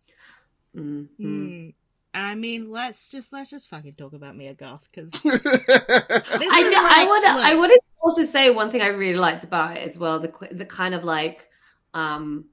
[0.74, 1.24] Mm-hmm.
[1.24, 1.74] Mm.
[2.14, 7.24] I mean, let's just let's just fucking talk about Mia Goth because I, I want
[7.24, 10.20] to I want to also say one thing I really liked about it as well
[10.20, 11.48] the the kind of like
[11.94, 12.46] um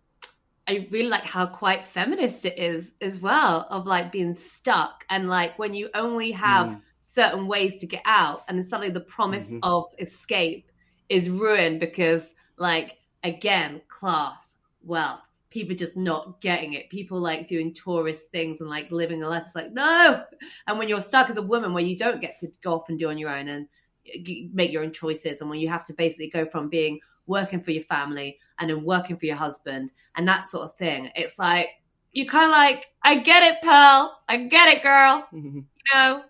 [0.69, 5.27] I really like how quite feminist it is as well of like being stuck and
[5.27, 6.81] like when you only have Mm.
[7.03, 9.59] certain ways to get out and then suddenly the promise Mhm.
[9.63, 10.71] of escape
[11.09, 17.73] is ruined because like again class wealth people just not getting it people like doing
[17.73, 20.23] tourist things and like living a life it's like no
[20.67, 22.99] and when you're stuck as a woman where you don't get to go off and
[22.99, 23.67] do on your own and
[24.13, 27.61] you make your own choices and when you have to basically go from being working
[27.61, 31.37] for your family and then working for your husband and that sort of thing it's
[31.37, 31.69] like
[32.11, 34.19] you kind of like i get it pearl.
[34.27, 35.27] I get it girl.
[35.31, 36.23] You know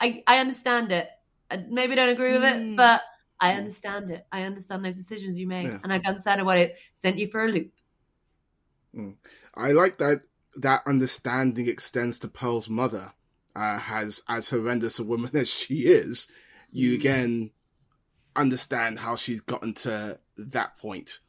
[0.00, 1.08] i i understand it.
[1.50, 2.76] I maybe don't agree with it Mm.
[2.76, 3.02] but
[3.40, 4.26] i understand it.
[4.32, 5.78] I understand those decisions you make Yeah.
[5.82, 7.72] and i understand what it sent you for a loop.
[9.54, 10.22] I like that
[10.56, 13.12] that understanding extends to Pearl's mother.
[13.54, 16.28] Uh, has as horrendous a woman as she is,
[16.70, 16.94] you mm.
[16.96, 17.50] again
[18.34, 21.20] understand how she's gotten to that point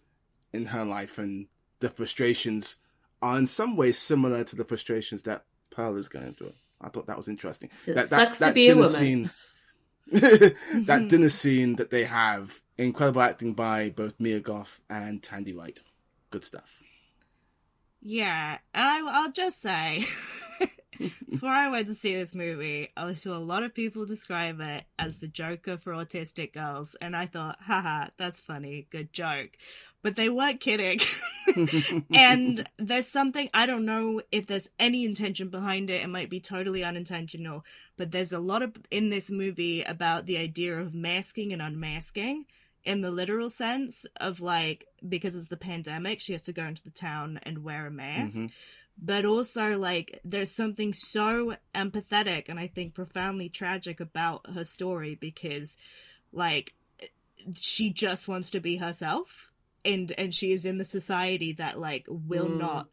[0.53, 1.47] in her life, and
[1.79, 2.77] the frustrations
[3.21, 6.53] are in some ways similar to the frustrations that Pearl is going through.
[6.79, 7.69] I thought that was interesting.
[7.85, 8.95] Just that sucks that, to that be a dinner woman.
[8.95, 9.31] scene,
[10.11, 15.81] that dinner scene that they have, incredible acting by both Mia Goth and Tandi Wright.
[16.29, 16.77] Good stuff.
[18.01, 20.05] Yeah, I, I'll just say,
[21.29, 24.83] before I went to see this movie, I saw a lot of people describe it
[24.97, 29.51] as the Joker for autistic girls, and I thought, haha, that's funny, good joke.
[30.01, 30.99] But they weren't kidding.
[32.13, 36.39] and there's something, I don't know if there's any intention behind it, it might be
[36.39, 37.65] totally unintentional,
[37.97, 42.45] but there's a lot of in this movie about the idea of masking and unmasking
[42.83, 46.83] in the literal sense of like because it's the pandemic she has to go into
[46.83, 48.51] the town and wear a mask Mhm.
[49.01, 55.15] But also like there's something so empathetic and i think profoundly tragic about her story
[55.15, 55.77] because
[56.31, 56.73] like
[57.55, 59.51] she just wants to be herself
[59.85, 62.57] and and she is in the society that like will Mm.
[62.57, 62.89] not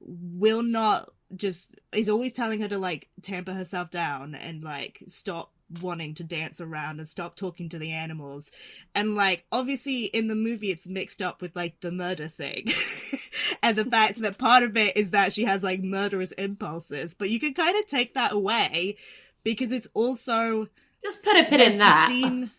[0.00, 5.53] will not just is always telling her to like tamper herself down and like stop
[5.80, 8.50] wanting to dance around and stop talking to the animals
[8.94, 12.64] and like obviously in the movie it's mixed up with like the murder thing
[13.62, 17.30] and the fact that part of it is that she has like murderous impulses but
[17.30, 18.96] you can kind of take that away
[19.42, 20.68] because it's also
[21.02, 22.50] just put a pin there's in the that scene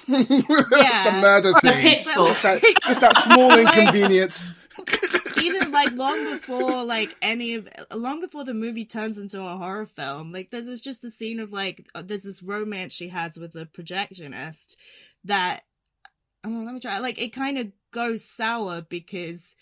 [0.06, 1.72] the murder thing.
[1.80, 2.28] pitchfork.
[2.28, 4.54] Just that, just that small inconvenience.
[5.68, 9.86] Even like long before like any of long before the movie turns into a horror
[9.86, 13.38] film like there's this, just a scene of like uh, there's this romance she has
[13.38, 14.76] with the projectionist
[15.24, 15.62] that
[16.44, 19.54] oh, let me try like it kind of goes sour because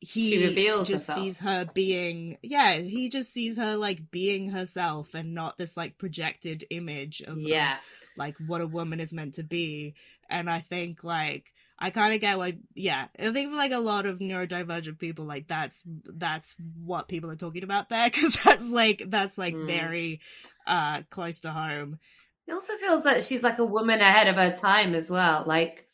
[0.00, 1.24] he She reveals just herself.
[1.24, 5.98] sees her being yeah he just sees her like being herself and not this like
[5.98, 7.78] projected image of, of, Yeah.
[8.16, 9.94] like what a woman is meant to be
[10.30, 13.78] and i think like i kind of get why yeah i think for like a
[13.78, 18.68] lot of neurodivergent people like that's that's what people are talking about there because that's
[18.70, 19.66] like that's like Mm.
[19.66, 20.20] very
[20.66, 21.98] uh close to home
[22.46, 25.44] It also feels like she's like a woman ahead of her time as well.
[25.46, 25.86] Like,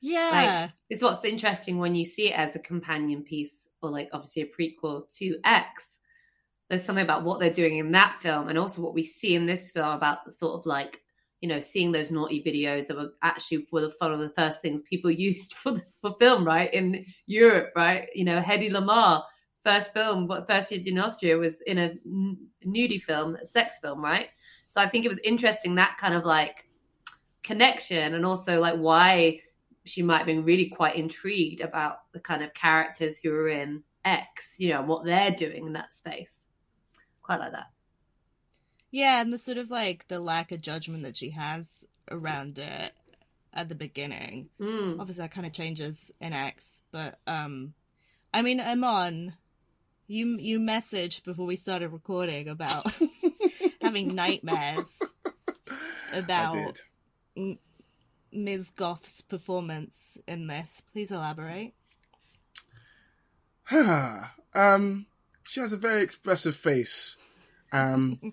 [0.00, 0.30] yeah
[0.66, 4.42] like it's what's interesting when you see it as a companion piece or like obviously
[4.42, 5.98] a prequel to X.
[6.68, 9.46] There's something about what they're doing in that film and also what we see in
[9.46, 11.00] this film about the sort of like,
[11.40, 14.60] you know, seeing those naughty videos that were actually for the one of the first
[14.60, 16.72] things people used for the, for film, right?
[16.74, 18.08] In Europe, right?
[18.14, 19.22] You know, Hedy Lamarr,
[19.62, 21.94] first film, what first did in Austria was in a
[22.66, 24.28] nudie film, a sex film, right?
[24.68, 26.66] So I think it was interesting that kind of like
[27.42, 29.40] connection and also like why
[29.84, 33.82] she might have been really quite intrigued about the kind of characters who are in
[34.04, 36.44] X, you know, what they're doing in that space.
[37.22, 37.66] Quite like that.
[38.90, 42.92] Yeah and the sort of like the lack of judgment that she has around it
[43.52, 45.00] at the beginning Mm.
[45.00, 47.74] obviously that kind of changes in X, but um
[48.32, 49.34] I mean Amon,
[50.06, 52.86] you you messaged before we started recording about
[53.82, 54.98] having nightmares
[56.12, 56.82] about
[57.36, 57.58] M-
[58.32, 58.70] Ms.
[58.70, 60.82] Goth's performance in this.
[60.92, 61.72] Please elaborate.
[64.54, 65.06] um,
[65.48, 67.16] she has a very expressive face,
[67.72, 68.18] um,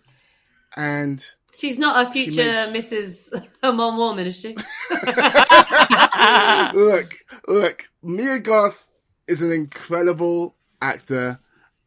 [0.76, 1.26] and
[1.58, 3.46] She's not a future makes- Mrs.
[3.64, 4.56] Amon Warmann, is she?
[6.78, 8.88] look, look, Mia Goth
[9.28, 11.40] is an incredible actor.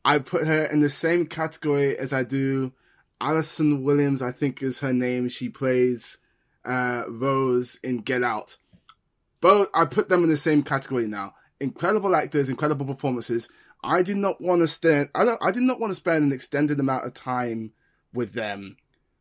[0.05, 2.73] I put her in the same category as I do
[3.21, 5.29] Allison Williams, I think is her name.
[5.29, 6.19] She plays
[6.65, 8.57] uh, Rose in Get Out.
[9.41, 11.35] Both, I put them in the same category now.
[11.61, 13.49] Incredible actors, incredible performances.
[13.85, 16.33] I did not want to spend, I don't, I did not want to spend an
[16.33, 17.73] extended amount of time
[18.19, 18.77] with them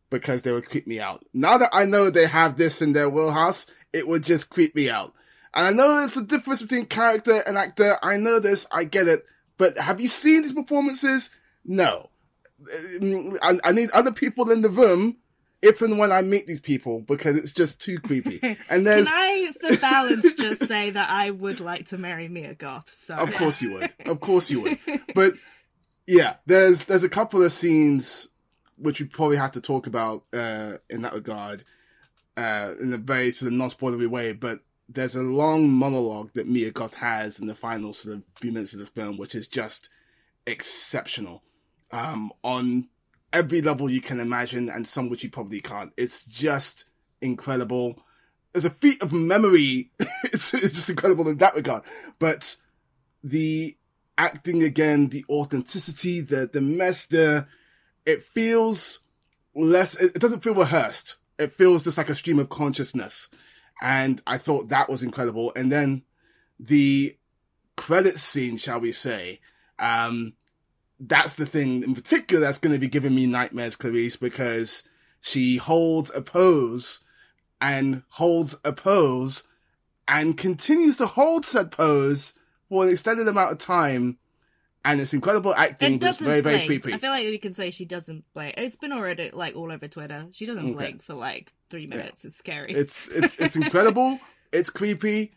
[0.09, 1.23] because they would creep me out.
[1.33, 4.89] Now that I know they have this in their wheelhouse, it would just creep me
[4.89, 5.13] out.
[5.53, 7.97] And I know there's a difference between character and actor.
[8.01, 8.65] I know this.
[8.71, 9.23] I get it.
[9.57, 11.29] But have you seen these performances?
[11.63, 12.09] No.
[12.99, 15.17] Mm, I, I need other people in the room
[15.61, 18.39] if and when I meet these people because it's just too creepy.
[18.69, 22.55] And there's Can I, for balance, just say that I would like to marry Mia
[22.55, 22.93] Goth?
[22.93, 23.91] So Of course you would.
[24.05, 24.79] Of course you would.
[25.13, 25.33] But
[26.07, 28.29] yeah, there's there's a couple of scenes
[28.77, 31.63] which we probably have to talk about uh, in that regard,
[32.35, 34.33] uh, in a very sort of non spoilery way.
[34.33, 38.51] But there's a long monologue that Mia Goth has in the final sort of few
[38.51, 39.89] minutes of the film, which is just
[40.45, 41.43] exceptional
[41.91, 42.87] um, on
[43.33, 45.91] every level you can imagine, and some which you probably can't.
[45.97, 46.85] It's just
[47.21, 48.01] incredible.
[48.55, 49.91] As a feat of memory,
[50.23, 51.83] it's, it's just incredible in that regard.
[52.17, 52.55] But
[53.23, 53.75] the
[54.17, 57.47] acting again, the authenticity, the the mess, the
[58.07, 59.01] it feels
[59.53, 59.95] less.
[59.95, 61.17] It, doesn't feel rehearsed.
[61.37, 63.27] It feels just like a stream of consciousness,
[63.81, 65.51] and I thought that was incredible.
[65.55, 66.03] And then
[66.59, 67.17] the
[67.75, 69.41] credit scene, shall we say?
[69.77, 70.33] Um,
[70.99, 74.87] that's the thing in particular that's going to be giving me nightmares, Clarisse, because
[75.21, 77.03] she holds a pose
[77.59, 79.43] and holds a pose
[80.07, 82.33] and continues to hold said pose
[82.69, 84.17] for an extended amount of time.
[84.89, 86.81] And it's incredible acting, And but it's doesn't very, very blink.
[86.83, 86.93] creepy.
[86.95, 88.55] I feel like we can say she doesn't blink.
[88.57, 90.27] It's been already like all over Twitter.
[90.31, 90.73] She doesn't Okay.
[90.73, 92.23] blink for like three minutes.
[92.25, 92.71] It's scary.
[92.73, 94.19] It's it's it's incredible.
[94.51, 95.33] it's creepy.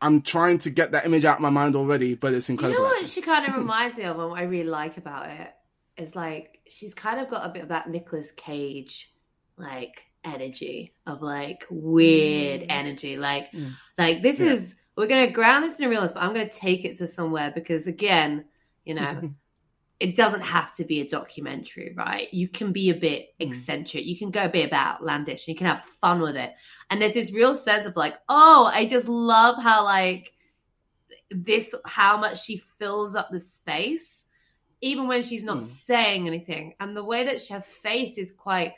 [0.00, 2.82] I'm trying to get that image out of my mind already, but it's incredible.
[2.82, 5.28] You know what she kind of reminds me of, and what I really like about
[5.30, 5.52] it
[5.96, 9.12] is like she's kind of got a bit of that Nicolas Cage
[9.56, 12.66] like energy of like weird Mm.
[12.70, 13.16] energy.
[13.16, 13.70] Like, Mm.
[13.98, 14.52] like this Yeah.
[14.52, 17.50] is we're gonna ground this in a realist, but I'm gonna take it to somewhere
[17.54, 18.44] because again,
[18.84, 19.34] you know,
[20.00, 22.32] it doesn't have to be a documentary, right?
[22.34, 23.48] You can be a bit mm.
[23.48, 24.04] eccentric.
[24.04, 25.46] You can go a bit about outlandish.
[25.46, 26.52] You can have fun with it.
[26.90, 30.32] And there's this real sense of like, oh, I just love how like
[31.34, 34.22] this how much she fills up the space
[34.80, 35.62] even when she's not mm.
[35.62, 38.74] saying anything and the way that she, her face is quite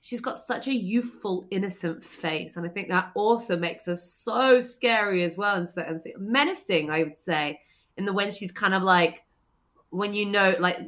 [0.00, 4.60] she's got such a youthful innocent face and i think that also makes her so
[4.60, 7.60] scary as well and so and so menacing i would say
[7.98, 9.24] in the when she's kind of like
[9.90, 10.78] when you know like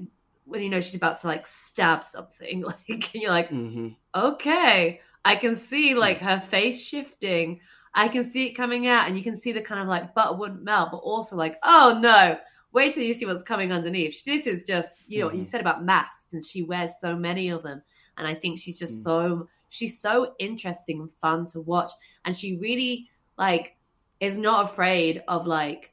[0.47, 3.89] when you know she's about to like stab something like and you're like Mm-hmm.
[4.15, 7.61] okay i can see like her face shifting.
[7.93, 10.37] I can see it coming out and you can see the kind of like butter
[10.37, 12.39] wouldn't melt but also like oh no
[12.73, 14.25] wait till you see what's coming underneath.
[14.25, 17.49] This is just you know what you said about masks and she wears so many
[17.51, 17.83] of them
[18.17, 21.91] and i think she's just so she's so interesting and fun to watch
[22.25, 23.09] and she really
[23.39, 23.77] like
[24.21, 25.93] is not afraid of like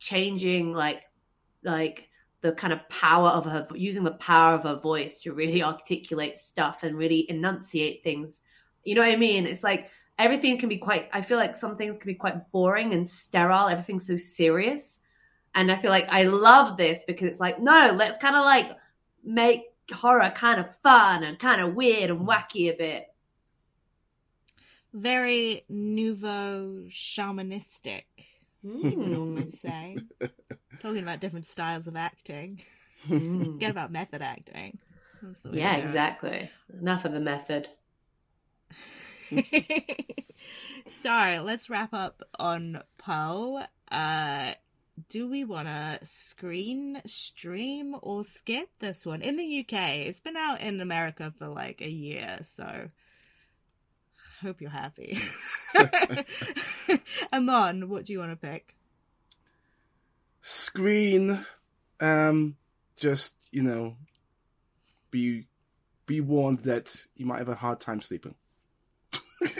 [0.00, 1.02] changing like
[1.62, 2.08] like
[2.40, 6.38] the kind of power of her using the power of her voice to really articulate
[6.38, 8.40] stuff and really enunciate things.
[8.82, 9.46] You know what i mean?
[9.46, 12.92] It's like everything can be quite i feel like some things can be quite boring
[12.92, 14.98] and sterile everything's so serious.
[15.54, 18.70] And i feel like i love this because it's like no let's kind of like
[19.22, 23.06] make horror kind of fun and kind of weird and wacky a bit.
[24.92, 28.04] Very nouveau shamanistic.
[28.64, 29.48] Mm.
[29.48, 29.98] Say.
[30.82, 32.60] Talking about different styles of acting.
[33.08, 33.58] Mm.
[33.58, 34.78] Get about method acting.
[35.22, 35.86] That's the way yeah to do it.
[35.86, 36.50] exactly
[36.80, 37.68] enough of the method
[40.88, 43.64] so let's wrap up on Pearl.
[43.90, 44.52] Uh,
[45.08, 50.06] do we want to screen, stream, or skip this one in the UK?
[50.06, 52.90] It's been out in America for like a year, so
[54.42, 55.18] hope you're happy.
[57.32, 58.74] Amon, what do you want to pick?
[60.40, 61.44] Screen,
[62.00, 62.56] um,
[62.96, 63.96] just you know,
[65.10, 65.46] be
[66.06, 68.34] be warned that you might have a hard time sleeping.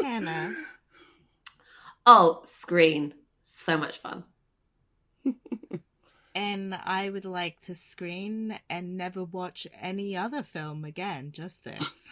[0.00, 0.54] Hanna.
[2.06, 3.14] oh screen
[3.46, 4.24] so much fun
[6.34, 12.08] And I would like to screen and never watch any other film again, just this.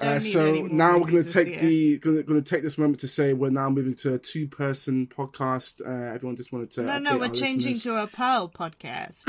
[0.00, 3.34] Uh, so now we're going to take the going to take this moment to say
[3.34, 5.82] we're now moving to a two person podcast.
[5.86, 7.96] Uh, everyone just wanted to no, no, we're changing listeners.
[7.96, 9.24] to a Pearl podcast.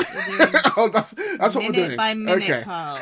[0.77, 1.97] Oh, that's that's what we're doing.
[1.97, 2.61] by minute okay.
[2.63, 2.97] Pearl.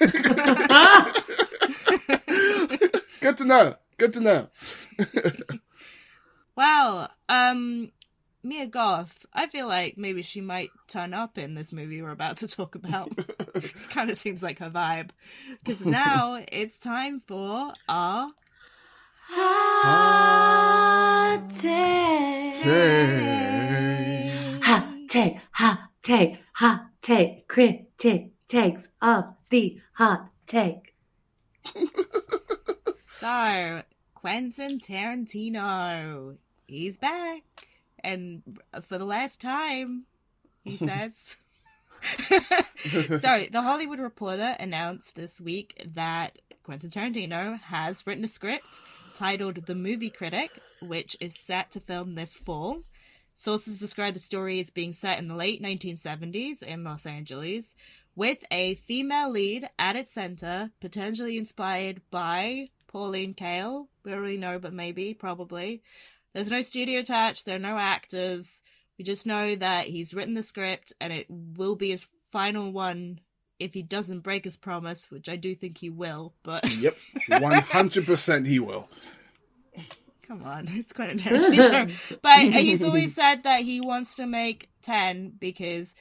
[3.20, 3.74] Good to know.
[3.96, 4.48] Good to know.
[6.56, 7.90] Well, um,
[8.44, 12.36] Mia Goth, I feel like maybe she might turn up in this movie we're about
[12.38, 13.10] to talk about.
[13.88, 15.08] kind of seems like her vibe.
[15.64, 18.28] Because now it's time for our
[19.30, 22.54] Hot take.
[24.62, 27.48] Hot take, hot take, hot take.
[27.48, 30.94] Critic takes of the hot take.
[32.98, 33.80] So,
[34.14, 37.42] Quentin Tarantino, he's back.
[38.04, 38.42] And
[38.82, 40.04] for the last time,
[40.62, 41.38] he says.
[42.02, 48.80] so, the Hollywood Reporter announced this week that Quentin Tarantino has written a script
[49.14, 50.50] titled The Movie Critic,
[50.82, 52.82] which is set to film this fall.
[53.32, 57.74] Sources describe the story as being set in the late 1970s in Los Angeles,
[58.14, 63.88] with a female lead at its center, potentially inspired by Pauline Kael.
[64.04, 65.82] We don't really know, but maybe, probably.
[66.34, 68.62] There's no studio attached, there are no actors.
[68.98, 73.20] We just know that he's written the script and it will be his final one
[73.58, 76.94] if he doesn't break his promise, which I do think he will, but Yep,
[77.40, 78.88] one hundred percent he will.
[80.22, 82.18] come on, it's Quentin Tarantino.
[82.22, 85.94] but uh, he's always said that he wants to make 10 because,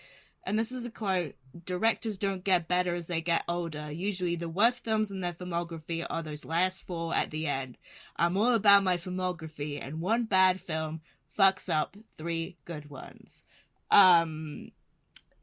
[0.46, 3.92] and this is a quote, directors don't get better as they get older.
[3.92, 7.78] Usually the worst films in their filmography are those last four at the end.
[8.16, 11.02] I'm all about my filmography, and one bad film
[11.38, 13.44] fucks up three good ones.
[13.92, 14.72] Um,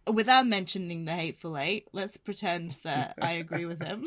[0.06, 4.04] without mentioning the Hateful Eight, let's pretend that I agree with him.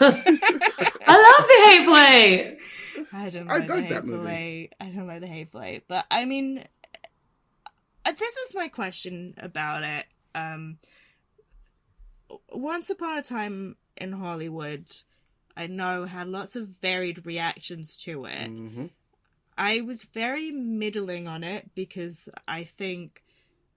[0.00, 2.58] I love the Hateful Eight.
[3.12, 4.30] I don't I like the that Hateful movie.
[4.30, 4.72] Eight.
[4.80, 6.64] I don't like the Hateful Eight, but I mean,
[8.04, 10.06] uh, this is my question about it.
[10.34, 10.78] Um,
[12.50, 14.86] once upon a time in Hollywood,
[15.56, 18.50] I know had lots of varied reactions to it.
[18.50, 18.86] Mm-hmm.
[19.56, 23.22] I was very middling on it because I think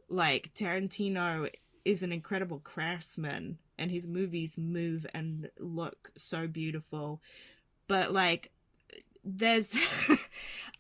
[0.10, 1.50] like Tarantino
[1.84, 7.22] is an incredible craftsman and his movies move and look so beautiful.
[7.88, 8.52] But like
[9.26, 9.76] there's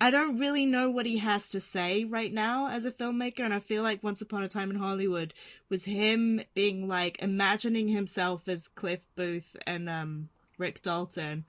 [0.01, 3.53] I don't really know what he has to say right now as a filmmaker and
[3.53, 5.33] I feel like Once Upon a Time in Hollywood
[5.69, 11.45] was him being like imagining himself as Cliff Booth and um Rick Dalton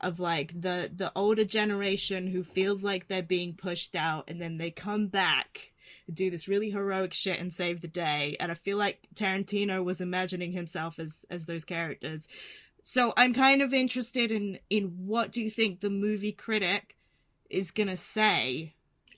[0.00, 4.58] of like the the older generation who feels like they're being pushed out and then
[4.58, 5.72] they come back
[6.12, 8.36] do this really heroic shit and save the day.
[8.40, 12.28] And i feel like tarantino was imagining himself as as those characters
[12.88, 16.96] so i'm kind of interested in in what do you think the movie critic
[17.50, 18.74] is gonna say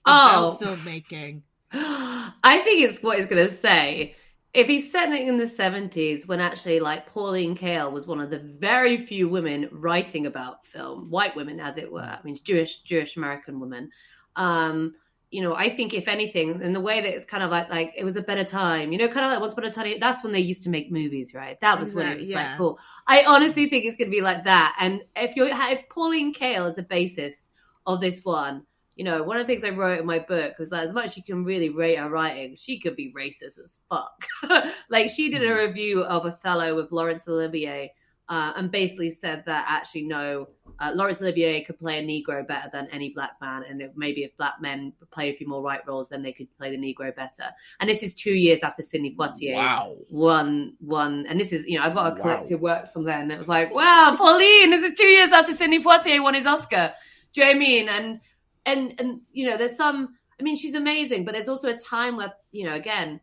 [0.06, 0.56] Oh.
[0.56, 1.42] about filmmaking
[1.72, 4.16] I think it's what he's going to say.
[4.52, 8.28] If he's setting it in the 70s, when actually, like, Pauline Kael was one of
[8.30, 12.78] the very few women writing about film, white women, as it were, I mean, Jewish,
[12.82, 13.90] Jewish American women.
[14.34, 14.94] Um,
[15.30, 17.94] you know, I think if anything, in the way that it's kind of like, like
[17.96, 20.24] it was a better time, you know, kind of like Once Upon a Time, that's
[20.24, 21.60] when they used to make movies, right?
[21.60, 22.48] That was when it was yeah.
[22.48, 22.78] like cool.
[23.06, 24.76] I honestly think it's going to be like that.
[24.80, 27.46] And if you're, if Pauline Kael is the basis
[27.86, 28.66] of this one,
[28.96, 31.06] you know, one of the things I wrote in my book was that as much
[31.06, 34.26] as you can really rate her writing, she could be racist as fuck.
[34.90, 35.68] like she did a hmm.
[35.68, 37.94] review of Othello with Laurence Olivier,
[38.30, 40.48] uh, and basically said that actually no,
[40.78, 44.22] uh, Laurence Olivier could play a Negro better than any black man, and it, maybe
[44.22, 47.14] if black men played a few more white roles, then they could play the Negro
[47.14, 47.44] better.
[47.80, 49.96] And this is two years after Sidney Poitier Wow.
[50.08, 52.22] won one, and this is you know I've got a Wow.
[52.22, 55.82] collective work somewhere, and it was like wow, Pauline, this is two years after Sidney
[55.82, 56.94] Poitier won his Oscar.
[57.32, 57.88] Do you know what I mean?
[57.88, 58.20] And
[58.64, 60.16] and and you know, there's some.
[60.38, 63.20] I mean, she's amazing, but there's also a time where you know, again,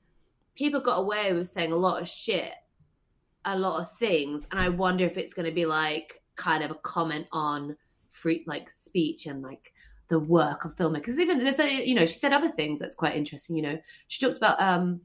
[0.55, 2.51] people got away with saying a lot of shit,
[3.47, 6.71] a lot of things, and I wonder if it's going to be like kind of
[6.71, 7.75] a comment on
[8.11, 9.73] free like speech and like
[10.09, 10.95] the work of filmmakers.
[10.95, 13.55] Because even there's a you know, she said other things that's quite interesting.
[13.55, 15.01] You know, she talked about um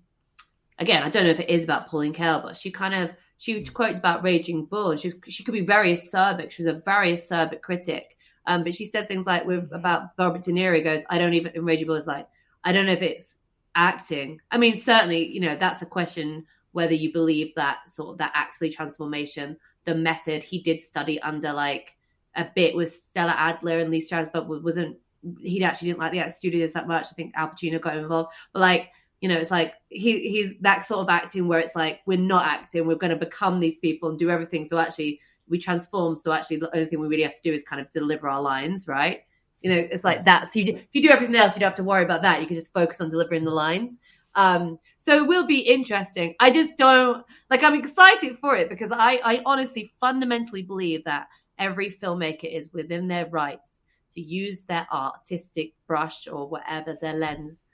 [0.78, 3.64] again, I don't know if it is about Pauline Kael, but she kind of she
[3.64, 6.50] quotes about Raging Bull, and she was, she could be very acerbic.
[6.50, 8.16] She was a very acerbic critic,
[8.46, 11.52] um, but she said things like with about Robert De Niro goes, I don't even.
[11.54, 12.26] And Raging Bull is like,
[12.64, 13.38] I don't know if it's
[13.74, 14.40] acting.
[14.50, 18.32] I mean, certainly, you know, that's a question whether you believe that sort of that
[18.34, 21.94] actually transformation, the method he did study under like
[22.34, 24.96] a bit with Stella Adler and Lee Strauss, but wasn't
[25.40, 27.06] he actually didn't like the act studios that much.
[27.10, 28.90] I think Al Pacino got involved, but like
[29.20, 32.46] you know, it's like he he's that sort of acting where it's like we're not
[32.46, 34.64] acting, we're going to become these people and do everything.
[34.64, 36.16] So actually, we transform.
[36.16, 38.42] So actually, the only thing we really have to do is kind of deliver our
[38.42, 39.20] lines, right?
[39.60, 40.48] You know, it's like that.
[40.52, 42.40] So you if you do everything else, you don't have to worry about that.
[42.40, 44.00] You can just focus on delivering the lines.
[44.34, 46.34] Um, so it will be interesting.
[46.40, 47.62] I just don't like.
[47.62, 51.28] I'm excited for it because I I honestly fundamentally believe that
[51.58, 53.78] every filmmaker is within their rights
[54.12, 57.64] to use their artistic brush or whatever their lens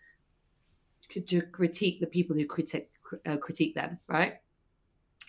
[1.10, 2.90] to critique the people who critique
[3.26, 4.34] uh, critique them, right?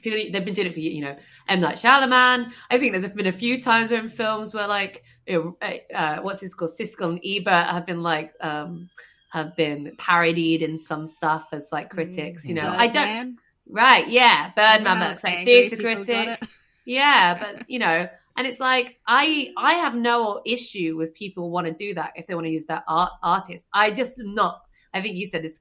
[0.03, 1.15] They've been doing it for you know
[1.47, 2.51] M Night Shyamalan.
[2.69, 6.39] I think there's been a few times in films where like you know, uh, what's
[6.39, 8.89] this called Siskel and Ebert have been like um
[9.29, 12.47] have been parodied in some stuff as like critics.
[12.47, 12.79] You know, Birdman.
[12.79, 16.41] I don't right, yeah, Birdman, that's like theatre critic.
[16.85, 21.67] Yeah, but you know, and it's like I I have no issue with people want
[21.67, 23.67] to do that if they want to use that art artist.
[23.73, 24.61] I just not.
[24.91, 25.59] I think you said this,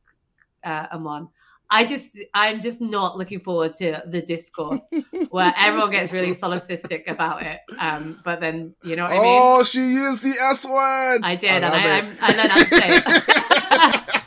[0.65, 1.28] uh, Amon.
[1.70, 4.89] I just I'm just not looking forward to the discourse
[5.31, 7.61] where everyone gets really solipsistic about it.
[7.78, 9.24] Um, but then you know what I mean.
[9.24, 11.20] Oh, she used the S word.
[11.23, 11.99] I did, and I.
[11.99, 14.24] I'm, I learned how to say it.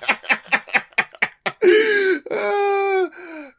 [2.32, 3.10] Uh,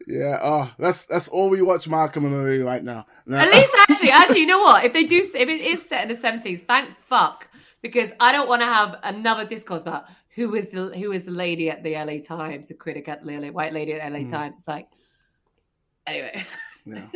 [0.06, 0.38] yeah.
[0.42, 3.06] Oh, that's that's all we watch Malcolm and Marie right now.
[3.26, 3.38] No.
[3.38, 4.84] At least, actually, actually, you know what?
[4.84, 7.48] If they do, if it is set in the seventies, thank fuck,
[7.82, 11.30] because I don't want to have another discourse about who is the who is the
[11.30, 14.30] lady at the LA Times, the critic at the LA, white lady at LA Mm.
[14.30, 14.56] Times.
[14.56, 14.88] It's like,
[16.06, 16.44] anyway.
[16.84, 17.06] Yeah.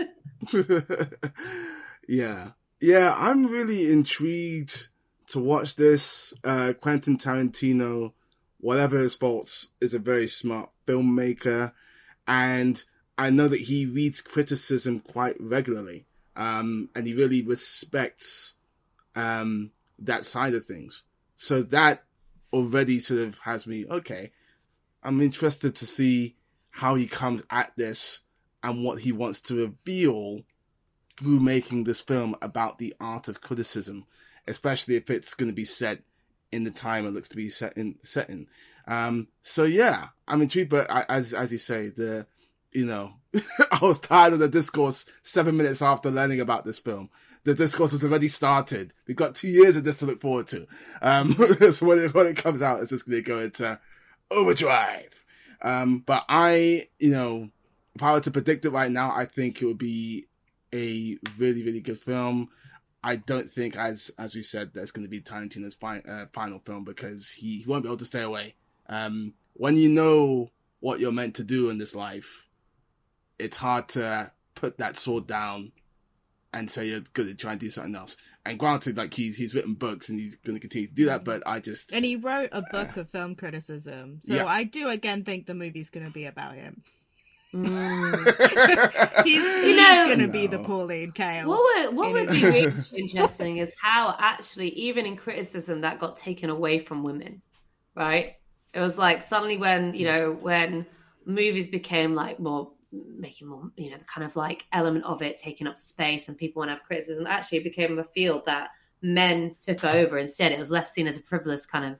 [2.09, 2.51] yeah.
[2.80, 4.88] Yeah, I'm really intrigued
[5.28, 6.34] to watch this.
[6.44, 8.12] Uh, Quentin Tarantino,
[8.60, 11.72] whatever his faults, is a very smart filmmaker.
[12.26, 12.82] And
[13.16, 16.06] I know that he reads criticism quite regularly.
[16.36, 18.56] Um, and he really respects
[19.14, 21.05] um, that side of things.
[21.36, 22.05] So that
[22.57, 24.33] already sort of has me, okay,
[25.03, 26.37] I'm interested to see
[26.70, 28.20] how he comes at this
[28.62, 30.41] and what he wants to reveal
[31.16, 34.05] through making this film about the art of criticism,
[34.47, 36.01] especially if it's going to be set
[36.53, 37.97] in the time it looks to be set in.
[38.03, 38.47] Set in.
[38.87, 42.27] Um, so yeah, I'm intrigued, but I, as as you say, the
[42.73, 43.15] you know,
[43.73, 47.11] I was tired of the discourse seven minutes after learning about this film.
[47.47, 48.93] The discourse has already started.
[49.06, 50.66] We've got two years of this to look forward to.
[51.01, 51.32] Um,
[51.70, 53.78] so when it, when it comes out, it's just going to go into
[54.32, 55.24] overdrive.
[55.62, 57.51] Um, but I, you know,
[57.94, 60.27] if I were to predict it right now, I think it would be
[60.74, 62.48] a really, really good film.
[63.05, 66.59] I don't think, as as we said, that's going to be Tarantino's fi- uh, final
[66.59, 68.56] film because he, he won't be able to stay away.
[68.89, 70.51] Um, when you know
[70.81, 72.48] what you're meant to do in this life,
[73.39, 75.70] it's hard to put that sword down
[76.59, 78.16] and say you're going to try and do something else.
[78.45, 81.24] And granted, like he's he's written books and he's going to continue to do that,
[81.24, 84.20] but I just And he wrote a book of film criticism.
[84.23, 84.47] So Yeah.
[84.47, 86.83] I do again think the movie's going to be about him.
[87.53, 89.24] Mm.
[89.24, 91.47] he's You know- going to be the Pauline Kael.
[91.47, 96.16] What would what would be really interesting is how actually even in criticism that got
[96.16, 97.43] taken away from women,
[97.95, 98.35] right?
[98.74, 100.87] It was like suddenly when you know when
[101.24, 105.38] movies became like more making more you know the kind of like element of it
[105.38, 107.26] taking up space and people want to have criticism.
[107.26, 108.70] Actually, it became a field that
[109.02, 110.52] men took over instead.
[110.52, 111.98] It was less seen as a frivolous kind of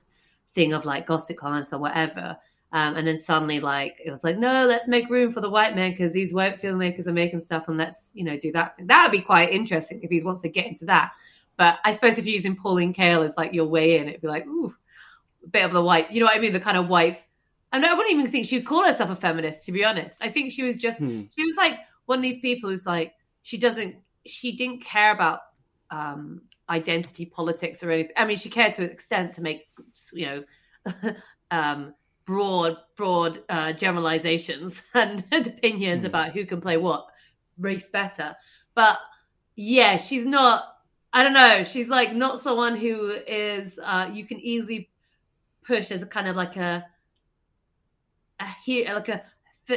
[0.53, 2.37] thing of like gossip columns or whatever.
[2.73, 5.75] Um, and then suddenly, like it was like, no, let's make room for the white
[5.75, 8.75] men because these white filmmakers are making stuff, and let's you know do that.
[8.83, 11.11] That would be quite interesting if he wants to get into that.
[11.55, 14.27] But I suppose if you're using Pauline Kael as like your way in, it'd be
[14.27, 14.75] like, ooh,
[15.43, 16.53] a bit of the white, you know what I mean?
[16.53, 17.23] The kind of wife.
[17.85, 20.17] I, I wouldn't even think she'd call herself a feminist, to be honest.
[20.21, 21.23] I think she was just Hmm.
[21.35, 23.13] she was like one of these people who's like
[23.43, 23.95] she doesn't
[24.25, 25.39] she didn't care about
[25.91, 28.13] um identity politics or anything.
[28.17, 29.67] I mean, she cared to an extent to make
[30.13, 31.13] you know
[31.51, 31.93] um
[32.25, 37.05] broad broad uh generalizations and, and opinions about who can play what
[37.57, 38.35] race better.
[38.75, 38.99] But
[39.55, 40.65] yeah, she's not
[41.13, 44.89] I don't know, she's like not someone who is uh you can easily
[45.65, 46.85] push as a kind of like a
[48.39, 49.23] a here like a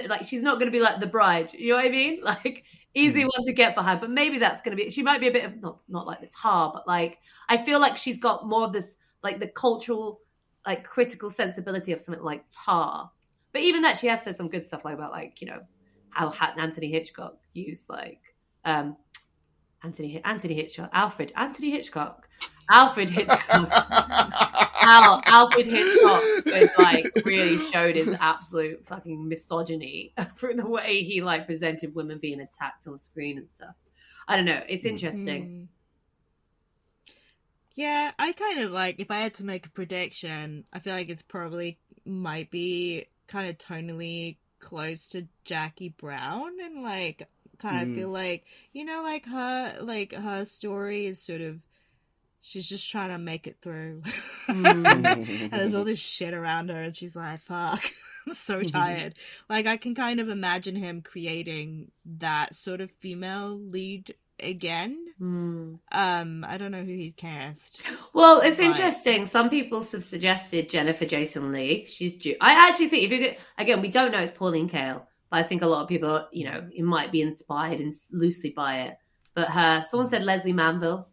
[0.06, 2.20] like she's not going to be like the bride you know what i mean?
[2.24, 2.64] Like
[2.94, 5.32] easy one to get behind but maybe that's going to be she might be a
[5.32, 7.18] bit of not not like the tar but like
[7.48, 10.20] i feel like she's got more of this like the cultural
[10.66, 13.08] like critical sensibility of something like Tár.
[13.52, 15.60] But even that she has said some good stuff like about like you know
[16.10, 18.20] how anthony hitchcock used like
[18.64, 18.96] um
[19.82, 22.28] anthony anthony hitchcock alfred anthony hitchcock
[22.68, 23.46] alfred hitchcock
[24.80, 31.22] how Alfred Hitchcock was like really showed his absolute fucking misogyny through the way he
[31.22, 33.74] like presented women being attacked on screen and stuff.
[34.26, 34.62] I don't know.
[34.68, 35.68] It's interesting.
[37.74, 41.08] Yeah, I kind of like if I had to make a prediction, I feel like
[41.08, 47.28] it's probably might be kind of tonally close to Jackie Brown and like
[47.58, 47.94] kind of Mm.
[47.94, 51.60] feel like you know like her like her story is sort of
[52.42, 54.02] she's just trying to make it through.
[54.48, 54.84] and
[55.52, 57.82] there's all this shit around her and she's like, fuck,
[58.26, 59.14] I'm so tired.
[59.48, 64.96] like I can kind of imagine him creating that sort of female lead again.
[65.18, 65.74] Hmm.
[65.92, 67.82] Um, I don't know who he'd cast.
[68.14, 68.68] Well, it's Right.
[68.68, 69.26] interesting.
[69.26, 71.84] Some people have suggested Jennifer Jason Lee.
[71.86, 72.36] She's due.
[72.40, 75.42] I actually think if you get again, we don't know it's Pauline Kael, but I
[75.42, 78.96] think a lot of people, you know, it might be inspired and loosely by it.
[79.34, 81.06] But her, someone said Lesley Manville.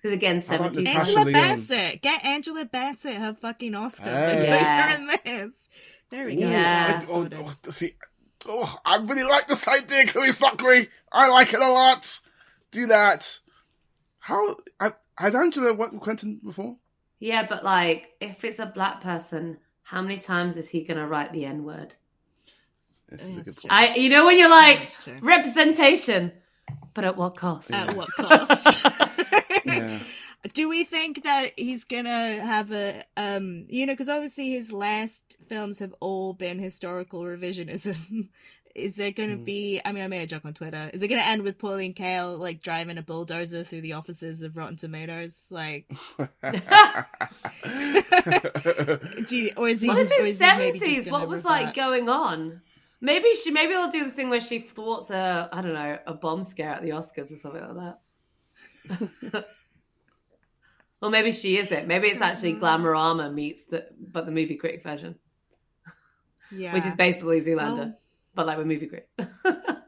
[0.00, 0.84] Because again, How about seventies.
[0.84, 1.32] Natasha Angela Lyonne?
[1.56, 4.04] Bassett, get Angela Bassett her fucking Oscar.
[4.04, 4.36] Hey.
[4.38, 4.82] Put Yeah.
[4.88, 5.68] her in this.
[6.10, 6.48] There we go.
[6.48, 7.00] Yeah.
[7.02, 7.92] I- oh, oh, see,
[8.46, 10.88] oh, I really like this idea, Chloe Stockery.
[11.12, 12.20] I like it a lot.
[12.70, 13.38] Do that.
[14.20, 16.76] How I, has Angela worked with Quentin before?
[17.18, 21.06] Yeah, but like, if it's a black person, how many times is he going to
[21.06, 21.94] write the N word?
[23.08, 23.72] This is a good point.
[23.72, 24.88] I, you know, when you're like
[25.20, 26.30] representation,
[26.94, 27.72] but at what cost?
[27.72, 28.86] At what cost?
[29.76, 29.98] Yeah.
[30.54, 35.36] Do we think that he's gonna have a um you know because obviously his last
[35.48, 38.28] films have all been historical revisionism.
[38.74, 39.42] Is there gonna Hmm.
[39.44, 39.80] be?
[39.84, 40.88] I mean, I made a joke on Twitter.
[40.94, 44.56] Is it gonna end with Pauline Kael like driving a bulldozer through the offices of
[44.56, 45.48] Rotten Tomatoes?
[45.50, 45.90] Like,
[49.26, 49.88] do you, or is he?
[49.88, 51.10] What if or it's maybe just seventies?
[51.10, 51.50] What was revert?
[51.64, 52.62] like going on?
[53.00, 53.50] Maybe she.
[53.50, 55.48] Maybe I'll do the thing where she thwarts a.
[55.52, 57.96] I don't know a bomb scare at the Oscars or something like
[58.90, 59.44] that.
[61.02, 61.86] Or maybe she is it.
[61.86, 65.16] Maybe it's actually Glamorama meets the but the movie critic version,
[66.50, 67.98] Yeah, which is basically Zoolander, Well-
[68.34, 69.08] but like with movie critic.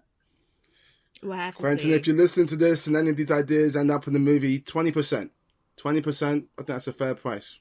[1.23, 1.93] We'll have to Quentin, see.
[1.93, 4.59] if you're listening to this and any of these ideas end up in the movie,
[4.59, 5.33] twenty percent,
[5.77, 6.47] twenty percent.
[6.57, 7.59] I think that's a fair price.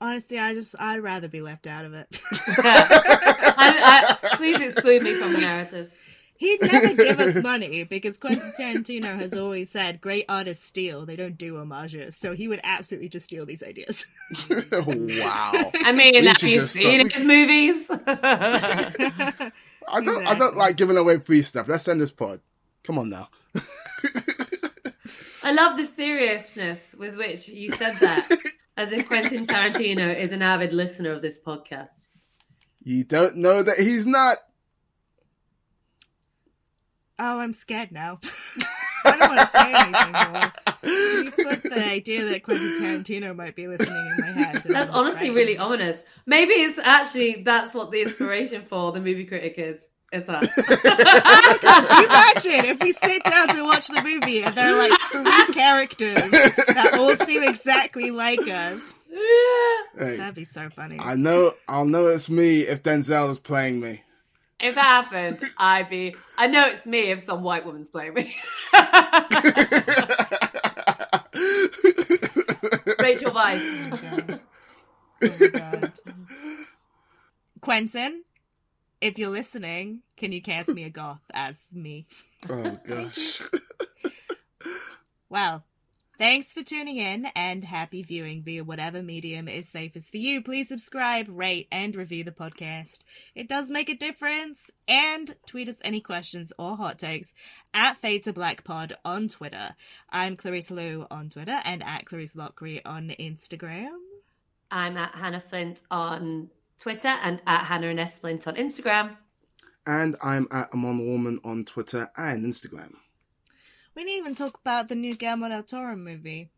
[0.00, 2.06] Honestly, I just I'd rather be left out of it.
[2.66, 5.92] I, I, please exclude me from the narrative.
[6.44, 11.16] He'd never give us money because Quentin Tarantino has always said great artists steal, they
[11.16, 12.16] don't do homages.
[12.16, 14.04] So he would absolutely just steal these ideas.
[14.50, 15.52] wow.
[15.84, 17.12] I mean, We have you just seen stop.
[17.12, 17.90] his movies?
[19.86, 20.26] I don't.
[20.26, 21.66] I don't like giving away free stuff.
[21.68, 22.40] Let's end this pod.
[22.84, 23.28] Come on now.
[25.42, 28.28] I love the seriousness with which you said that,
[28.76, 32.06] as if Quentin Tarantino is an avid listener of this podcast.
[32.82, 34.36] You don't know that he's not.
[37.18, 38.18] Oh, I'm scared now.
[39.04, 40.52] I don't want to say anything more.
[40.84, 44.62] You put the idea that Quentin Tarantino might be listening in my head.
[44.64, 45.40] That's honestly afraid.
[45.40, 46.02] really ominous.
[46.26, 49.78] Maybe it's actually that's what the inspiration for the movie critic is.
[50.12, 50.46] It's us.
[50.86, 54.74] Oh God, do you imagine if we sit down to watch the movie and there
[54.74, 59.10] are like three characters that all seem exactly like us?
[59.98, 60.98] Hey, That'd be so funny.
[61.00, 61.52] I know.
[61.68, 64.02] I'll know it's me if Denzel is playing me.
[64.64, 66.16] If that happened, I'd be.
[66.38, 68.34] I know it's me if some white woman's playing me.
[72.98, 74.40] Rachel Weisz.
[75.22, 75.30] Oh,
[75.60, 75.80] Oh.
[77.60, 78.24] Quentin,
[79.02, 82.06] if you're listening, can you cast Mia Goth as me?
[82.48, 83.42] Oh gosh.
[85.30, 85.64] Well,
[86.18, 90.42] thanks for tuning in and happy viewing via whatever medium is safest for you.
[90.42, 93.00] Please subscribe, rate, and review the podcast.
[93.34, 94.70] It does make a difference.
[94.86, 97.32] And tweet us any questions or hot takes
[97.72, 99.74] at Fade to Black Pod on Twitter.
[100.10, 103.96] I'm Clarisse Lou on Twitter and at Clarisse Loughrey on Instagram.
[104.70, 109.16] I'm at Hanna Flint on Twitter and at Hannah and S Flint on Instagram.
[109.86, 112.94] And I'm at Amon Warmann on Twitter and Instagram.
[113.94, 116.50] We didn't even talk about the new Guillermo del Toro movie.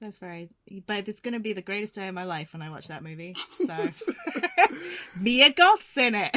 [0.00, 0.50] That's very,
[0.86, 3.02] but it's going to be the greatest day of my life when I watch that
[3.02, 3.34] movie.
[3.54, 3.88] So,
[5.18, 6.36] Mia Goth's in it.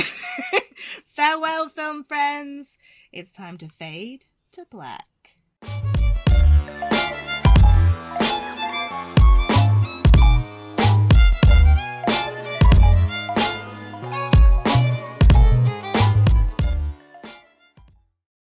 [1.07, 2.77] Farewell, film friends.
[3.11, 4.23] It's time to fade
[4.53, 5.08] to black.